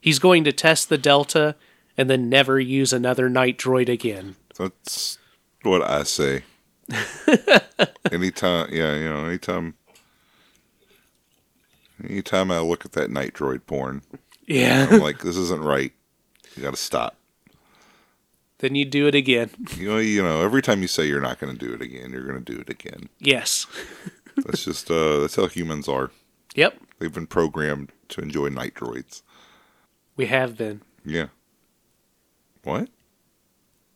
He's 0.00 0.18
going 0.18 0.44
to 0.44 0.52
test 0.52 0.88
the 0.88 0.98
Delta 0.98 1.56
and 1.96 2.10
then 2.10 2.28
never 2.28 2.60
use 2.60 2.92
another 2.92 3.30
night 3.30 3.56
droid 3.56 3.88
again. 3.88 4.36
That's 4.58 5.16
what 5.62 5.82
I 5.82 6.02
say. 6.02 6.42
anytime, 8.12 8.68
yeah, 8.72 8.96
you 8.96 9.08
know, 9.08 9.24
anytime, 9.26 9.74
anytime 12.08 12.50
I 12.50 12.60
look 12.60 12.84
at 12.84 12.92
that 12.92 13.10
night 13.10 13.34
droid 13.34 13.66
porn, 13.66 14.02
Yeah. 14.46 14.88
I'm 14.90 15.00
like, 15.00 15.20
this 15.20 15.36
isn't 15.36 15.62
right. 15.62 15.92
You 16.56 16.62
got 16.62 16.72
to 16.74 16.76
stop. 16.80 17.16
then 18.58 18.74
you 18.74 18.84
do 18.84 19.06
it 19.06 19.14
again. 19.14 19.50
You 19.76 19.88
know, 19.88 19.98
you 19.98 20.22
know, 20.22 20.42
every 20.42 20.62
time 20.62 20.82
you 20.82 20.88
say 20.88 21.06
you're 21.06 21.20
not 21.20 21.38
going 21.40 21.56
to 21.56 21.66
do 21.66 21.72
it 21.74 21.80
again, 21.82 22.10
you're 22.12 22.26
going 22.26 22.42
to 22.44 22.52
do 22.54 22.60
it 22.60 22.68
again. 22.70 23.08
Yes. 23.18 23.66
That's 24.36 24.64
just 24.64 24.90
uh, 24.90 25.18
that's 25.20 25.36
how 25.36 25.46
humans 25.46 25.88
are. 25.88 26.10
Yep. 26.54 26.78
They've 26.98 27.12
been 27.12 27.26
programmed 27.26 27.92
to 28.08 28.22
enjoy 28.22 28.48
night 28.48 28.72
droids. 28.74 29.20
We 30.16 30.24
have 30.24 30.56
been. 30.56 30.80
Yeah. 31.04 31.26
What? 32.64 32.88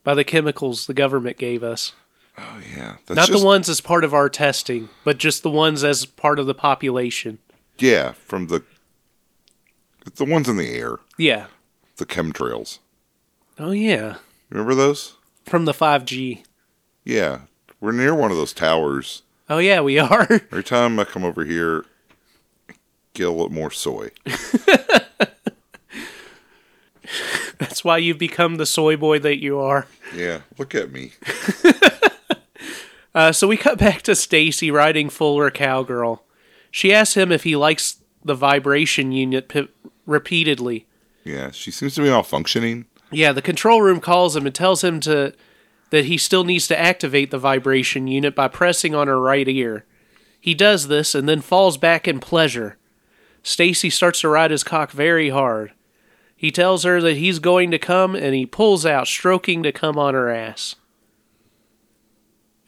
By 0.05 0.13
the 0.13 0.25
chemicals 0.25 0.87
the 0.87 0.93
government 0.95 1.39
gave 1.39 1.63
us. 1.63 1.93
Oh 2.39 2.61
yeah, 2.77 2.97
that's 3.07 3.17
Not 3.17 3.29
just, 3.29 3.41
the 3.41 3.47
ones 3.47 3.69
as 3.69 3.81
part 3.81 4.05
of 4.05 4.13
our 4.13 4.29
testing, 4.29 4.89
but 5.05 5.19
just 5.19 5.43
the 5.43 5.51
ones 5.51 5.83
as 5.83 6.05
part 6.05 6.39
of 6.39 6.47
the 6.47 6.55
population. 6.55 7.39
Yeah, 7.79 8.13
from 8.13 8.49
the 8.49 8.63
the 10.17 10.25
ones 10.25 10.49
in 10.49 10.57
the 10.57 10.69
air, 10.71 10.99
Yeah. 11.19 11.47
the 11.97 12.07
chemtrails. 12.07 12.79
Oh, 13.59 13.71
yeah. 13.73 14.17
Remember 14.51 14.75
those? 14.75 15.15
From 15.47 15.65
the 15.65 15.73
5G. 15.73 16.45
Yeah, 17.05 17.41
we're 17.81 17.91
near 17.93 18.15
one 18.15 18.31
of 18.31 18.37
those 18.37 18.53
towers. 18.53 19.23
Oh, 19.49 19.59
yeah, 19.59 19.81
we 19.81 19.99
are. 19.99 20.27
Every 20.31 20.63
time 20.63 20.99
I 21.01 21.05
come 21.05 21.25
over 21.25 21.45
here, 21.45 21.85
get 23.15 23.27
a 23.27 23.31
little 23.31 23.49
more 23.51 23.71
soy. 23.71 24.11
That's 27.59 27.83
why 27.85 27.99
you've 27.99 28.19
become 28.19 28.57
the 28.57 28.67
soy 28.67 28.97
boy 28.97 29.19
that 29.21 29.41
you 29.43 29.59
are. 29.59 29.87
Yeah, 30.15 30.41
look 30.59 30.75
at 30.75 30.93
me. 30.93 31.13
Uh, 33.17 33.33
so 33.33 33.49
we 33.49 33.57
cut 33.57 33.79
back 33.79 34.03
to 34.03 34.15
Stacey 34.15 34.71
riding 34.71 35.09
Fuller 35.09 35.51
Cowgirl. 35.51 36.23
She 36.71 36.93
asks 36.93 37.17
him 37.17 37.33
if 37.33 37.43
he 37.43 37.57
likes 37.57 38.03
the 38.23 38.35
vibration 38.35 39.11
unit 39.11 39.49
p- 39.49 39.69
repeatedly. 40.05 40.87
Yeah, 41.25 41.51
she 41.51 41.71
seems 41.71 41.95
to 41.95 42.03
be 42.03 42.09
malfunctioning. 42.09 42.85
Yeah, 43.11 43.33
the 43.33 43.43
control 43.43 43.83
room 43.83 44.01
calls 44.01 44.37
him 44.37 44.47
and 44.47 44.55
tells 44.55 44.85
him 44.85 45.01
to 45.01 45.33
that 45.91 46.05
he 46.07 46.19
still 46.19 46.45
needs 46.45 46.67
to 46.69 46.79
activate 46.79 47.31
the 47.31 47.39
vibration 47.39 48.07
unit 48.09 48.35
by 48.35 48.49
pressing 48.49 48.95
on 48.95 49.07
her 49.07 49.21
right 49.21 49.49
ear. 49.49 49.85
He 50.41 50.53
does 50.55 50.89
this 50.89 51.15
and 51.15 51.29
then 51.29 51.41
falls 51.41 51.79
back 51.79 52.07
in 52.07 52.19
pleasure. 52.21 52.77
Stacy 53.43 53.91
starts 53.91 54.21
to 54.21 54.29
ride 54.29 54.51
his 54.51 54.65
cock 54.65 54.91
very 54.91 55.31
hard. 55.31 55.73
He 56.37 56.51
tells 56.51 56.83
her 56.83 57.01
that 57.01 57.17
he's 57.17 57.39
going 57.39 57.71
to 57.71 57.79
come 57.79 58.15
and 58.15 58.35
he 58.35 58.45
pulls 58.45 58.85
out, 58.85 59.07
stroking 59.07 59.63
to 59.63 59.73
come 59.73 59.97
on 59.97 60.15
her 60.15 60.29
ass. 60.29 60.75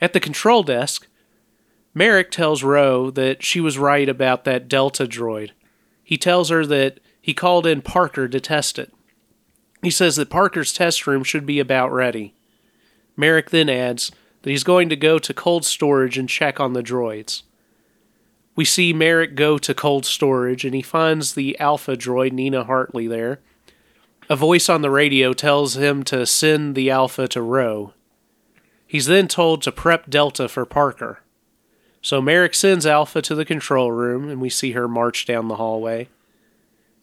At 0.01 0.13
the 0.13 0.21
control 0.21 0.63
desk, 0.63 1.07
Merrick 1.95 2.31
tells 2.31 2.63
Roe 2.63 3.11
that 3.11 3.43
she 3.43 3.61
was 3.61 3.79
right 3.79 4.09
about 4.09 4.45
that 4.45 4.69
Delta 4.69 5.07
droid. 5.07 5.51
He 6.05 6.17
tells 6.17 6.49
her 6.49 6.65
that 6.67 7.01
he 7.21 7.35
called 7.35 7.67
in 7.67 7.83
Parker 7.83 8.29
to 8.29 8.41
test 8.41 8.79
it. 8.79 8.93
He 9.83 9.91
says 9.91 10.17
that 10.17 10.31
Parker's 10.31 10.73
test 10.73 11.07
room 11.07 11.25
should 11.25 11.47
be 11.47 11.61
about 11.61 11.93
ready. 11.93 12.35
Merrick 13.17 13.51
then 13.51 13.69
adds 13.69 14.13
that 14.43 14.51
he's 14.51 14.65
going 14.65 14.89
to 14.89 14.97
go 14.97 15.19
to 15.19 15.35
cold 15.35 15.65
storage 15.65 16.17
and 16.17 16.29
check 16.29 16.61
on 16.61 16.73
the 16.73 16.83
droids. 16.83 17.43
We 18.55 18.65
see 18.65 18.93
Merrick 18.93 19.35
go 19.35 19.59
to 19.59 19.75
cold 19.75 20.05
storage 20.07 20.65
and 20.65 20.75
he 20.75 20.83
finds 20.83 21.35
the 21.35 21.59
Alpha 21.61 21.97
droid 21.97 22.33
Nina 22.33 22.65
Hartley 22.65 23.07
there. 23.07 23.41
A 24.31 24.37
voice 24.37 24.69
on 24.69 24.83
the 24.83 24.91
radio 24.91 25.33
tells 25.33 25.77
him 25.77 26.03
to 26.05 26.27
send 26.27 26.75
the 26.75 26.91
Alpha 26.91 27.29
to 27.29 27.43
Roe. 27.43 27.93
He's 28.89 29.05
then 29.05 29.29
told 29.29 29.61
to 29.63 29.71
prep 29.71 30.09
Delta 30.09 30.49
for 30.49 30.65
Parker. 30.65 31.21
So 32.01 32.23
Merrick 32.23 32.55
sends 32.55 32.87
Alpha 32.87 33.21
to 33.21 33.35
the 33.35 33.45
control 33.45 33.93
room 33.93 34.31
and 34.31 34.41
we 34.41 34.49
see 34.49 34.73
her 34.73 34.89
march 34.89 35.27
down 35.27 35.49
the 35.49 35.57
hallway. 35.57 36.09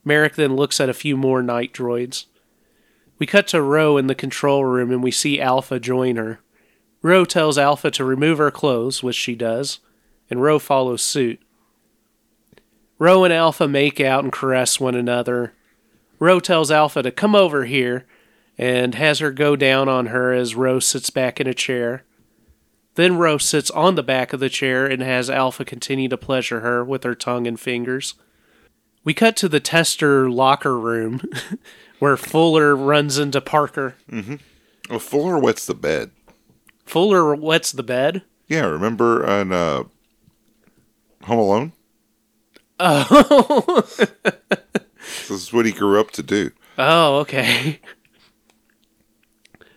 Merrick 0.03 0.33
then 0.33 0.55
looks 0.55 0.81
at 0.81 0.89
a 0.89 0.95
few 0.95 1.15
more 1.15 1.43
night 1.43 1.73
droids. 1.73 2.25
We 3.19 3.27
cut 3.27 3.47
to 3.49 3.61
Roe 3.61 3.97
in 3.97 4.07
the 4.07 4.15
control 4.15 4.65
room 4.65 4.91
and 4.91 5.03
we 5.03 5.11
see 5.11 5.39
Alpha 5.39 5.79
join 5.79 6.15
her. 6.15 6.39
Roe 7.03 7.23
tells 7.23 7.55
Alpha 7.55 7.91
to 7.91 8.03
remove 8.03 8.39
her 8.39 8.49
clothes, 8.49 9.03
which 9.03 9.15
she 9.15 9.35
does, 9.35 9.79
and 10.27 10.41
Roe 10.41 10.57
follows 10.57 11.03
suit. 11.03 11.39
Roe 12.97 13.23
and 13.23 13.33
Alpha 13.33 13.67
make 13.67 14.01
out 14.01 14.23
and 14.23 14.33
caress 14.33 14.79
one 14.79 14.95
another. 14.95 15.53
Roe 16.17 16.39
tells 16.39 16.71
Alpha 16.71 17.03
to 17.03 17.11
come 17.11 17.35
over 17.35 17.65
here 17.65 18.05
and 18.57 18.95
has 18.95 19.19
her 19.19 19.31
go 19.31 19.55
down 19.55 19.89
on 19.89 20.07
her 20.07 20.33
as 20.33 20.55
Rose 20.55 20.85
sits 20.85 21.09
back 21.09 21.39
in 21.39 21.47
a 21.47 21.53
chair. 21.53 22.03
Then 22.95 23.17
Rose 23.17 23.43
sits 23.43 23.69
on 23.71 23.95
the 23.95 24.03
back 24.03 24.31
of 24.31 24.39
the 24.39 24.49
chair 24.49 24.85
and 24.85 25.01
has 25.01 25.29
Alpha 25.29 25.65
continue 25.65 26.07
to 26.09 26.17
pleasure 26.17 26.61
her 26.61 26.83
with 26.83 27.03
her 27.03 27.15
tongue 27.15 27.45
and 27.47 27.59
fingers. 27.59 28.15
We 29.03 29.13
cut 29.13 29.35
to 29.37 29.49
the 29.49 29.59
tester 29.59 30.29
locker 30.29 30.79
room 30.79 31.21
where 31.99 32.15
Fuller 32.17 32.75
runs 32.75 33.17
into 33.17 33.41
Parker. 33.41 33.95
Mm-hmm. 34.09 34.35
Oh, 34.89 34.99
Fuller 34.99 35.37
wets 35.37 35.65
the 35.65 35.75
bed. 35.75 36.11
Fuller 36.85 37.35
wets 37.35 37.71
the 37.71 37.83
bed. 37.83 38.23
Yeah, 38.47 38.65
remember 38.65 39.25
on 39.27 39.51
uh, 39.51 39.83
Home 41.23 41.39
Alone? 41.39 41.73
Oh, 42.79 43.83
This 45.27 45.29
is 45.29 45.53
what 45.53 45.65
he 45.65 45.71
grew 45.71 45.99
up 45.99 46.11
to 46.11 46.23
do. 46.23 46.51
oh, 46.77 47.17
okay. 47.19 47.79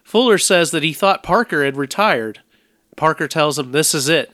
Fuller 0.09 0.39
says 0.39 0.71
that 0.71 0.83
he 0.83 0.95
thought 0.95 1.23
Parker 1.23 1.63
had 1.67 1.77
retired. 1.77 2.41
Parker 2.97 3.29
tells 3.29 3.59
him 3.59 3.73
this 3.73 3.95
is 3.95 4.09
it. 4.09 4.33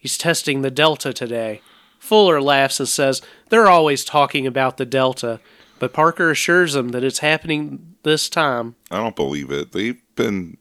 He's 0.00 0.16
testing 0.16 0.62
the 0.62 0.70
Delta 0.70 1.12
today. 1.12 1.60
Fuller 1.98 2.40
laughs 2.40 2.80
and 2.80 2.88
says 2.88 3.20
they're 3.50 3.68
always 3.68 4.06
talking 4.06 4.46
about 4.46 4.78
the 4.78 4.86
Delta, 4.86 5.38
but 5.78 5.92
Parker 5.92 6.30
assures 6.30 6.74
him 6.74 6.88
that 6.92 7.04
it's 7.04 7.18
happening 7.18 7.94
this 8.04 8.30
time. 8.30 8.74
I 8.90 8.96
don't 9.02 9.14
believe 9.14 9.50
it. 9.50 9.72
They've 9.72 10.00
been 10.16 10.56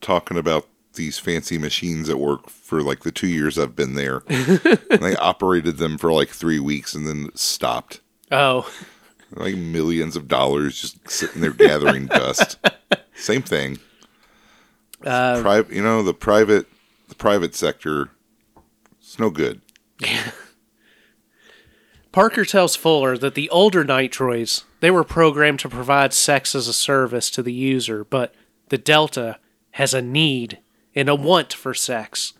talking 0.00 0.36
about 0.36 0.68
these 0.94 1.18
fancy 1.18 1.58
machines 1.58 2.08
at 2.08 2.20
work 2.20 2.48
for 2.50 2.82
like 2.82 3.00
the 3.00 3.10
two 3.10 3.26
years 3.26 3.58
I've 3.58 3.74
been 3.74 3.94
there. 3.94 4.20
they 4.28 5.16
operated 5.16 5.78
them 5.78 5.98
for 5.98 6.12
like 6.12 6.28
three 6.28 6.60
weeks 6.60 6.94
and 6.94 7.04
then 7.04 7.30
stopped. 7.34 8.00
Oh, 8.30 8.72
Like 9.32 9.56
millions 9.56 10.14
of 10.14 10.28
dollars 10.28 10.80
just 10.80 11.10
sitting 11.10 11.40
there 11.40 11.50
gathering 11.50 12.06
dust. 12.06 12.58
Same 13.14 13.42
thing. 13.42 13.78
uh, 15.06 15.40
Private, 15.40 15.72
you 15.74 15.82
know, 15.82 16.02
the 16.02 16.14
private, 16.14 16.66
the 17.08 17.14
private 17.14 17.54
sector. 17.54 18.10
It's 19.00 19.18
no 19.18 19.30
good. 19.30 19.60
Parker 22.12 22.44
tells 22.44 22.76
Fuller 22.76 23.16
that 23.16 23.34
the 23.34 23.48
older 23.50 23.84
night 23.84 24.12
droids, 24.12 24.64
they 24.80 24.90
were 24.90 25.04
programmed 25.04 25.60
to 25.60 25.68
provide 25.68 26.12
sex 26.12 26.54
as 26.54 26.68
a 26.68 26.72
service 26.72 27.30
to 27.30 27.42
the 27.42 27.52
user, 27.52 28.04
but 28.04 28.34
the 28.68 28.76
Delta 28.78 29.38
has 29.72 29.94
a 29.94 30.02
need 30.02 30.58
and 30.94 31.08
a 31.08 31.14
want 31.14 31.52
for 31.54 31.72
sex. 31.72 32.34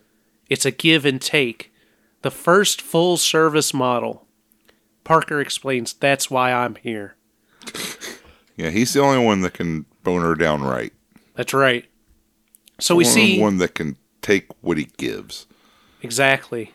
It's 0.50 0.66
a 0.66 0.70
give 0.70 1.06
and 1.06 1.20
take. 1.20 1.72
The 2.20 2.30
first 2.30 2.82
full 2.82 3.16
service 3.16 3.72
model. 3.72 4.26
Parker 5.04 5.40
explains 5.40 5.94
that's 5.94 6.30
why 6.30 6.52
I'm 6.52 6.74
here. 6.76 7.16
Yeah, 8.54 8.68
he's 8.68 8.92
the 8.92 9.00
only 9.00 9.24
one 9.24 9.40
that 9.40 9.54
can 9.54 9.86
bone 10.02 10.36
downright. 10.38 10.92
That's 11.34 11.54
right. 11.54 11.86
So 12.78 12.94
we 12.96 13.04
Only 13.04 13.14
see 13.14 13.40
one 13.40 13.58
that 13.58 13.74
can 13.74 13.96
take 14.20 14.46
what 14.60 14.76
he 14.76 14.88
gives. 14.96 15.46
Exactly. 16.02 16.72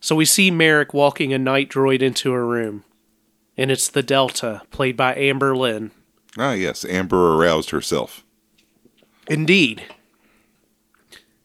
So 0.00 0.16
we 0.16 0.24
see 0.24 0.50
Merrick 0.50 0.92
walking 0.92 1.32
a 1.32 1.38
night 1.38 1.68
droid 1.68 2.02
into 2.02 2.32
a 2.32 2.42
room. 2.42 2.84
And 3.56 3.70
it's 3.70 3.88
the 3.88 4.02
Delta, 4.02 4.62
played 4.70 4.96
by 4.96 5.14
Amber 5.14 5.54
Lynn. 5.54 5.90
Ah, 6.38 6.52
yes, 6.52 6.84
Amber 6.84 7.36
aroused 7.36 7.70
herself. 7.70 8.24
Indeed. 9.28 9.82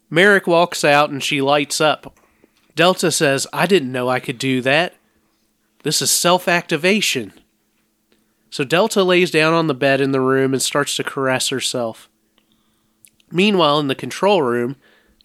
Merrick 0.10 0.48
walks 0.48 0.84
out 0.84 1.10
and 1.10 1.22
she 1.22 1.42
lights 1.42 1.82
up. 1.82 2.18
Delta 2.76 3.12
says, 3.12 3.46
I 3.52 3.66
didn't 3.66 3.92
know 3.92 4.08
I 4.08 4.20
could 4.20 4.38
do 4.38 4.62
that. 4.62 4.96
This 5.84 6.02
is 6.02 6.10
self 6.10 6.48
activation. 6.48 7.34
So 8.50 8.64
Delta 8.64 9.04
lays 9.04 9.32
down 9.32 9.54
on 9.54 9.68
the 9.68 9.74
bed 9.74 10.02
in 10.02 10.12
the 10.12 10.22
room 10.22 10.54
and 10.54 10.62
starts 10.62 10.96
to 10.96 11.04
caress 11.04 11.50
herself. 11.50 12.10
Meanwhile, 13.32 13.80
in 13.80 13.88
the 13.88 13.96
control 13.96 14.42
room, 14.42 14.78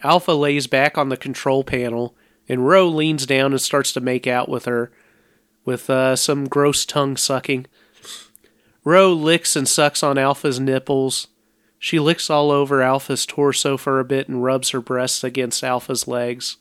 Alpha 0.03 0.33
lays 0.33 0.67
back 0.67 0.99
on 0.99 1.09
the 1.09 1.17
control 1.17 1.63
panel 1.63 2.17
and 2.49 2.67
Ro 2.67 2.89
leans 2.89 3.25
down 3.27 3.53
and 3.53 3.61
starts 3.61 3.93
to 3.93 4.01
make 4.01 4.27
out 4.27 4.49
with 4.49 4.65
her 4.65 4.91
with 5.65 5.89
uh, 5.89 6.17
some 6.17 6.49
gross 6.49 6.85
tongue 6.85 7.17
sucking. 7.17 7.67
Ro 8.85 9.13
licks 9.13 9.55
and 9.55 9.69
sucks 9.69 10.03
on 10.03 10.19
Alpha's 10.19 10.59
nipples. 10.59 11.29
She 11.79 12.01
licks 12.01 12.29
all 12.29 12.51
over 12.51 12.83
Alpha's 12.83 13.27
torso 13.27 13.77
for 13.77 14.01
a 14.01 14.05
bit 14.05 14.29
and 14.29 14.43
rubs 14.43 14.71
her 14.71 14.81
breasts 14.81 15.23
against 15.23 15.63
Alpha's 15.63 16.09
legs. 16.09 16.57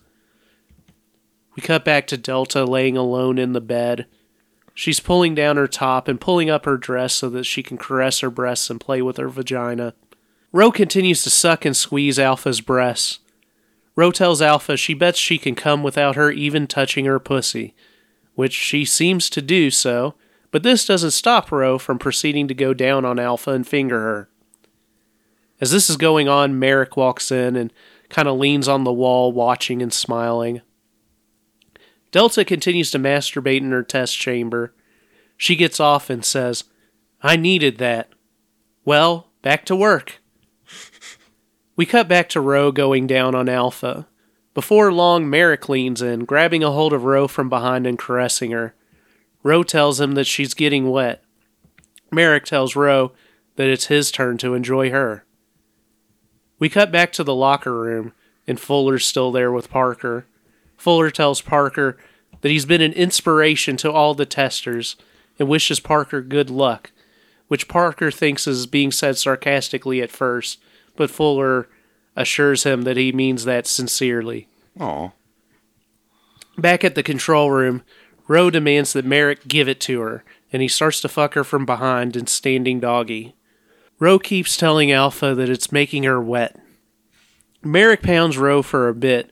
We 1.56 1.62
cut 1.62 1.84
back 1.84 2.08
to 2.08 2.18
Delta 2.18 2.64
laying 2.64 2.96
alone 2.96 3.38
in 3.38 3.54
the 3.54 3.62
bed. 3.62 4.06
She's 4.82 5.00
pulling 5.00 5.36
down 5.36 5.58
her 5.58 5.68
top 5.68 6.08
and 6.08 6.20
pulling 6.20 6.50
up 6.50 6.66
her 6.66 6.76
dress 6.76 7.14
so 7.14 7.30
that 7.30 7.44
she 7.44 7.62
can 7.62 7.78
caress 7.78 8.22
her 8.22 8.32
breasts 8.32 8.68
and 8.68 8.82
play 8.82 9.00
with 9.00 9.18
her 9.18 9.30
vagina. 9.30 9.94
Ro 10.52 10.72
continues 10.72 11.22
to 11.22 11.30
suck 11.30 11.66
and 11.66 11.78
squeeze 11.78 12.18
Alpha's 12.18 12.62
breasts. 12.62 13.20
Ro 13.96 14.10
tells 14.10 14.42
Alpha 14.42 14.76
she 14.76 14.96
bets 14.96 15.20
she 15.20 15.38
can 15.38 15.54
come 15.54 15.84
without 15.84 16.16
her 16.16 16.32
even 16.32 16.66
touching 16.66 17.06
her 17.06 17.20
pussy, 17.20 17.76
which 18.34 18.54
she 18.54 18.84
seems 18.84 19.30
to 19.30 19.40
do 19.40 19.70
so, 19.70 20.16
but 20.50 20.64
this 20.64 20.84
doesn't 20.84 21.12
stop 21.12 21.52
Ro 21.52 21.78
from 21.78 22.00
proceeding 22.00 22.48
to 22.48 22.56
go 22.56 22.74
down 22.74 23.06
on 23.06 23.20
Alpha 23.20 23.52
and 23.52 23.68
finger 23.68 24.00
her. 24.00 24.30
As 25.60 25.70
this 25.70 25.92
is 25.92 25.98
going 25.98 26.28
on, 26.28 26.58
Merrick 26.58 26.98
walks 26.98 27.32
in 27.32 27.56
and 27.56 27.72
kind 28.10 28.28
of 28.28 28.40
leans 28.40 28.68
on 28.68 28.84
the 28.84 28.92
wall, 28.92 29.32
watching 29.32 29.84
and 29.84 29.94
smiling. 29.94 30.62
Delta 32.12 32.44
continues 32.44 32.92
to 32.92 33.00
masturbate 33.00 33.58
in 33.58 33.72
her 33.72 33.84
test 33.84 34.18
chamber. 34.18 34.74
She 35.38 35.56
gets 35.56 35.80
off 35.80 36.10
and 36.10 36.24
says, 36.24 36.66
I 37.22 37.36
needed 37.36 37.78
that. 37.78 38.10
Well, 38.84 39.30
back 39.42 39.66
to 39.66 39.76
work. 39.76 40.22
We 41.76 41.86
cut 41.86 42.08
back 42.08 42.30
to 42.30 42.42
Ro 42.42 42.72
going 42.72 43.08
down 43.08 43.34
on 43.34 43.50
Alpha. 43.50 44.08
Before 44.54 44.92
long, 44.92 45.30
Merrick 45.30 45.70
leans 45.70 46.02
in, 46.02 46.26
grabbing 46.26 46.64
a 46.64 46.72
hold 46.72 46.92
of 46.92 47.06
Ro 47.06 47.28
from 47.28 47.48
behind 47.50 47.88
and 47.88 47.98
caressing 47.98 48.52
her. 48.52 48.76
Ro 49.42 49.64
tells 49.64 50.00
him 50.00 50.12
that 50.14 50.28
she's 50.28 50.54
getting 50.54 50.92
wet. 50.92 51.24
Merrick 52.12 52.46
tells 52.46 52.76
Ro 52.76 53.14
that 53.56 53.70
it's 53.70 53.86
his 53.86 54.12
turn 54.12 54.38
to 54.40 54.54
enjoy 54.54 54.92
her. 54.92 55.26
We 56.60 56.70
cut 56.70 56.92
back 56.92 57.12
to 57.14 57.24
the 57.24 57.34
locker 57.34 57.74
room, 57.74 58.14
and 58.46 58.60
Fuller's 58.60 59.06
still 59.06 59.32
there 59.32 59.52
with 59.52 59.72
Parker. 59.72 60.26
Fuller 60.82 61.12
tells 61.12 61.42
Parker 61.42 61.96
that 62.42 62.50
he's 62.50 62.66
been 62.66 62.82
an 62.82 62.94
inspiration 62.94 63.78
to 63.78 63.92
all 63.92 64.16
the 64.16 64.26
testers 64.26 64.96
and 65.38 65.48
wishes 65.48 65.80
Parker 65.80 66.22
good 66.22 66.50
luck, 66.50 66.92
which 67.48 67.68
Parker 67.68 68.10
thinks 68.10 68.48
is 68.48 68.66
being 68.66 68.92
said 68.92 69.16
sarcastically 69.16 70.02
at 70.02 70.10
first, 70.10 70.60
but 70.96 71.12
Fuller 71.12 71.70
assures 72.16 72.64
him 72.64 72.82
that 72.82 72.98
he 72.98 73.12
means 73.12 73.46
that 73.46 73.68
sincerely. 73.68 74.48
Aw. 74.80 75.12
Back 76.58 76.84
at 76.84 76.96
the 76.96 77.04
control 77.04 77.52
room, 77.52 77.84
Ro 78.28 78.50
demands 78.50 78.94
that 78.94 79.06
Merrick 79.06 79.48
give 79.48 79.70
it 79.70 79.80
to 79.82 80.02
her, 80.02 80.24
and 80.52 80.64
he 80.64 80.68
starts 80.68 81.00
to 81.02 81.10
fuck 81.10 81.36
her 81.36 81.44
from 81.44 81.64
behind 81.64 82.16
in 82.16 82.26
standing 82.26 82.80
doggy. 82.80 83.36
Ro 84.00 84.18
keeps 84.18 84.58
telling 84.58 84.92
Alpha 84.92 85.36
that 85.36 85.50
it's 85.50 85.72
making 85.72 86.04
her 86.04 86.20
wet. 86.20 86.56
Merrick 87.62 88.02
pounds 88.02 88.36
Ro 88.36 88.64
for 88.64 88.88
a 88.90 88.96
bit. 88.96 89.30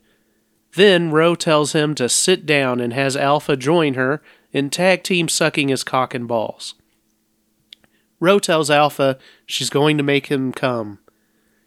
Then 0.76 1.12
Ro 1.12 1.36
tells 1.36 1.74
him 1.74 1.96
to 1.96 2.08
sit 2.08 2.46
down 2.46 2.80
and 2.80 2.94
has 2.94 3.18
Alpha 3.18 3.56
join 3.58 3.96
her 3.96 4.22
in 4.52 4.70
tag 4.70 5.04
team 5.04 5.28
sucking 5.28 5.70
his 5.70 5.84
cock 5.84 6.14
and 6.14 6.28
balls. 6.28 6.76
Ro 8.20 8.40
tells 8.40 8.70
Alpha 8.70 9.18
she's 9.46 9.70
going 9.70 9.98
to 9.98 10.04
make 10.04 10.28
him 10.28 10.52
come. 10.52 11.00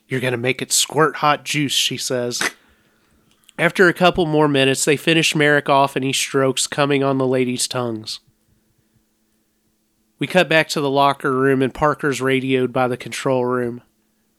You're 0.07 0.20
going 0.20 0.32
to 0.32 0.38
make 0.38 0.61
it 0.61 0.72
squirt 0.72 1.16
hot 1.16 1.44
juice, 1.44 1.72
she 1.72 1.96
says. 1.96 2.50
After 3.59 3.88
a 3.88 3.94
couple 3.94 4.26
more 4.26 4.48
minutes, 4.48 4.84
they 4.84 4.96
finish 4.96 5.34
Merrick 5.34 5.68
off 5.68 5.96
and 5.96 6.05
he 6.05 6.12
strokes, 6.12 6.66
coming 6.66 7.03
on 7.03 7.18
the 7.18 7.26
ladies' 7.26 7.68
tongues. 7.68 8.20
We 10.18 10.26
cut 10.26 10.48
back 10.48 10.68
to 10.68 10.80
the 10.80 10.90
locker 10.90 11.32
room 11.32 11.62
and 11.62 11.74
Parker's 11.74 12.20
radioed 12.20 12.72
by 12.72 12.88
the 12.88 12.96
control 12.96 13.44
room. 13.44 13.82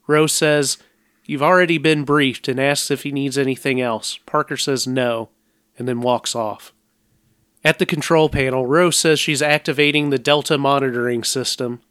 Rose 0.07 0.33
says, 0.33 0.77
You've 1.25 1.43
already 1.43 1.77
been 1.77 2.03
briefed 2.03 2.47
and 2.47 2.59
asks 2.59 2.91
if 2.91 3.03
he 3.03 3.11
needs 3.11 3.37
anything 3.37 3.79
else. 3.79 4.19
Parker 4.25 4.57
says 4.57 4.85
no, 4.85 5.29
and 5.77 5.87
then 5.87 6.01
walks 6.01 6.35
off. 6.35 6.73
At 7.63 7.79
the 7.79 7.85
control 7.85 8.27
panel, 8.27 8.67
Rose 8.67 8.97
says 8.97 9.19
she's 9.19 9.41
activating 9.41 10.09
the 10.09 10.19
Delta 10.19 10.57
monitoring 10.57 11.23
system. 11.23 11.81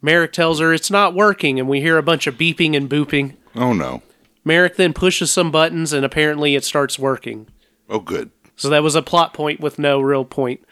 Merrick 0.00 0.32
tells 0.32 0.60
her 0.60 0.72
it's 0.72 0.90
not 0.90 1.14
working, 1.14 1.60
and 1.60 1.68
we 1.68 1.80
hear 1.80 1.98
a 1.98 2.02
bunch 2.02 2.26
of 2.26 2.36
beeping 2.36 2.74
and 2.74 2.88
booping. 2.88 3.36
Oh 3.54 3.74
no. 3.74 4.02
Merrick 4.44 4.76
then 4.76 4.94
pushes 4.94 5.30
some 5.30 5.50
buttons, 5.50 5.92
and 5.92 6.04
apparently 6.04 6.54
it 6.54 6.64
starts 6.64 6.98
working. 6.98 7.48
Oh 7.88 8.00
good. 8.00 8.30
So 8.56 8.70
that 8.70 8.82
was 8.82 8.94
a 8.94 9.02
plot 9.02 9.34
point 9.34 9.60
with 9.60 9.78
no 9.78 10.00
real 10.00 10.24
point. 10.24 10.64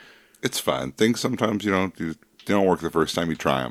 It's 0.42 0.58
fine. 0.58 0.92
Things 0.92 1.20
sometimes 1.20 1.64
you 1.64 1.70
don't 1.70 1.94
do, 1.94 2.14
they 2.14 2.54
don't 2.54 2.66
work 2.66 2.80
the 2.80 2.90
first 2.90 3.14
time 3.14 3.28
you 3.28 3.36
try 3.36 3.62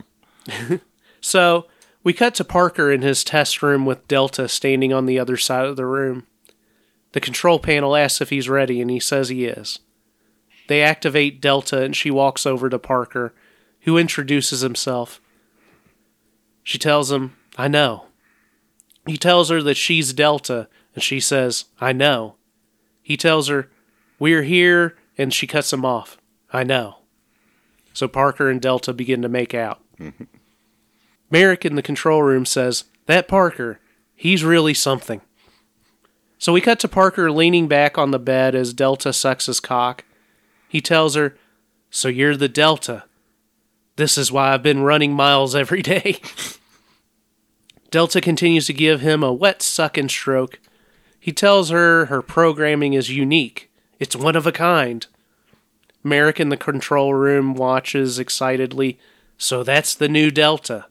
them. 0.48 0.82
So 1.22 1.68
we 2.04 2.14
cut 2.14 2.36
to 2.36 2.44
Parker 2.44 2.92
in 2.92 3.02
his 3.02 3.24
test 3.24 3.62
room 3.62 3.86
with 3.86 4.08
Delta 4.08 4.48
standing 4.48 4.92
on 4.92 5.06
the 5.06 5.20
other 5.20 5.38
side 5.38 5.66
of 5.66 5.76
the 5.76 5.86
room. 5.86 6.26
The 7.12 7.20
control 7.20 7.60
panel 7.60 7.96
asks 7.96 8.22
if 8.22 8.30
he's 8.30 8.50
ready, 8.50 8.82
and 8.82 8.90
he 8.90 9.00
says 9.00 9.30
he 9.30 9.46
is. 9.46 9.80
They 10.68 10.82
activate 10.82 11.42
Delta, 11.42 11.84
and 11.84 11.96
she 11.96 12.10
walks 12.10 12.46
over 12.46 12.70
to 12.70 12.80
Parker, 12.80 13.34
who 13.82 13.98
introduces 13.98 14.62
himself. 14.62 15.20
She 16.64 16.78
tells 16.78 17.12
him, 17.12 17.36
I 17.58 17.68
know. 17.68 18.06
He 19.06 19.18
tells 19.18 19.50
her 19.50 19.62
that 19.64 19.78
she's 19.78 20.14
Delta, 20.14 20.68
and 20.96 21.04
she 21.04 21.20
says, 21.20 21.66
I 21.80 21.92
know. 21.92 22.36
He 23.02 23.18
tells 23.18 23.48
her, 23.48 23.70
We're 24.20 24.44
here, 24.44 24.96
and 25.18 25.34
she 25.34 25.48
cuts 25.48 25.74
him 25.74 25.84
off. 25.84 26.18
I 26.54 26.64
know. 26.64 26.98
So 27.94 28.08
Parker 28.08 28.50
and 28.50 28.62
Delta 28.62 28.94
begin 28.94 29.22
to 29.22 29.30
make 29.30 29.54
out. 29.54 29.82
Merrick 31.32 31.66
in 31.66 31.76
the 31.76 31.82
control 31.82 32.22
room 32.22 32.46
says, 32.46 32.84
That 33.08 33.28
Parker, 33.28 33.80
he's 34.14 34.44
really 34.44 34.74
something. 34.74 35.22
So 36.38 36.54
we 36.54 36.62
cut 36.62 36.80
to 36.82 36.88
Parker 36.88 37.32
leaning 37.32 37.68
back 37.68 37.98
on 37.98 38.12
the 38.12 38.20
bed 38.20 38.54
as 38.54 38.74
Delta 38.74 39.14
sucks 39.14 39.46
his 39.46 39.60
cock. 39.60 40.04
He 40.68 40.82
tells 40.82 41.16
her, 41.16 41.38
So 41.90 42.10
you're 42.10 42.36
the 42.36 42.50
Delta. 42.50 43.06
This 43.96 44.18
is 44.18 44.32
why 44.32 44.54
I've 44.54 44.64
been 44.64 44.84
running 44.84 45.14
miles 45.14 45.56
every 45.56 45.82
day. 45.82 46.20
Delta 47.92 48.22
continues 48.22 48.68
to 48.68 48.74
give 48.74 49.02
him 49.02 49.22
a 49.22 49.34
wet 49.34 49.62
sucking 49.62 50.10
stroke. 50.10 50.60
He 51.20 51.32
tells 51.32 51.70
her 51.70 52.06
her 52.06 52.22
programming 52.22 52.94
is 52.94 53.10
unique. 53.10 53.72
It's 54.00 54.16
one 54.16 54.36
of 54.36 54.48
a 54.48 54.52
kind. 54.52 55.06
Merrick 56.04 56.40
in 56.40 56.50
the 56.50 56.58
control 56.58 57.14
room 57.14 57.54
watches 57.54 58.18
excitedly. 58.18 58.98
So 59.38 59.64
that's 59.64 59.94
the 59.94 60.10
new 60.10 60.32
Delta. 60.32 60.88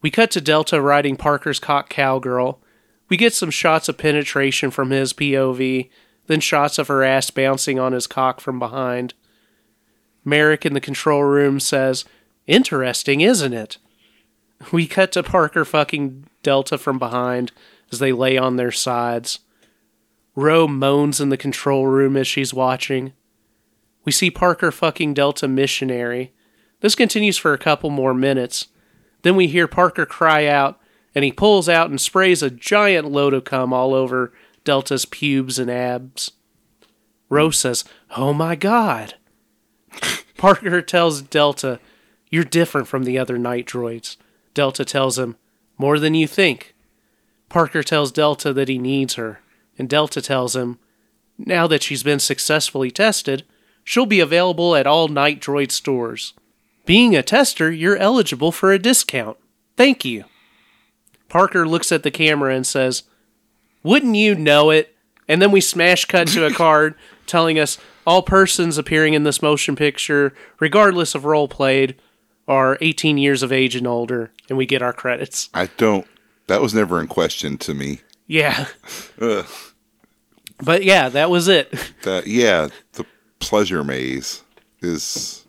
We 0.00 0.10
cut 0.10 0.30
to 0.32 0.40
Delta 0.40 0.80
riding 0.80 1.16
Parker's 1.16 1.58
cock 1.58 1.88
cowgirl. 1.88 2.60
We 3.08 3.16
get 3.16 3.34
some 3.34 3.50
shots 3.50 3.88
of 3.88 3.98
penetration 3.98 4.70
from 4.70 4.90
his 4.90 5.12
POV, 5.12 5.90
then 6.26 6.40
shots 6.40 6.78
of 6.78 6.88
her 6.88 7.02
ass 7.02 7.30
bouncing 7.30 7.78
on 7.78 7.92
his 7.92 8.06
cock 8.06 8.40
from 8.40 8.58
behind. 8.58 9.14
Merrick 10.24 10.66
in 10.66 10.74
the 10.74 10.80
control 10.80 11.22
room 11.22 11.58
says, 11.58 12.04
Interesting, 12.46 13.20
isn't 13.20 13.52
it? 13.52 13.78
We 14.72 14.86
cut 14.86 15.12
to 15.12 15.22
Parker 15.22 15.64
fucking 15.64 16.26
Delta 16.42 16.78
from 16.78 16.98
behind 16.98 17.52
as 17.92 17.98
they 17.98 18.12
lay 18.12 18.36
on 18.36 18.56
their 18.56 18.72
sides. 18.72 19.40
Ro 20.34 20.68
moans 20.68 21.20
in 21.20 21.30
the 21.30 21.36
control 21.36 21.86
room 21.86 22.16
as 22.16 22.26
she's 22.26 22.54
watching. 22.54 23.12
We 24.04 24.12
see 24.12 24.30
Parker 24.30 24.70
fucking 24.70 25.14
Delta 25.14 25.48
missionary. 25.48 26.32
This 26.80 26.94
continues 26.94 27.36
for 27.36 27.52
a 27.52 27.58
couple 27.58 27.90
more 27.90 28.14
minutes. 28.14 28.68
Then 29.28 29.36
we 29.36 29.46
hear 29.46 29.68
Parker 29.68 30.06
cry 30.06 30.46
out, 30.46 30.80
and 31.14 31.22
he 31.22 31.32
pulls 31.32 31.68
out 31.68 31.90
and 31.90 32.00
sprays 32.00 32.42
a 32.42 32.48
giant 32.48 33.12
load 33.12 33.34
of 33.34 33.44
cum 33.44 33.74
all 33.74 33.92
over 33.92 34.32
Delta's 34.64 35.04
pubes 35.04 35.58
and 35.58 35.70
abs. 35.70 36.32
Rose 37.28 37.58
says, 37.58 37.84
Oh 38.16 38.32
my 38.32 38.56
god. 38.56 39.16
Parker 40.38 40.80
tells 40.80 41.20
Delta, 41.20 41.78
You're 42.30 42.42
different 42.42 42.88
from 42.88 43.04
the 43.04 43.18
other 43.18 43.36
night 43.36 43.66
droids. 43.66 44.16
Delta 44.54 44.82
tells 44.82 45.18
him, 45.18 45.36
More 45.76 45.98
than 45.98 46.14
you 46.14 46.26
think. 46.26 46.74
Parker 47.50 47.82
tells 47.82 48.10
Delta 48.10 48.54
that 48.54 48.70
he 48.70 48.78
needs 48.78 49.16
her, 49.16 49.42
and 49.76 49.90
Delta 49.90 50.22
tells 50.22 50.56
him, 50.56 50.78
Now 51.36 51.66
that 51.66 51.82
she's 51.82 52.02
been 52.02 52.18
successfully 52.18 52.90
tested, 52.90 53.44
she'll 53.84 54.06
be 54.06 54.20
available 54.20 54.74
at 54.74 54.86
all 54.86 55.08
night 55.08 55.38
droid 55.38 55.70
stores. 55.70 56.32
Being 56.88 57.14
a 57.14 57.22
tester, 57.22 57.70
you're 57.70 57.98
eligible 57.98 58.50
for 58.50 58.72
a 58.72 58.78
discount. 58.78 59.36
Thank 59.76 60.06
you. 60.06 60.24
Parker 61.28 61.68
looks 61.68 61.92
at 61.92 62.02
the 62.02 62.10
camera 62.10 62.54
and 62.54 62.66
says, 62.66 63.02
Wouldn't 63.82 64.16
you 64.16 64.34
know 64.34 64.70
it? 64.70 64.96
And 65.28 65.42
then 65.42 65.50
we 65.50 65.60
smash 65.60 66.06
cut 66.06 66.28
to 66.28 66.46
a 66.46 66.50
card 66.54 66.94
telling 67.26 67.58
us 67.58 67.76
all 68.06 68.22
persons 68.22 68.78
appearing 68.78 69.12
in 69.12 69.24
this 69.24 69.42
motion 69.42 69.76
picture, 69.76 70.32
regardless 70.60 71.14
of 71.14 71.26
role 71.26 71.46
played, 71.46 71.94
are 72.48 72.78
18 72.80 73.18
years 73.18 73.42
of 73.42 73.52
age 73.52 73.76
and 73.76 73.86
older, 73.86 74.32
and 74.48 74.56
we 74.56 74.64
get 74.64 74.80
our 74.80 74.94
credits. 74.94 75.50
I 75.52 75.66
don't. 75.76 76.06
That 76.46 76.62
was 76.62 76.72
never 76.72 76.98
in 77.02 77.06
question 77.06 77.58
to 77.58 77.74
me. 77.74 78.00
Yeah. 78.26 78.64
Ugh. 79.20 79.44
But 80.64 80.84
yeah, 80.84 81.10
that 81.10 81.28
was 81.28 81.48
it. 81.48 81.70
That 82.04 82.26
yeah, 82.26 82.68
the 82.94 83.04
pleasure 83.40 83.84
maze 83.84 84.42
is 84.80 85.44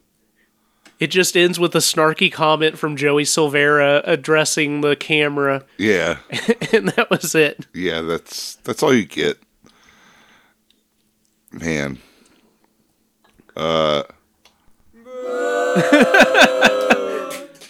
It 1.00 1.08
just 1.08 1.38
ends 1.38 1.58
with 1.60 1.74
a 1.76 1.80
snarky 1.80 2.30
comment 2.32 2.78
from 2.78 2.96
Joey 2.98 3.24
Silvera 3.24 4.02
addressing 4.06 4.82
the 4.82 4.96
camera, 4.98 5.64
yeah, 5.78 6.18
and 6.74 6.90
that 6.90 7.10
was 7.10 7.34
it. 7.36 7.66
yeah. 7.74 8.02
That's 8.02 8.56
that's 8.58 8.84
all 8.84 8.94
you 8.94 9.06
get, 9.06 9.38
man. 11.54 12.00
Uh, 13.56 14.04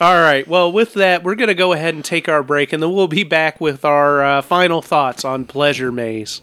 All 0.02 0.16
right. 0.22 0.48
Well, 0.48 0.72
with 0.72 0.94
that, 0.94 1.24
we're 1.24 1.36
going 1.36 1.50
to 1.50 1.54
go 1.54 1.74
ahead 1.74 1.94
and 1.94 2.06
take 2.06 2.30
our 2.30 2.42
break, 2.42 2.72
and 2.72 2.82
then 2.82 2.94
we'll 2.94 3.08
be 3.10 3.24
back 3.24 3.60
with 3.60 3.84
our 3.84 4.24
uh, 4.24 4.42
final 4.42 4.82
thoughts 4.82 5.26
on 5.26 5.44
Pleasure 5.46 5.92
Maze. 5.92 6.42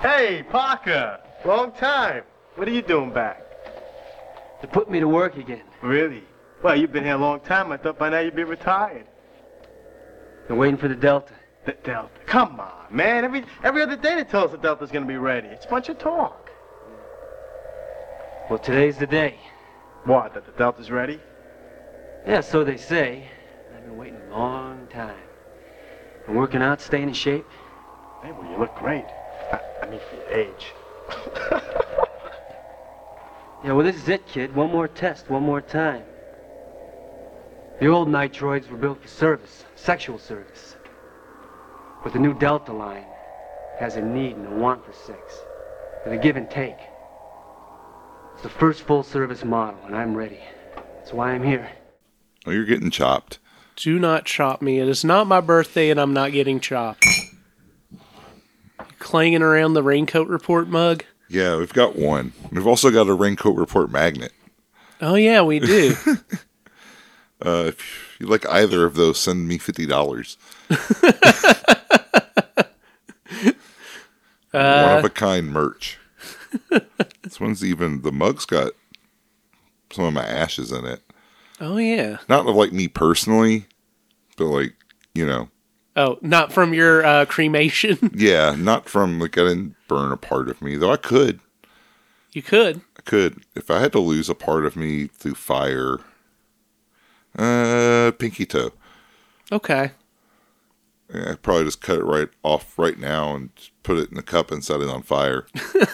Hey, 0.00 0.44
Parker! 0.50 1.20
Long 1.44 1.70
time. 1.72 2.24
What 2.56 2.66
are 2.66 2.72
you 2.72 2.82
doing 2.82 3.12
back? 3.12 3.42
To 4.62 4.66
put 4.66 4.90
me 4.90 4.98
to 4.98 5.06
work 5.06 5.36
again. 5.36 5.62
Really? 5.82 6.24
Well, 6.62 6.76
you've 6.76 6.92
been 6.92 7.04
here 7.04 7.14
a 7.14 7.18
long 7.18 7.40
time. 7.40 7.70
I 7.70 7.76
thought 7.76 7.98
by 7.98 8.08
now 8.08 8.20
you'd 8.20 8.36
be 8.36 8.44
retired. 8.44 9.06
Been 10.48 10.56
waiting 10.56 10.76
for 10.76 10.88
the 10.88 10.94
Delta. 10.94 11.34
The 11.64 11.72
Delta. 11.84 12.10
Come 12.26 12.60
on, 12.60 12.86
man. 12.90 13.24
Every 13.24 13.44
every 13.64 13.82
other 13.82 13.96
day 13.96 14.14
they 14.14 14.24
tell 14.24 14.44
us 14.44 14.52
the 14.52 14.58
Delta's 14.58 14.90
gonna 14.90 15.06
be 15.06 15.16
ready. 15.16 15.48
It's 15.48 15.66
a 15.66 15.68
bunch 15.68 15.88
of 15.88 15.98
talk. 15.98 16.50
Well, 18.48 18.58
today's 18.58 18.96
the 18.96 19.06
day. 19.06 19.38
What? 20.04 20.34
That 20.34 20.46
the 20.46 20.52
Delta's 20.52 20.90
ready? 20.90 21.20
Yeah, 22.26 22.40
so 22.40 22.62
they 22.62 22.76
say. 22.76 23.28
I've 23.74 23.84
been 23.84 23.96
waiting 23.96 24.20
a 24.30 24.38
long 24.38 24.86
time. 24.86 25.16
Been 26.26 26.36
working 26.36 26.62
out, 26.62 26.80
staying 26.80 27.08
in 27.08 27.14
shape. 27.14 27.46
Hey, 28.22 28.32
well, 28.32 28.48
you 28.50 28.56
look 28.56 28.74
great. 28.76 29.04
I, 29.52 29.60
I 29.82 29.90
mean, 29.90 30.00
for 30.08 30.16
your 30.16 30.30
age. 30.30 30.72
Yeah, 33.66 33.72
well, 33.72 33.84
this 33.84 33.96
is 33.96 34.08
it, 34.08 34.24
kid. 34.28 34.54
One 34.54 34.70
more 34.70 34.86
test, 34.86 35.28
one 35.28 35.42
more 35.42 35.60
time. 35.60 36.04
The 37.80 37.88
old 37.88 38.08
night 38.08 38.32
droids 38.32 38.70
were 38.70 38.76
built 38.76 39.02
for 39.02 39.08
service, 39.08 39.64
sexual 39.74 40.20
service. 40.20 40.76
But 42.04 42.12
the 42.12 42.20
new 42.20 42.32
Delta 42.32 42.72
line 42.72 43.06
has 43.80 43.96
a 43.96 44.00
need 44.00 44.36
and 44.36 44.46
a 44.46 44.56
want 44.56 44.86
for 44.86 44.92
sex, 44.92 45.40
with 46.04 46.14
a 46.14 46.16
give 46.16 46.36
and 46.36 46.48
take. 46.48 46.76
It's 48.34 48.44
the 48.44 48.50
first 48.50 48.82
full 48.82 49.02
service 49.02 49.44
model, 49.44 49.80
and 49.84 49.96
I'm 49.96 50.14
ready. 50.14 50.38
That's 50.98 51.12
why 51.12 51.32
I'm 51.32 51.42
here. 51.42 51.68
oh, 52.46 52.52
you're 52.52 52.66
getting 52.66 52.92
chopped. 52.92 53.40
Do 53.74 53.98
not 53.98 54.26
chop 54.26 54.62
me. 54.62 54.78
It 54.78 54.86
is 54.86 55.04
not 55.04 55.26
my 55.26 55.40
birthday, 55.40 55.90
and 55.90 56.00
I'm 56.00 56.14
not 56.14 56.30
getting 56.30 56.60
chopped. 56.60 57.04
Clanging 59.00 59.42
around 59.42 59.74
the 59.74 59.82
raincoat 59.82 60.28
report 60.28 60.68
mug. 60.68 61.02
Yeah, 61.28 61.56
we've 61.56 61.72
got 61.72 61.96
one. 61.96 62.32
We've 62.52 62.66
also 62.66 62.90
got 62.90 63.08
a 63.08 63.14
raincoat 63.14 63.56
report 63.56 63.90
magnet. 63.90 64.32
Oh 65.00 65.14
yeah, 65.14 65.42
we 65.42 65.58
do. 65.60 65.94
Uh, 67.44 67.64
if 67.66 68.16
you 68.18 68.26
like 68.26 68.48
either 68.48 68.86
of 68.86 68.94
those, 68.94 69.20
send 69.20 69.46
me 69.46 69.58
fifty 69.58 69.84
dollars. 69.84 70.38
One 74.50 74.98
of 74.98 75.04
a 75.04 75.10
kind 75.10 75.52
merch. 75.52 75.98
this 77.22 77.38
one's 77.38 77.62
even 77.62 78.00
the 78.00 78.10
mug's 78.10 78.46
got 78.46 78.72
some 79.92 80.06
of 80.06 80.14
my 80.14 80.24
ashes 80.24 80.72
in 80.72 80.86
it. 80.86 81.02
oh 81.60 81.76
yeah. 81.76 82.16
Not 82.26 82.48
of 82.48 82.56
like 82.56 82.72
me 82.72 82.88
personally, 82.88 83.66
but 84.38 84.46
like 84.46 84.74
you 85.14 85.26
know, 85.26 85.50
Oh, 85.96 86.18
not 86.20 86.52
from 86.52 86.74
your 86.74 87.04
uh, 87.04 87.24
cremation. 87.24 88.10
yeah, 88.14 88.54
not 88.56 88.88
from 88.88 89.18
like 89.18 89.38
I 89.38 89.42
didn't 89.42 89.76
burn 89.88 90.12
a 90.12 90.16
part 90.16 90.48
of 90.50 90.60
me 90.60 90.76
though. 90.76 90.92
I 90.92 90.96
could, 90.98 91.40
you 92.32 92.42
could. 92.42 92.82
I 92.98 93.02
could 93.02 93.42
if 93.54 93.70
I 93.70 93.80
had 93.80 93.92
to 93.92 93.98
lose 93.98 94.28
a 94.28 94.34
part 94.34 94.66
of 94.66 94.76
me 94.76 95.06
through 95.06 95.34
fire. 95.34 95.98
Uh, 97.36 98.12
pinky 98.18 98.46
toe. 98.46 98.72
Okay. 99.50 99.92
Yeah, 101.12 101.32
I'd 101.32 101.42
probably 101.42 101.64
just 101.64 101.80
cut 101.80 101.98
it 101.98 102.04
right 102.04 102.28
off 102.42 102.78
right 102.78 102.98
now 102.98 103.34
and 103.34 103.50
put 103.82 103.98
it 103.98 104.10
in 104.10 104.18
a 104.18 104.22
cup 104.22 104.50
and 104.50 104.64
set 104.64 104.80
it 104.80 104.88
on 104.88 105.02
fire. 105.02 105.46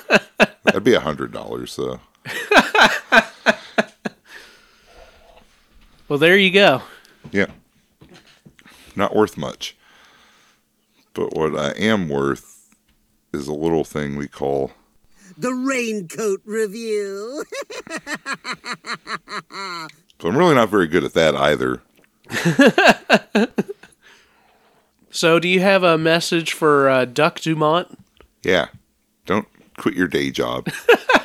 That'd 0.64 0.84
be 0.84 0.94
a 0.94 1.00
hundred 1.00 1.32
dollars 1.32 1.76
though. 1.76 2.00
Well, 6.12 6.18
there 6.18 6.36
you 6.36 6.50
go. 6.50 6.82
Yeah. 7.30 7.46
Not 8.94 9.16
worth 9.16 9.38
much. 9.38 9.74
But 11.14 11.34
what 11.34 11.56
I 11.58 11.70
am 11.72 12.08
worth 12.08 12.74
is 13.32 13.48
a 13.48 13.52
little 13.52 13.84
thing 13.84 14.16
we 14.16 14.28
call 14.28 14.72
The 15.36 15.52
Raincoat 15.52 16.40
Review. 16.44 17.44
so 20.20 20.28
I'm 20.28 20.36
really 20.36 20.54
not 20.54 20.68
very 20.68 20.86
good 20.86 21.04
at 21.04 21.14
that 21.14 21.34
either. 21.36 21.82
So, 25.14 25.38
do 25.38 25.46
you 25.46 25.60
have 25.60 25.82
a 25.82 25.98
message 25.98 26.54
for 26.54 26.88
uh, 26.88 27.04
Duck 27.04 27.38
Dumont? 27.40 27.98
Yeah. 28.42 28.68
Don't 29.26 29.46
quit 29.76 29.94
your 29.94 30.08
day 30.08 30.30
job. 30.30 30.70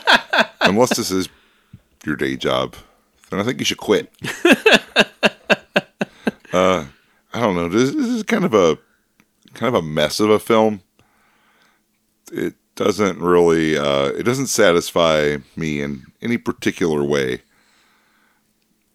Unless 0.62 0.98
this 0.98 1.10
is 1.10 1.30
your 2.06 2.18
day 2.18 2.36
job. 2.36 2.76
Then 3.30 3.40
I 3.40 3.44
think 3.44 3.60
you 3.60 3.66
should 3.66 3.78
quit. 3.78 4.12
uh 6.52 6.86
I 7.34 7.40
don't 7.40 7.56
know. 7.56 7.70
This, 7.70 7.92
this 7.96 8.08
is 8.08 8.24
kind 8.24 8.44
of 8.44 8.54
a 8.54 8.78
kind 9.58 9.76
of 9.76 9.84
a 9.84 9.86
mess 9.86 10.20
of 10.20 10.30
a 10.30 10.40
film. 10.40 10.82
It 12.32 12.56
doesn't 12.76 13.20
really 13.20 13.78
uh 13.78 14.08
it 14.10 14.24
doesn't 14.24 14.48
satisfy 14.48 15.38
me 15.56 15.82
in 15.82 16.04
any 16.22 16.38
particular 16.38 17.04
way. 17.04 17.42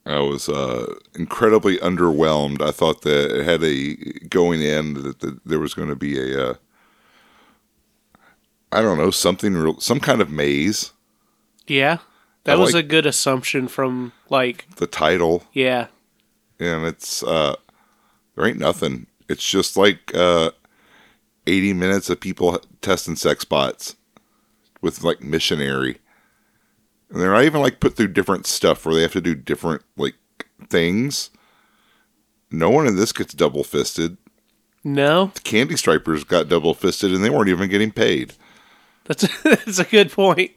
I 0.04 0.18
was 0.18 0.48
uh, 0.48 0.94
incredibly 1.14 1.76
underwhelmed. 1.78 2.60
I 2.60 2.72
thought 2.72 3.02
that 3.02 3.38
it 3.38 3.44
had 3.44 3.62
a 3.62 3.94
going 4.28 4.60
in 4.60 4.94
that, 4.94 5.20
that 5.20 5.44
there 5.46 5.60
was 5.60 5.74
going 5.74 5.90
to 5.90 5.94
be 5.96 6.18
a 6.18 6.50
uh, 6.50 6.54
I 8.72 8.82
don't 8.82 8.98
know 8.98 9.10
something 9.12 9.54
real, 9.54 9.78
some 9.80 10.00
kind 10.00 10.20
of 10.20 10.28
maze. 10.30 10.92
Yeah. 11.68 11.98
That 12.44 12.56
I 12.56 12.60
was 12.60 12.74
like- 12.74 12.84
a 12.84 12.88
good 12.88 13.06
assumption 13.06 13.68
from, 13.68 14.12
like, 14.28 14.66
The 14.76 14.88
title 14.88 15.44
yeah. 15.52 15.86
and 16.58 16.84
it's 16.84 17.22
uh, 17.22 17.54
there 18.34 18.46
ain't 18.46 18.58
nothing. 18.58 19.06
It's 19.29 19.49
just 19.49 19.77
like 19.77 20.14
uh, 20.14 20.51
eighty 21.47 21.73
minutes 21.73 22.11
of 22.11 22.20
people 22.20 22.61
testing 22.81 23.16
sex 23.16 23.45
bots 23.45 23.97
with 24.81 25.03
like 25.05 25.23
missionary, 25.23 25.99
and 27.11 27.20
they're 27.20 27.33
not 27.33 27.45
even 27.45 27.61
like 27.62 27.81
put 27.81 27.97
through 27.97 28.09
different 28.09 28.47
stuff 28.47 28.85
where 28.85 28.95
they 28.95 29.03
have 29.03 29.12
to 29.12 29.20
do 29.20 29.35
different 29.35 29.83
like 29.97 30.14
things. 30.68 31.31
No 32.51 32.68
one 32.70 32.87
in 32.87 32.97
this 32.97 33.12
gets 33.12 33.33
double 33.35 33.64
fisted. 33.64 34.16
No, 34.85 35.31
The 35.35 35.41
Candy 35.41 35.77
Stripers 35.77 36.25
got 36.25 36.49
double 36.49 36.75
fisted, 36.75 37.12
and 37.12 37.25
they 37.25 37.31
weren't 37.31 37.49
even 37.49 37.70
getting 37.70 37.93
paid. 37.93 38.35
that's 39.05 39.27
that's 39.43 39.79
a 39.79 39.85
good 39.85 40.11
point. 40.11 40.51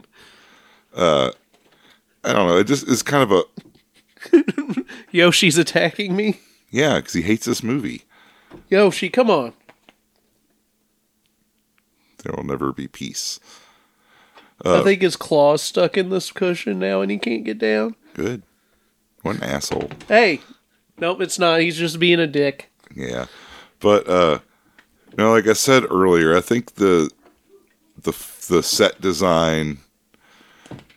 Uh 0.95 1.32
I 2.24 2.34
don't 2.34 2.47
know. 2.47 2.57
It 2.57 2.66
just 2.66 2.88
is 2.88 3.03
kind 3.03 3.22
of 3.24 3.32
a 3.32 3.43
Yoshi's 5.11 5.57
attacking 5.59 6.16
me. 6.16 6.39
yeah, 6.72 6.97
because 6.97 7.13
he 7.13 7.22
hates 7.22 7.45
this 7.45 7.61
movie. 7.61 8.01
Yoshi, 8.69 9.09
come 9.09 9.29
on. 9.29 9.53
There 12.23 12.33
will 12.35 12.43
never 12.43 12.73
be 12.73 12.87
peace. 12.87 13.39
I 14.63 14.81
think 14.83 15.01
his 15.01 15.15
claw's 15.15 15.61
stuck 15.61 15.97
in 15.97 16.09
this 16.09 16.31
cushion 16.31 16.79
now 16.79 17.01
and 17.01 17.11
he 17.11 17.17
can't 17.17 17.43
get 17.43 17.59
down. 17.59 17.95
Good. 18.13 18.41
What 19.21 19.35
an 19.37 19.43
asshole. 19.43 19.89
Hey, 20.07 20.39
nope, 20.97 21.21
it's 21.21 21.37
not. 21.37 21.61
He's 21.61 21.77
just 21.77 21.99
being 21.99 22.19
a 22.19 22.27
dick. 22.27 22.71
Yeah, 22.95 23.25
but 23.79 24.07
uh, 24.07 24.39
you 25.11 25.17
know, 25.17 25.33
like 25.33 25.47
I 25.47 25.53
said 25.53 25.83
earlier, 25.89 26.35
I 26.35 26.41
think 26.41 26.75
the 26.75 27.09
the 28.01 28.11
the 28.47 28.63
set 28.63 29.01
design 29.01 29.79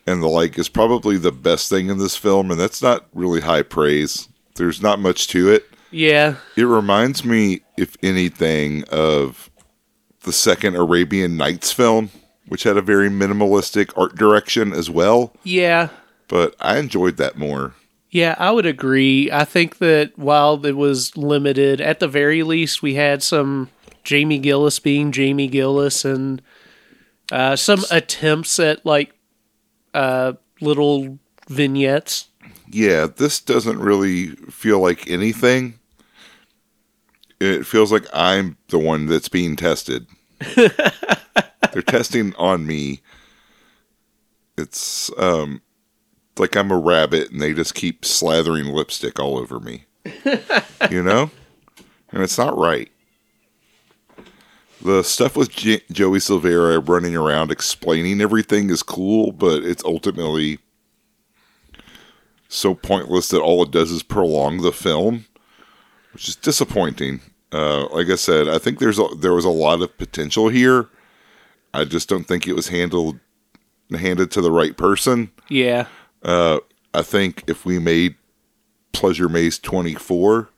and 0.05 0.23
the 0.23 0.27
like 0.27 0.57
is 0.57 0.69
probably 0.69 1.17
the 1.17 1.31
best 1.31 1.69
thing 1.69 1.89
in 1.89 1.97
this 1.97 2.15
film, 2.15 2.51
and 2.51 2.59
that's 2.59 2.81
not 2.81 3.07
really 3.13 3.41
high 3.41 3.63
praise. 3.63 4.29
There's 4.55 4.81
not 4.81 4.99
much 4.99 5.27
to 5.29 5.49
it. 5.49 5.69
Yeah, 5.91 6.35
It 6.55 6.63
reminds 6.63 7.25
me, 7.25 7.61
if 7.77 7.95
anything, 8.03 8.83
of 8.91 9.49
the 10.23 10.31
second 10.33 10.75
Arabian 10.75 11.35
Nights 11.37 11.71
film, 11.71 12.11
which 12.47 12.63
had 12.63 12.77
a 12.77 12.81
very 12.81 13.09
minimalistic 13.09 13.91
art 13.97 14.15
direction 14.15 14.73
as 14.73 14.89
well. 14.89 15.33
yeah, 15.43 15.89
But 16.27 16.55
I 16.59 16.77
enjoyed 16.77 17.17
that 17.17 17.37
more. 17.37 17.73
yeah. 18.11 18.35
I 18.37 18.51
would 18.51 18.65
agree. 18.65 19.31
I 19.31 19.45
think 19.45 19.77
that 19.79 20.17
while 20.17 20.63
it 20.65 20.75
was 20.77 21.15
limited, 21.17 21.79
at 21.81 21.99
the 21.99 22.07
very 22.07 22.43
least, 22.43 22.81
we 22.83 22.95
had 22.95 23.23
some 23.23 23.69
Jamie 24.03 24.39
Gillis 24.39 24.79
being 24.79 25.11
Jamie 25.11 25.47
Gillis 25.47 26.05
and 26.05 26.41
uh, 27.31 27.55
some 27.55 27.83
attempts 27.91 28.59
at 28.59 28.85
like 28.85 29.13
uh, 29.93 30.33
little 30.61 31.17
vignettes. 31.49 32.27
yeah, 32.71 33.07
this 33.07 33.39
doesn't 33.39 33.79
really 33.79 34.27
feel 34.51 34.79
like 34.79 35.09
anything. 35.09 35.78
It 37.39 37.65
feels 37.65 37.91
like 37.91 38.05
I'm 38.13 38.57
the 38.67 38.79
one 38.79 39.05
that's 39.05 39.29
being 39.29 39.55
tested. 39.55 40.07
They're 40.55 41.81
testing 41.85 42.35
on 42.35 42.65
me. 42.65 43.01
It's 44.57 45.09
um 45.17 45.61
like 46.37 46.55
I'm 46.55 46.71
a 46.71 46.77
rabbit 46.77 47.31
and 47.31 47.41
they 47.41 47.53
just 47.53 47.75
keep 47.75 48.01
slathering 48.01 48.73
lipstick 48.73 49.19
all 49.19 49.37
over 49.37 49.59
me. 49.59 49.85
you 50.89 51.03
know? 51.03 51.31
And 52.11 52.23
it's 52.23 52.37
not 52.37 52.57
right. 52.57 52.91
The 54.81 55.03
stuff 55.03 55.35
with 55.35 55.51
J- 55.51 55.83
Joey 55.91 56.19
Silvera 56.19 56.85
running 56.87 57.15
around 57.15 57.51
explaining 57.51 58.21
everything 58.21 58.69
is 58.69 58.81
cool, 58.81 59.33
but 59.33 59.63
it's 59.63 59.83
ultimately 59.83 60.59
so 62.47 62.73
pointless 62.73 63.27
that 63.29 63.41
all 63.41 63.63
it 63.63 63.71
does 63.71 63.91
is 63.91 64.03
prolong 64.03 64.61
the 64.61 64.71
film, 64.71 65.25
which 66.13 66.27
is 66.27 66.35
disappointing. 66.35 67.21
Uh, 67.51 67.87
like 67.89 68.09
I 68.09 68.15
said, 68.15 68.47
I 68.47 68.57
think 68.59 68.79
there's 68.79 68.99
a, 68.99 69.07
there 69.17 69.33
was 69.33 69.45
a 69.45 69.49
lot 69.49 69.81
of 69.81 69.97
potential 69.97 70.49
here. 70.49 70.87
I 71.73 71.85
just 71.85 72.07
don't 72.09 72.25
think 72.25 72.47
it 72.47 72.53
was 72.53 72.67
handled 72.69 73.19
handed 73.91 74.29
to 74.31 74.41
the 74.41 74.51
right 74.51 74.77
person. 74.77 75.31
Yeah, 75.49 75.87
Uh, 76.21 76.59
I 76.93 77.01
think 77.01 77.43
if 77.47 77.65
we 77.65 77.79
made 77.79 78.15
Pleasure 78.93 79.27
Maze 79.29 79.57
24, 79.59 80.49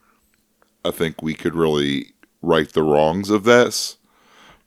I 0.84 0.90
think 0.90 1.22
we 1.22 1.32
could 1.34 1.54
really 1.54 2.12
right 2.42 2.68
the 2.70 2.82
wrongs 2.82 3.30
of 3.30 3.44
this. 3.44 3.96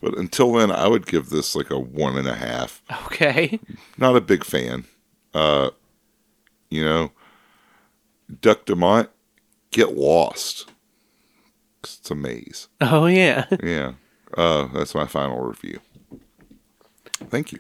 But 0.01 0.17
until 0.17 0.53
then, 0.53 0.71
I 0.71 0.87
would 0.87 1.05
give 1.05 1.29
this 1.29 1.55
like 1.55 1.69
a 1.69 1.79
one 1.79 2.17
and 2.17 2.27
a 2.27 2.35
half. 2.35 2.81
okay. 3.07 3.59
Not 3.97 4.15
a 4.15 4.21
big 4.21 4.43
fan. 4.43 4.85
Uh, 5.33 5.71
you 6.69 6.83
know, 6.83 7.11
Duck 8.41 8.65
Dumont, 8.65 9.09
get 9.71 9.95
lost. 9.95 10.71
It's 11.99 12.11
a 12.11 12.15
maze. 12.15 12.67
Oh 12.81 13.05
yeah. 13.05 13.45
Yeah. 13.63 13.93
Uh, 14.35 14.67
that's 14.73 14.93
my 14.95 15.05
final 15.07 15.39
review. 15.39 15.79
Thank 17.29 17.51
you. 17.51 17.59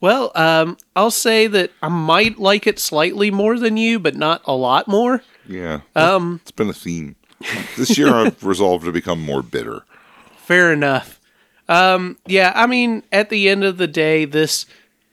Well, 0.00 0.32
um, 0.34 0.76
I'll 0.96 1.12
say 1.12 1.46
that 1.46 1.70
I 1.80 1.88
might 1.88 2.38
like 2.40 2.66
it 2.66 2.78
slightly 2.80 3.30
more 3.30 3.56
than 3.58 3.76
you, 3.76 4.00
but 4.00 4.16
not 4.16 4.42
a 4.46 4.52
lot 4.54 4.88
more. 4.88 5.22
Yeah. 5.46 5.82
Um, 5.94 6.40
It's 6.42 6.50
been 6.50 6.68
a 6.70 6.72
theme. 6.72 7.14
This 7.76 7.96
year 7.96 8.08
I've 8.14 8.42
resolved 8.42 8.84
to 8.86 8.92
become 8.92 9.20
more 9.24 9.42
bitter. 9.42 9.82
fair 10.38 10.72
enough. 10.72 11.20
Um, 11.68 12.18
yeah, 12.26 12.52
I 12.56 12.66
mean, 12.66 13.04
at 13.12 13.30
the 13.30 13.48
end 13.48 13.62
of 13.62 13.76
the 13.78 13.86
day, 13.86 14.24
this 14.24 14.66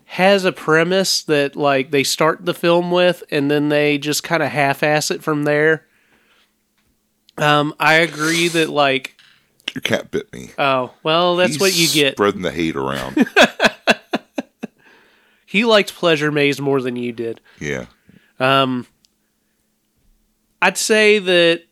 has 0.06 0.44
a 0.44 0.52
premise 0.52 1.22
that 1.24 1.56
like 1.56 1.92
they 1.92 2.04
start 2.04 2.46
the 2.46 2.54
film 2.56 2.90
with, 2.90 3.22
and 3.30 3.52
then 3.52 3.70
they 3.70 4.00
just 4.00 4.24
kind 4.24 4.42
of 4.42 4.50
half-ass 4.50 5.12
it 5.12 5.22
from 5.24 5.44
there. 5.44 5.86
Um, 7.40 7.74
I 7.80 7.96
agree 7.96 8.48
that 8.50 8.70
like, 8.70 9.16
Your 9.74 9.82
cat 9.82 10.12
bit 10.12 10.32
me. 10.34 10.50
oh 10.58 10.94
well, 11.04 11.36
that's 11.36 11.54
He's 11.54 11.60
what 11.60 11.74
you 11.76 11.88
get. 11.88 12.14
Spreading 12.14 12.42
the 12.42 12.52
hate 12.52 12.76
around. 12.76 13.26
He 15.46 15.66
liked 15.66 15.96
Pleasure 15.96 16.32
Maze 16.32 16.62
more 16.62 16.80
than 16.80 16.96
you 16.96 17.12
did. 17.12 17.42
yeah. 17.60 17.88
Um, 18.40 18.86
I'd 20.62 20.78
say 20.78 21.18
that 21.18 21.64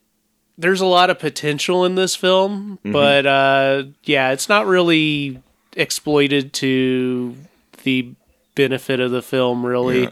there's 0.57 0.82
a 0.82 0.86
lot 0.88 1.11
of 1.11 1.20
potential 1.20 1.86
in 1.86 1.93
this 1.93 2.15
film, 2.15 2.80
but 2.84 3.28
uh, 3.28 3.84
yeah, 4.03 4.32
it's 4.32 4.49
not 4.49 4.65
really 4.65 5.43
exploited 5.76 6.53
to 6.53 7.36
the 7.84 8.13
benefit 8.55 8.99
of 8.99 9.11
the 9.11 9.22
film. 9.22 9.63
Really, 9.63 10.09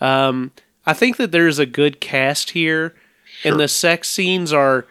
um, 0.00 0.50
I 0.84 0.92
think 0.92 1.16
that 1.18 1.30
there's 1.30 1.60
a 1.60 1.66
good 1.66 2.00
cast 2.00 2.50
here, 2.50 2.96
and 3.44 3.58
the 3.60 3.68
sex 3.68 4.08
scenes 4.08 4.52
are 4.52 4.86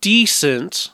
decent. 0.00 0.90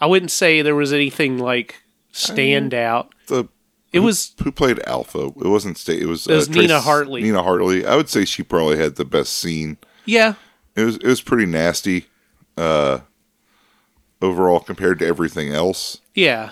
I 0.00 0.06
wouldn't 0.06 0.30
say 0.30 0.62
there 0.62 0.74
was 0.74 0.92
anything 0.92 1.38
like 1.38 1.82
stand 2.12 2.74
out. 2.74 3.14
The 3.26 3.48
It 3.92 4.00
was 4.00 4.34
who 4.42 4.50
played 4.52 4.80
Alpha? 4.86 5.26
It 5.26 5.36
wasn't 5.48 5.78
State. 5.78 6.02
It 6.02 6.06
was, 6.06 6.26
uh, 6.28 6.32
It 6.32 6.36
was 6.36 6.48
Nina 6.50 6.80
Hartley. 6.80 7.22
Nina 7.22 7.42
Hartley. 7.42 7.84
I 7.86 7.96
would 7.96 8.08
say 8.08 8.24
she 8.24 8.42
probably 8.42 8.78
had 8.78 8.96
the 8.96 9.04
best 9.04 9.34
scene. 9.34 9.76
yeah, 10.06 10.34
It 10.74 10.84
was 10.84 10.96
it 10.96 11.06
was 11.06 11.20
pretty 11.20 11.46
nasty. 11.46 12.06
Uh, 12.56 13.00
overall, 14.20 14.60
compared 14.60 14.98
to 14.98 15.06
everything 15.06 15.50
else, 15.52 16.00
yeah. 16.14 16.50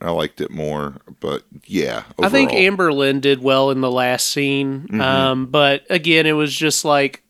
I 0.00 0.10
liked 0.10 0.40
it 0.40 0.50
more. 0.50 0.96
But 1.20 1.44
yeah, 1.64 2.04
I 2.20 2.28
think. 2.28 2.52
Amber 2.52 2.92
Lynn 2.92 3.20
did 3.20 3.42
well 3.42 3.70
in 3.70 3.80
the 3.80 3.90
last 3.90 4.28
scene. 4.30 5.00
Um, 5.00 5.46
but 5.46 5.84
again, 5.90 6.26
it 6.26 6.32
was 6.32 6.54
just 6.54 6.84
like 6.84 7.22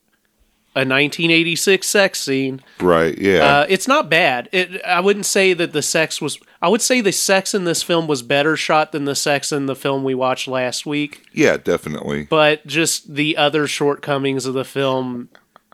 a 0.77 0.81
1986 0.81 1.87
sex 1.87 2.20
scene. 2.20 2.61
right. 2.81 3.16
Yeah, 3.16 3.59
Uh, 3.61 3.66
it's 3.68 3.87
not 3.87 4.11
bad. 4.11 4.49
It, 4.51 4.83
I 4.85 5.01
wouldn't 5.01 5.27
say 5.27 5.53
that 5.53 5.72
the 5.72 5.83
sex 5.83 6.20
was. 6.20 6.39
I 6.61 6.68
would 6.68 6.83
say 6.83 7.01
the 7.01 7.12
sex 7.12 7.55
in 7.55 7.64
this 7.64 7.83
film 7.83 8.07
was 8.07 8.22
better 8.22 8.57
shot 8.57 8.91
than 8.93 9.05
the 9.05 9.14
sex 9.14 9.53
in 9.53 9.66
the 9.66 9.77
film 9.77 10.03
we 10.03 10.14
watched 10.14 10.49
last 10.49 10.85
week. 10.87 11.22
yeah, 11.33 11.57
definitely. 11.59 12.25
But 12.25 12.66
just 12.66 13.14
the 13.14 13.37
other 13.37 13.66
shortcomings 13.66 14.47
of 14.47 14.55
the 14.55 14.64
film 14.64 15.29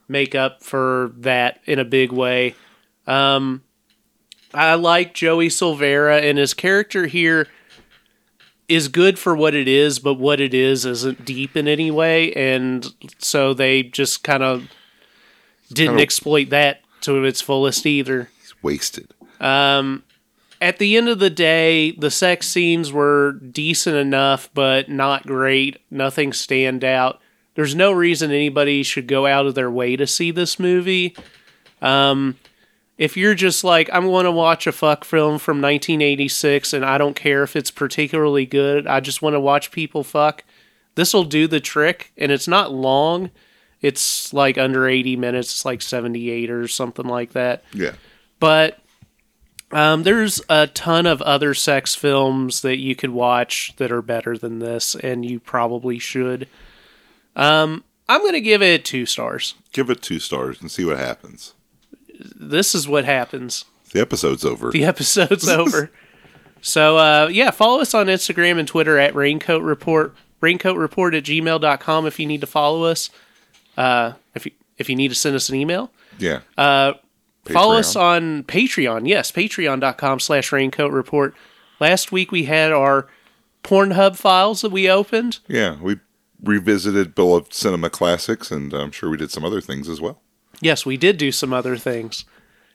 make 0.09 0.34
up 0.34 0.62
for 0.62 1.12
that 1.16 1.61
in 1.64 1.78
a 1.78 1.84
big 1.84 2.12
way. 2.12 2.55
Um, 3.07 3.62
I 4.53 4.74
like 4.74 5.14
Joey 5.14 5.48
Silvera, 5.48 6.20
and 6.20 6.36
his 6.36 6.53
character 6.55 7.07
here 7.07 7.46
is 8.68 8.88
good 8.88 9.18
for 9.18 9.34
what 9.34 9.55
it 9.55 9.66
is, 9.68 9.98
but 9.98 10.14
what 10.14 10.40
it 10.40 10.53
is 10.55 10.84
isn't 10.84 11.24
deep 11.24 11.57
in 11.57 11.66
any 11.68 11.90
way, 11.90 12.32
and 12.34 12.92
so 13.18 13.55
they 13.55 13.82
just 13.82 14.22
kind 14.22 14.42
of 14.42 14.68
didn't 15.72 15.92
Kinda- 15.92 16.02
exploit 16.02 16.50
that 16.50 16.82
to 17.02 17.24
its 17.24 17.40
fullest 17.40 17.86
either. 17.86 18.28
He's 18.40 18.54
wasted. 18.62 19.08
At 20.62 20.78
the 20.78 20.96
end 20.98 21.08
of 21.08 21.18
the 21.20 21.30
day, 21.30 21.92
the 21.92 22.10
sex 22.10 22.46
scenes 22.46 22.92
were 22.92 23.32
decent 23.32 23.96
enough, 23.96 24.50
but 24.52 24.90
not 24.90 25.26
great. 25.26 25.78
Nothing 25.90 26.34
stand 26.34 26.84
out. 26.84 27.18
There's 27.54 27.74
no 27.74 27.92
reason 27.92 28.30
anybody 28.30 28.82
should 28.82 29.06
go 29.06 29.26
out 29.26 29.46
of 29.46 29.54
their 29.54 29.70
way 29.70 29.96
to 29.96 30.06
see 30.06 30.30
this 30.30 30.58
movie. 30.58 31.16
Um, 31.80 32.36
if 32.98 33.16
you're 33.16 33.34
just 33.34 33.64
like, 33.64 33.88
I'm 33.90 34.04
going 34.04 34.26
to 34.26 34.30
watch 34.30 34.66
a 34.66 34.72
fuck 34.72 35.04
film 35.06 35.38
from 35.38 35.62
1986 35.62 36.74
and 36.74 36.84
I 36.84 36.98
don't 36.98 37.16
care 37.16 37.42
if 37.42 37.56
it's 37.56 37.70
particularly 37.70 38.44
good, 38.44 38.86
I 38.86 39.00
just 39.00 39.22
want 39.22 39.34
to 39.34 39.40
watch 39.40 39.72
people 39.72 40.04
fuck, 40.04 40.44
this 40.94 41.14
will 41.14 41.24
do 41.24 41.46
the 41.46 41.60
trick. 41.60 42.12
And 42.18 42.30
it's 42.30 42.46
not 42.48 42.70
long, 42.70 43.30
it's 43.80 44.32
like 44.32 44.58
under 44.58 44.86
80 44.88 45.16
minutes, 45.16 45.50
it's 45.52 45.64
like 45.64 45.82
78 45.82 46.50
or 46.50 46.68
something 46.68 47.06
like 47.06 47.32
that 47.32 47.64
Yeah, 47.72 47.92
but 48.38 48.78
um, 49.72 50.02
there's 50.02 50.42
a 50.48 50.66
ton 50.66 51.06
of 51.06 51.22
other 51.22 51.54
sex 51.54 51.94
films 51.94 52.62
that 52.62 52.78
you 52.78 52.96
could 52.96 53.10
watch 53.10 53.72
that 53.76 53.92
are 53.92 54.02
better 54.02 54.36
than 54.36 54.58
this, 54.58 54.94
and 54.96 55.24
you 55.24 55.38
probably 55.38 55.98
should. 55.98 56.48
Um, 57.36 57.84
I'm 58.08 58.20
going 58.22 58.32
to 58.32 58.40
give 58.40 58.62
it 58.62 58.84
two 58.84 59.06
stars. 59.06 59.54
give 59.72 59.88
it 59.88 60.02
two 60.02 60.18
stars 60.18 60.60
and 60.60 60.70
see 60.70 60.84
what 60.84 60.98
happens. 60.98 61.54
This 62.18 62.74
is 62.74 62.88
what 62.88 63.04
happens. 63.04 63.64
The 63.92 64.00
episode's 64.00 64.44
over. 64.44 64.70
The 64.72 64.84
episode's 64.84 65.48
over. 65.48 65.92
So, 66.60 66.96
uh, 66.98 67.28
yeah, 67.30 67.50
follow 67.52 67.80
us 67.80 67.94
on 67.94 68.06
Instagram 68.06 68.58
and 68.58 68.66
Twitter 68.66 68.98
at 68.98 69.14
Raincoat 69.14 69.62
Report. 69.62 70.14
Raincoat 70.40 70.76
Report 70.76 71.14
at 71.14 71.24
gmail.com 71.24 72.06
if 72.06 72.18
you 72.18 72.26
need 72.26 72.40
to 72.40 72.46
follow 72.48 72.84
us. 72.84 73.08
Uh, 73.80 74.12
if, 74.34 74.44
you, 74.46 74.52
if 74.78 74.88
you 74.90 74.96
need 74.96 75.08
to 75.08 75.14
send 75.14 75.34
us 75.36 75.48
an 75.48 75.54
email. 75.56 75.90
Yeah. 76.18 76.40
Uh, 76.58 76.92
Follow 77.46 77.76
us 77.76 77.94
Patreon. 77.94 78.00
on 78.00 78.42
Patreon. 78.44 79.08
Yes, 79.08 79.32
patreon.com 79.32 80.20
slash 80.20 80.52
raincoat 80.52 80.92
report. 80.92 81.34
Last 81.80 82.12
week 82.12 82.30
we 82.30 82.44
had 82.44 82.70
our 82.72 83.08
Pornhub 83.64 84.16
files 84.16 84.60
that 84.60 84.70
we 84.70 84.88
opened. 84.90 85.38
Yeah, 85.48 85.76
we 85.80 85.98
revisited 86.42 87.14
Bill 87.14 87.34
of 87.34 87.52
Cinema 87.52 87.90
Classics, 87.90 88.50
and 88.50 88.72
I'm 88.74 88.90
sure 88.92 89.08
we 89.10 89.16
did 89.16 89.30
some 89.30 89.44
other 89.44 89.60
things 89.60 89.88
as 89.88 90.00
well. 90.00 90.20
Yes, 90.60 90.84
we 90.84 90.96
did 90.96 91.16
do 91.16 91.32
some 91.32 91.52
other 91.54 91.76
things. 91.78 92.24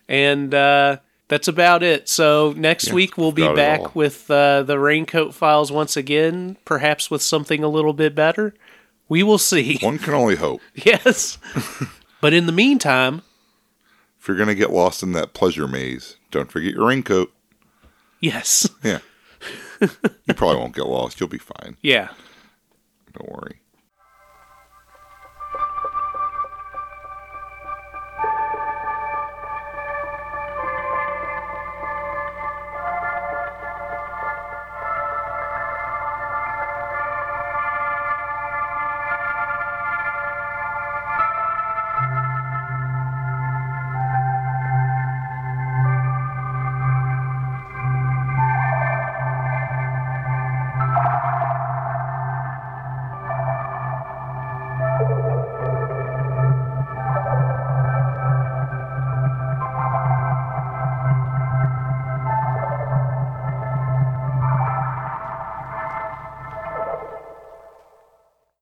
And 0.09 0.53
uh, 0.53 0.97
that's 1.27 1.47
about 1.47 1.83
it. 1.83 2.09
So 2.09 2.53
next 2.57 2.87
Yeah, 2.87 2.93
week 2.95 3.17
we'll 3.17 3.31
be 3.31 3.43
about 3.43 3.57
it 3.57 3.79
all. 3.79 3.85
back 3.85 3.95
with 3.95 4.29
uh, 4.31 4.63
the 4.63 4.77
Raincoat 4.79 5.33
Files 5.35 5.71
once 5.71 5.95
again, 5.97 6.57
perhaps 6.65 7.09
with 7.11 7.21
something 7.21 7.63
a 7.63 7.67
little 7.69 7.93
bit 7.93 8.15
better. 8.15 8.53
We 9.07 9.23
will 9.23 9.37
see. 9.37 9.77
One 9.81 9.97
can 9.99 10.13
only 10.13 10.35
hope. 10.35 10.61
yes. 10.73 11.37
but 12.21 12.33
in 12.33 12.45
the 12.45 12.51
meantime, 12.51 13.21
If 14.19 14.27
you're 14.27 14.37
going 14.37 14.49
to 14.49 14.55
get 14.55 14.71
lost 14.71 15.03
in 15.03 15.11
that 15.13 15.33
pleasure 15.33 15.67
maze, 15.67 16.17
don't 16.31 16.51
forget 16.51 16.73
your 16.73 16.87
raincoat. 16.87 17.31
yes. 18.19 18.67
Yeah. 18.83 18.99
you 19.81 20.33
probably 20.33 20.57
won't 20.57 20.75
get 20.75 20.87
lost. 20.87 21.19
You'll 21.19 21.29
be 21.29 21.37
fine. 21.37 21.77
Yeah. 21.81 22.09
Don't 23.13 23.31
worry. 23.31 23.59